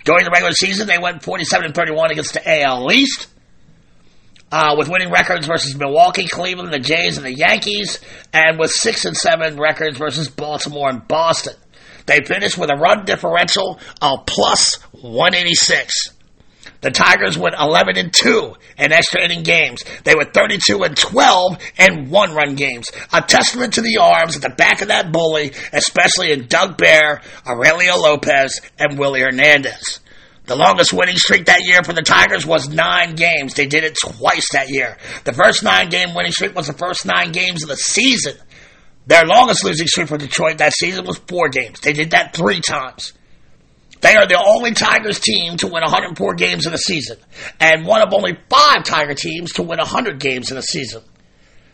During 0.04 0.24
the 0.24 0.30
regular 0.30 0.52
season, 0.52 0.86
they 0.86 0.98
went 0.98 1.22
47 1.22 1.64
and 1.64 1.74
31 1.74 2.10
against 2.10 2.34
the 2.34 2.62
AL 2.62 2.92
East, 2.92 3.28
uh, 4.52 4.74
with 4.76 4.90
winning 4.90 5.10
records 5.10 5.46
versus 5.46 5.74
Milwaukee, 5.74 6.26
Cleveland, 6.26 6.74
the 6.74 6.78
Jays, 6.78 7.16
and 7.16 7.24
the 7.24 7.34
Yankees, 7.34 8.00
and 8.34 8.58
with 8.58 8.70
six 8.70 9.06
and 9.06 9.16
seven 9.16 9.56
records 9.56 9.96
versus 9.96 10.28
Baltimore 10.28 10.90
and 10.90 11.08
Boston. 11.08 11.54
They 12.04 12.20
finished 12.22 12.58
with 12.58 12.68
a 12.70 12.76
run 12.76 13.06
differential 13.06 13.80
of 14.02 14.26
plus 14.26 14.74
186. 14.92 16.13
The 16.84 16.90
Tigers 16.90 17.38
went 17.38 17.54
11 17.58 17.96
and 17.96 18.12
2 18.12 18.54
in 18.76 18.92
extra 18.92 19.22
inning 19.24 19.42
games. 19.42 19.82
They 20.04 20.14
were 20.14 20.26
32 20.26 20.82
and 20.82 20.94
12 20.94 21.56
in 21.78 22.10
one 22.10 22.34
run 22.34 22.56
games. 22.56 22.90
A 23.10 23.22
testament 23.22 23.72
to 23.74 23.80
the 23.80 23.96
arms 24.02 24.36
at 24.36 24.42
the 24.42 24.50
back 24.50 24.82
of 24.82 24.88
that 24.88 25.10
bully, 25.10 25.52
especially 25.72 26.30
in 26.32 26.46
Doug 26.46 26.76
Bair, 26.76 27.22
Aurelio 27.46 27.96
Lopez, 27.96 28.60
and 28.78 28.98
Willie 28.98 29.22
Hernandez. 29.22 30.00
The 30.44 30.56
longest 30.56 30.92
winning 30.92 31.16
streak 31.16 31.46
that 31.46 31.64
year 31.64 31.82
for 31.82 31.94
the 31.94 32.02
Tigers 32.02 32.44
was 32.44 32.68
nine 32.68 33.14
games. 33.14 33.54
They 33.54 33.64
did 33.64 33.84
it 33.84 33.96
twice 34.04 34.52
that 34.52 34.68
year. 34.68 34.98
The 35.24 35.32
first 35.32 35.62
nine 35.62 35.88
game 35.88 36.14
winning 36.14 36.32
streak 36.32 36.54
was 36.54 36.66
the 36.66 36.74
first 36.74 37.06
nine 37.06 37.32
games 37.32 37.62
of 37.62 37.70
the 37.70 37.78
season. 37.78 38.36
Their 39.06 39.24
longest 39.24 39.64
losing 39.64 39.86
streak 39.86 40.08
for 40.08 40.18
Detroit 40.18 40.58
that 40.58 40.74
season 40.74 41.06
was 41.06 41.16
four 41.16 41.48
games. 41.48 41.80
They 41.80 41.94
did 41.94 42.10
that 42.10 42.36
three 42.36 42.60
times. 42.60 43.14
They 44.04 44.16
are 44.16 44.26
the 44.26 44.38
only 44.38 44.74
Tigers 44.74 45.18
team 45.18 45.56
to 45.56 45.66
win 45.66 45.82
104 45.82 46.34
games 46.34 46.66
in 46.66 46.74
a 46.74 46.78
season, 46.78 47.16
and 47.58 47.86
one 47.86 48.02
of 48.02 48.12
only 48.12 48.36
five 48.50 48.84
Tiger 48.84 49.14
teams 49.14 49.54
to 49.54 49.62
win 49.62 49.78
100 49.78 50.20
games 50.20 50.50
in 50.50 50.58
a 50.58 50.62
season. 50.62 51.02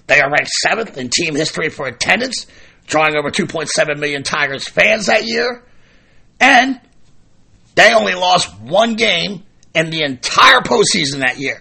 They 0.07 0.21
are 0.21 0.31
ranked 0.31 0.51
seventh 0.65 0.97
in 0.97 1.09
team 1.09 1.35
history 1.35 1.71
for 1.71 1.89
attendance, 1.89 2.47
drawing 2.87 3.17
over 3.17 3.33
2.7 3.33 3.99
million 3.99 4.23
Tigers 4.23 4.69
fans 4.69 5.07
that 5.07 5.25
year, 5.27 5.65
and 6.39 6.81
they 7.75 7.93
only 7.95 8.15
lost 8.15 8.61
one 8.61 8.95
game 8.95 9.43
in 9.75 9.91
the 9.91 10.05
entire 10.05 10.61
postseason 10.61 11.23
that 11.27 11.39
year. 11.39 11.61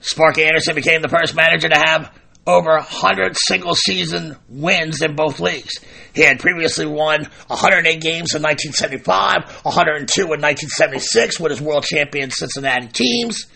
Sparky 0.00 0.44
Anderson 0.44 0.74
became 0.74 1.02
the 1.02 1.10
first 1.10 1.34
manager 1.34 1.68
to 1.68 1.76
have 1.76 2.10
over 2.46 2.70
100 2.70 3.36
single 3.36 3.74
season 3.74 4.36
wins 4.48 5.02
in 5.02 5.16
both 5.16 5.40
leagues. 5.40 5.80
He 6.14 6.22
had 6.22 6.38
previously 6.38 6.86
won 6.86 7.24
108 7.46 8.00
games 8.00 8.34
in 8.34 8.42
1975, 8.42 9.62
102 9.62 10.22
in 10.22 10.28
1976 10.28 11.40
with 11.40 11.50
his 11.50 11.60
world 11.60 11.84
champion 11.84 12.30
Cincinnati 12.30 12.88
teams. 12.88 13.46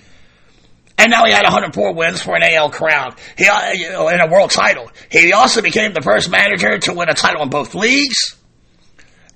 And 0.96 1.12
now 1.12 1.24
he 1.26 1.32
had 1.32 1.44
104 1.44 1.94
wins 1.94 2.22
for 2.22 2.34
an 2.34 2.42
AL 2.42 2.70
crown. 2.70 3.14
He 3.36 3.46
uh, 3.46 3.72
you 3.72 3.90
know, 3.90 4.08
in 4.08 4.20
a 4.20 4.26
world 4.26 4.50
title. 4.50 4.90
He 5.10 5.32
also 5.32 5.62
became 5.62 5.92
the 5.92 6.02
first 6.02 6.28
manager 6.28 6.78
to 6.78 6.92
win 6.92 7.08
a 7.08 7.14
title 7.14 7.42
in 7.42 7.50
both 7.50 7.74
leagues. 7.74 8.34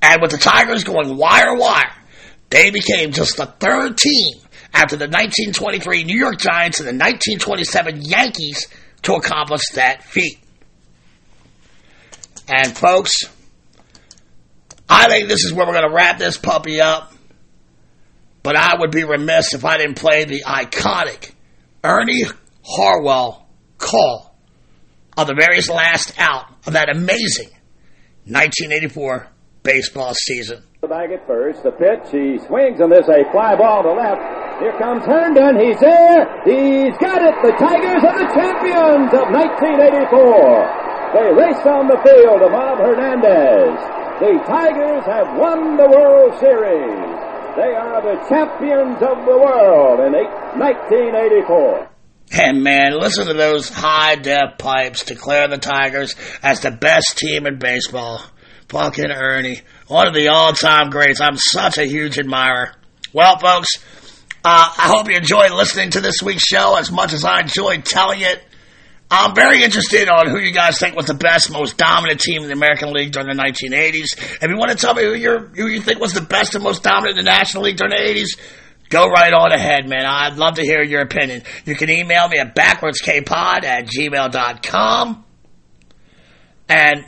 And 0.01 0.21
with 0.21 0.33
the 0.33 0.39
Tigers 0.39 0.83
going 0.83 1.17
wire 1.17 1.55
wire, 1.55 1.95
they 2.51 2.71
became 2.71 3.13
just 3.13 3.37
the 3.37 3.47
third 3.47 3.97
team 3.97 4.35
after 4.75 4.97
the 4.97 5.05
1923 5.05 6.03
New 6.03 6.19
York 6.19 6.39
Giants 6.39 6.81
and 6.81 6.89
the 6.89 6.93
1927 6.93 8.03
Yankees 8.03 8.67
to 9.03 9.15
accomplish 9.15 9.63
that 9.75 10.05
feat. 10.05 10.39
And 12.49 12.77
folks, 12.77 13.13
I 14.89 15.09
think 15.09 15.29
this 15.29 15.45
is 15.45 15.53
where 15.53 15.67
we're 15.67 15.75
going 15.75 15.89
to 15.89 15.95
wrap 15.95 16.19
this 16.19 16.37
puppy 16.37 16.81
up. 16.81 17.13
But 18.43 18.57
I 18.57 18.75
would 18.79 18.91
be 18.91 19.05
remiss 19.05 19.55
if 19.55 19.65
I 19.65 19.79
didn't 19.79 19.97
play 19.97 20.25
the 20.25 20.43
iconic 20.43 21.33
Ernie 21.85 22.25
Harwell 22.65 23.47
call 23.79 24.37
of 25.17 25.27
the 25.27 25.35
very 25.35 25.61
last 25.73 26.15
out 26.19 26.47
of 26.67 26.73
that 26.73 26.89
amazing 26.89 27.51
1984 28.25 29.29
baseball 29.63 30.15
season. 30.15 30.65
The 30.81 30.89
bag 30.89 31.13
at 31.13 31.27
first. 31.27 31.63
The 31.63 31.71
pitch. 31.71 32.11
He 32.11 32.39
swings 32.47 32.81
on 32.81 32.91
this. 32.91 33.07
A 33.09 33.31
fly 33.31 33.55
ball 33.55 33.83
to 33.85 33.93
left. 33.93 34.42
Here 34.63 34.79
comes 34.79 35.03
Herndon. 35.05 35.59
He's 35.59 35.81
there. 35.81 36.23
He's 36.47 36.95
got 37.03 37.19
it. 37.19 37.35
The 37.43 37.51
Tigers 37.59 38.03
are 38.07 38.15
the 38.15 38.31
champions 38.31 39.11
of 39.11 39.27
1984. 39.35 41.19
They 41.19 41.29
race 41.35 41.67
on 41.67 41.91
the 41.91 41.99
field 42.07 42.41
of 42.47 42.53
Bob 42.55 42.79
Hernandez. 42.79 43.75
The 44.23 44.39
Tigers 44.47 45.03
have 45.11 45.37
won 45.37 45.77
the 45.77 45.91
World 45.91 46.39
Series. 46.39 47.11
They 47.59 47.75
are 47.75 48.01
the 48.07 48.23
champions 48.29 49.03
of 49.03 49.27
the 49.27 49.37
world 49.37 49.99
in 50.07 50.15
eight- 50.15 50.57
1984. 50.57 51.89
And 52.31 52.63
man, 52.63 52.93
listen 52.99 53.27
to 53.27 53.35
those 53.35 53.69
high 53.69 54.15
def 54.15 54.59
pipes 54.59 55.05
declare 55.05 55.49
the 55.49 55.59
Tigers 55.59 56.15
as 56.41 56.61
the 56.61 56.71
best 56.71 57.19
team 57.19 57.49
in 57.49 57.59
baseball. 57.59 58.23
Fucking 58.69 59.11
Ernie. 59.11 59.61
One 59.89 60.07
of 60.07 60.15
the 60.15 60.29
all 60.29 60.53
time 60.53 60.91
greats. 60.91 61.21
I'm 61.21 61.37
such 61.37 61.79
a 61.79 61.85
huge 61.85 62.17
admirer. 62.19 62.73
Well, 63.13 63.39
folks, 63.39 63.69
uh, 64.45 64.75
I 64.77 64.89
hope 64.89 65.09
you 65.09 65.17
enjoyed 65.17 65.53
listening 65.53 65.91
to 65.91 66.01
this 66.01 66.23
week's 66.23 66.45
show 66.45 66.77
as 66.77 66.91
much 66.91 67.13
as 67.13 67.25
I 67.25 67.41
enjoyed 67.41 67.85
telling 67.85 68.21
it. 68.21 68.43
I'm 69.15 69.35
very 69.35 69.63
interested 69.63 70.09
on 70.09 70.31
who 70.31 70.39
you 70.39 70.53
guys 70.53 70.79
think 70.79 70.97
was 70.97 71.07
the 71.07 71.15
best, 71.15 71.53
most 71.53 71.77
dominant 71.77 72.19
team 72.21 72.43
in 72.43 72.49
the 72.49 72.55
American 72.55 72.95
League 72.95 73.13
during 73.13 73.29
the 73.29 73.41
1980s. 73.41 74.43
If 74.43 74.51
you 74.51 74.57
want 74.57 74.71
to 74.71 74.77
tell 74.77 74.95
me 74.95 75.03
who, 75.03 75.15
you 75.15 75.39
who 75.39 75.67
you 75.67 75.83
think 75.83 76.01
was 76.01 76.15
the 76.15 76.23
best 76.23 76.55
and 76.55 76.65
most 76.65 76.83
dominant 76.83 77.19
in 77.19 77.25
the 77.25 77.31
National 77.31 77.65
League 77.65 77.77
during 77.77 77.91
the 77.91 78.03
80s, 78.03 78.41
go 78.89 79.09
right 79.09 79.33
on 79.35 79.53
ahead, 79.53 79.87
man. 79.87 80.07
I'd 80.07 80.39
love 80.39 80.55
to 80.55 80.63
hear 80.63 80.83
your 80.83 81.03
opinion. 81.03 81.43
You 81.67 81.75
can 81.75 81.91
email 81.91 82.27
me 82.29 82.39
at 82.39 82.55
backwardskpod 82.55 83.65
at 83.65 83.87
gmail.com. 83.87 85.25
And 86.71 87.05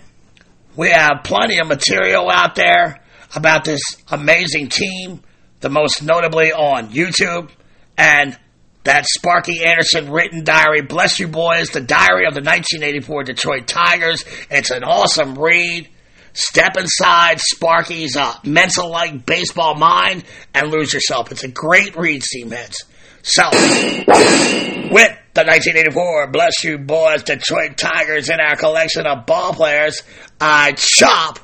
we 0.77 0.91
have 0.91 1.23
plenty 1.25 1.59
of 1.59 1.69
material 1.69 2.29
out 2.31 2.55
there 2.55 3.01
about 3.35 3.65
this 3.65 3.81
amazing 4.11 4.69
team, 4.69 5.23
the 5.65 5.71
most 5.71 6.03
notably 6.03 6.53
on 6.53 6.91
YouTube 6.91 7.49
and 7.97 8.39
that 8.85 9.07
Sparky 9.07 9.65
Anderson 9.65 10.11
written 10.11 10.45
diary. 10.45 10.83
Bless 10.83 11.19
you, 11.19 11.27
boys. 11.27 11.71
The 11.71 11.81
diary 11.81 12.27
of 12.27 12.35
the 12.35 12.43
1984 12.43 13.25
Detroit 13.25 13.67
Tigers. 13.67 14.27
It's 14.51 14.71
an 14.71 14.85
awesome 14.85 15.39
read. 15.39 15.89
Step 16.35 16.77
inside 16.77 17.41
Sparky's 17.41 18.15
uh, 18.15 18.35
mental 18.45 18.91
like 18.91 19.25
baseball 19.25 19.75
mind 19.75 20.25
and 20.53 20.71
lose 20.71 20.93
yourself. 20.93 21.33
It's 21.33 21.45
a 21.45 21.49
great 21.49 21.97
read, 21.97 22.21
Seamheads. 22.23 22.75
So, 23.23 23.45
with 23.51 25.17
the 25.33 25.45
1984 25.45 26.27
Bless 26.27 26.63
You 26.63 26.77
Boys 26.77 27.23
Detroit 27.23 27.79
Tigers 27.79 28.29
in 28.29 28.39
our 28.39 28.57
collection 28.57 29.07
of 29.07 29.25
ball 29.25 29.55
players, 29.55 30.03
I 30.39 30.73
chop 30.73 31.39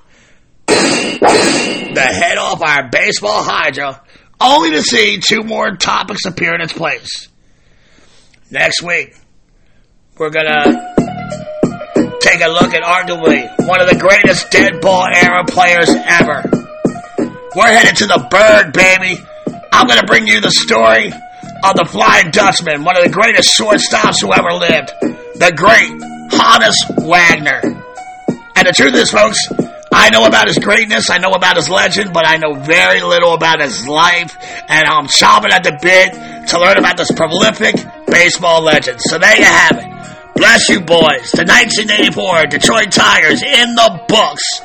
the 0.71 2.01
head 2.01 2.39
off 2.39 2.63
our 2.63 2.89
baseball 2.89 3.43
hydra 3.43 4.03
only 4.41 4.71
to 4.71 4.83
see 4.83 5.19
two 5.19 5.43
more 5.43 5.77
topics 5.77 6.25
appear 6.25 6.55
in 6.55 6.61
its 6.61 6.73
place. 6.73 7.29
Next 8.51 8.83
week, 8.83 9.15
we're 10.19 10.31
gonna 10.31 10.95
take 12.21 12.41
a 12.43 12.49
look 12.49 12.75
at 12.75 12.83
arguably 12.83 13.49
one 13.67 13.81
of 13.81 13.89
the 13.89 13.97
greatest 13.99 14.51
dead 14.51 14.81
ball 14.81 15.07
era 15.15 15.45
players 15.45 15.89
ever. 15.91 16.43
We're 17.55 17.67
headed 17.67 17.97
to 17.97 18.07
the 18.07 18.27
Burgh, 18.31 18.73
baby. 18.73 19.21
I'm 19.73 19.87
gonna 19.87 20.07
bring 20.07 20.27
you 20.27 20.41
the 20.41 20.51
story 20.51 21.13
of 21.65 21.77
the 21.77 21.85
Flying 21.85 22.31
Dutchman, 22.31 22.85
one 22.85 22.97
of 22.97 23.05
the 23.05 23.11
greatest 23.11 23.57
shortstops 23.59 24.21
who 24.21 24.33
ever 24.33 24.53
lived, 24.53 24.91
the 25.39 25.53
great 25.55 25.91
Honus 26.31 26.77
Wagner. 27.07 27.61
And 28.57 28.67
the 28.67 28.73
truth 28.75 28.95
is, 28.95 29.11
folks, 29.11 29.39
I 30.01 30.09
know 30.09 30.25
about 30.25 30.49
his 30.49 30.59
greatness, 30.59 31.11
I 31.11 31.19
know 31.19 31.33
about 31.33 31.57
his 31.57 31.69
legend, 31.69 32.15
but 32.15 32.27
I 32.27 32.39
know 32.39 32.55
very 32.55 33.03
little 33.03 33.35
about 33.35 33.61
his 33.61 33.87
life, 33.87 34.35
and 34.67 34.89
I'm 34.89 35.07
chomping 35.07 35.53
at 35.53 35.63
the 35.63 35.77
bit 35.77 36.49
to 36.49 36.59
learn 36.59 36.79
about 36.79 36.97
this 36.97 37.13
prolific 37.13 37.77
baseball 38.07 38.63
legend. 38.63 38.99
So 39.03 39.19
there 39.19 39.37
you 39.37 39.45
have 39.45 39.77
it. 39.77 40.37
Bless 40.37 40.71
you, 40.71 40.81
boys. 40.81 41.33
The 41.33 41.45
1984 41.45 42.47
Detroit 42.47 42.91
Tigers 42.93 43.43
in 43.43 43.75
the 43.75 44.03
books. 44.09 44.63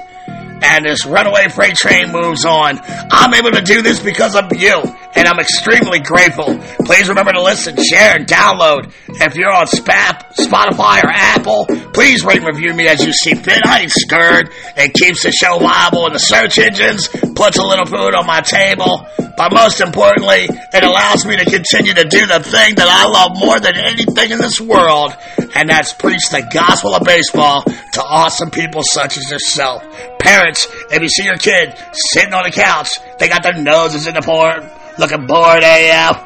And 0.63 0.85
this 0.85 1.05
runaway 1.05 1.49
freight 1.49 1.75
train 1.75 2.13
moves 2.13 2.45
on. 2.45 2.79
I'm 3.11 3.33
able 3.33 3.51
to 3.51 3.61
do 3.61 3.81
this 3.81 3.99
because 3.99 4.37
of 4.37 4.45
you, 4.55 4.81
and 5.15 5.27
I'm 5.27 5.39
extremely 5.39 5.99
grateful. 5.99 6.59
Please 6.85 7.07
remember 7.09 7.31
to 7.31 7.41
listen, 7.41 7.75
share, 7.81 8.17
and 8.17 8.27
download. 8.27 8.91
If 9.07 9.35
you're 9.35 9.51
on 9.51 9.67
Spap, 9.67 10.35
Spotify 10.35 11.03
or 11.03 11.09
Apple, 11.09 11.65
please 11.93 12.23
rate 12.25 12.43
and 12.43 12.47
review 12.47 12.73
me 12.73 12.87
as 12.87 13.05
you 13.05 13.13
see 13.13 13.33
fit. 13.33 13.65
I 13.65 13.81
ain't 13.81 13.91
scared. 13.91 14.51
It 14.75 14.93
keeps 14.93 15.23
the 15.23 15.31
show 15.31 15.57
viable 15.57 16.07
in 16.07 16.13
the 16.13 16.19
search 16.19 16.59
engines, 16.59 17.07
puts 17.07 17.57
a 17.57 17.63
little 17.63 17.85
food 17.85 18.13
on 18.13 18.27
my 18.27 18.41
table, 18.41 19.07
but 19.37 19.53
most 19.53 19.81
importantly, 19.81 20.47
it 20.49 20.83
allows 20.83 21.25
me 21.25 21.37
to 21.37 21.45
continue 21.45 21.93
to 21.93 22.03
do 22.03 22.25
the 22.25 22.39
thing 22.39 22.75
that 22.75 22.87
I 22.87 23.07
love 23.07 23.37
more 23.39 23.59
than 23.59 23.75
anything 23.75 24.31
in 24.31 24.37
this 24.37 24.59
world, 24.59 25.15
and 25.55 25.69
that's 25.69 25.93
preach 25.93 26.29
the 26.29 26.47
gospel 26.51 26.93
of 26.93 27.03
baseball 27.03 27.63
to 27.63 28.03
awesome 28.03 28.51
people 28.51 28.81
such 28.83 29.17
as 29.17 29.31
yourself. 29.31 29.83
Parents, 30.19 30.67
if 30.91 31.01
you 31.01 31.09
see 31.09 31.23
your 31.23 31.37
kid 31.37 31.73
sitting 31.93 32.33
on 32.33 32.43
the 32.43 32.51
couch, 32.51 32.91
they 33.19 33.29
got 33.29 33.43
their 33.43 33.53
noses 33.53 34.07
in 34.07 34.13
the 34.13 34.21
porn, 34.21 34.69
looking 34.97 35.25
bored 35.25 35.63
eh, 35.63 36.09
AF. 36.09 36.25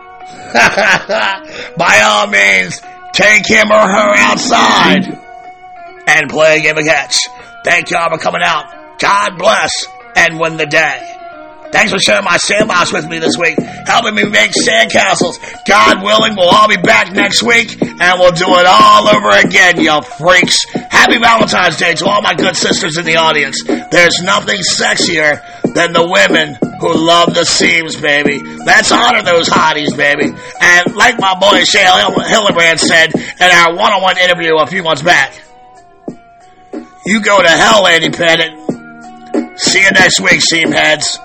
By 1.78 2.02
all 2.04 2.28
means, 2.28 2.82
take 3.14 3.48
him 3.48 3.72
or 3.72 3.82
her 3.82 4.14
outside 4.16 5.06
and 6.08 6.30
play 6.30 6.58
a 6.58 6.62
game 6.62 6.78
of 6.78 6.86
catch. 6.86 7.18
Thank 7.64 7.92
y'all 7.92 8.10
for 8.10 8.18
coming 8.18 8.42
out. 8.44 9.00
God 9.00 9.38
bless 9.38 9.86
and 10.16 10.40
win 10.40 10.58
the 10.58 10.66
day. 10.66 11.16
Thanks 11.72 11.92
for 11.94 12.00
sharing 12.00 12.26
my 12.26 12.38
sandbox 12.38 12.92
with 12.92 13.08
me 13.08 13.20
this 13.20 13.38
week, 13.38 13.56
helping 13.86 14.16
me 14.16 14.24
make 14.24 14.52
sandcastles. 14.52 15.38
God 15.68 16.02
willing, 16.04 16.36
we'll 16.36 16.50
all 16.50 16.68
be 16.68 16.78
back 16.78 17.12
next 17.14 17.44
week, 17.44 17.80
and 17.80 18.20
we'll 18.20 18.32
do 18.32 18.46
it 18.48 18.66
all 18.66 19.08
over 19.08 19.30
again, 19.38 19.80
you 19.80 20.02
freaks. 20.02 20.58
Happy 20.90 21.20
Valentine's 21.20 21.78
Day 21.78 21.94
to 21.94 22.06
all 22.08 22.24
my 22.24 22.34
good 22.34 22.56
sisters 22.56 22.98
in 22.98 23.06
the 23.06 23.18
audience. 23.18 23.64
There's 23.64 24.20
nothing 24.24 24.62
sexier 24.62 25.44
than 25.74 25.94
the 25.94 26.08
women 26.08 26.58
who 26.80 26.94
love 26.94 27.34
the 27.34 27.46
seams, 27.46 27.96
baby. 27.96 28.40
Let's 28.40 28.92
honor 28.92 29.22
those 29.24 29.50
hotties, 29.50 29.96
baby. 29.96 30.34
And 30.62 30.96
like 30.96 31.20
my 31.20 31.38
boy 31.40 31.64
Shea 31.64 31.84
Hill- 31.84 32.16
Hillenbrand 32.24 32.80
said 32.80 33.14
in 33.16 33.52
our 33.52 33.76
one-on-one 33.76 34.18
interview 34.18 34.56
a 34.58 34.68
few 34.68 34.84
months 34.84 35.02
back, 35.02 35.34
you 37.06 37.22
go 37.22 37.42
to 37.42 37.50
hell, 37.50 37.88
Andy 37.88 38.10
Pettitte. 38.10 38.58
See 39.60 39.82
you 39.82 39.92
next 39.92 40.20
week, 40.22 40.42
seam 40.42 40.72
heads. 40.72 41.20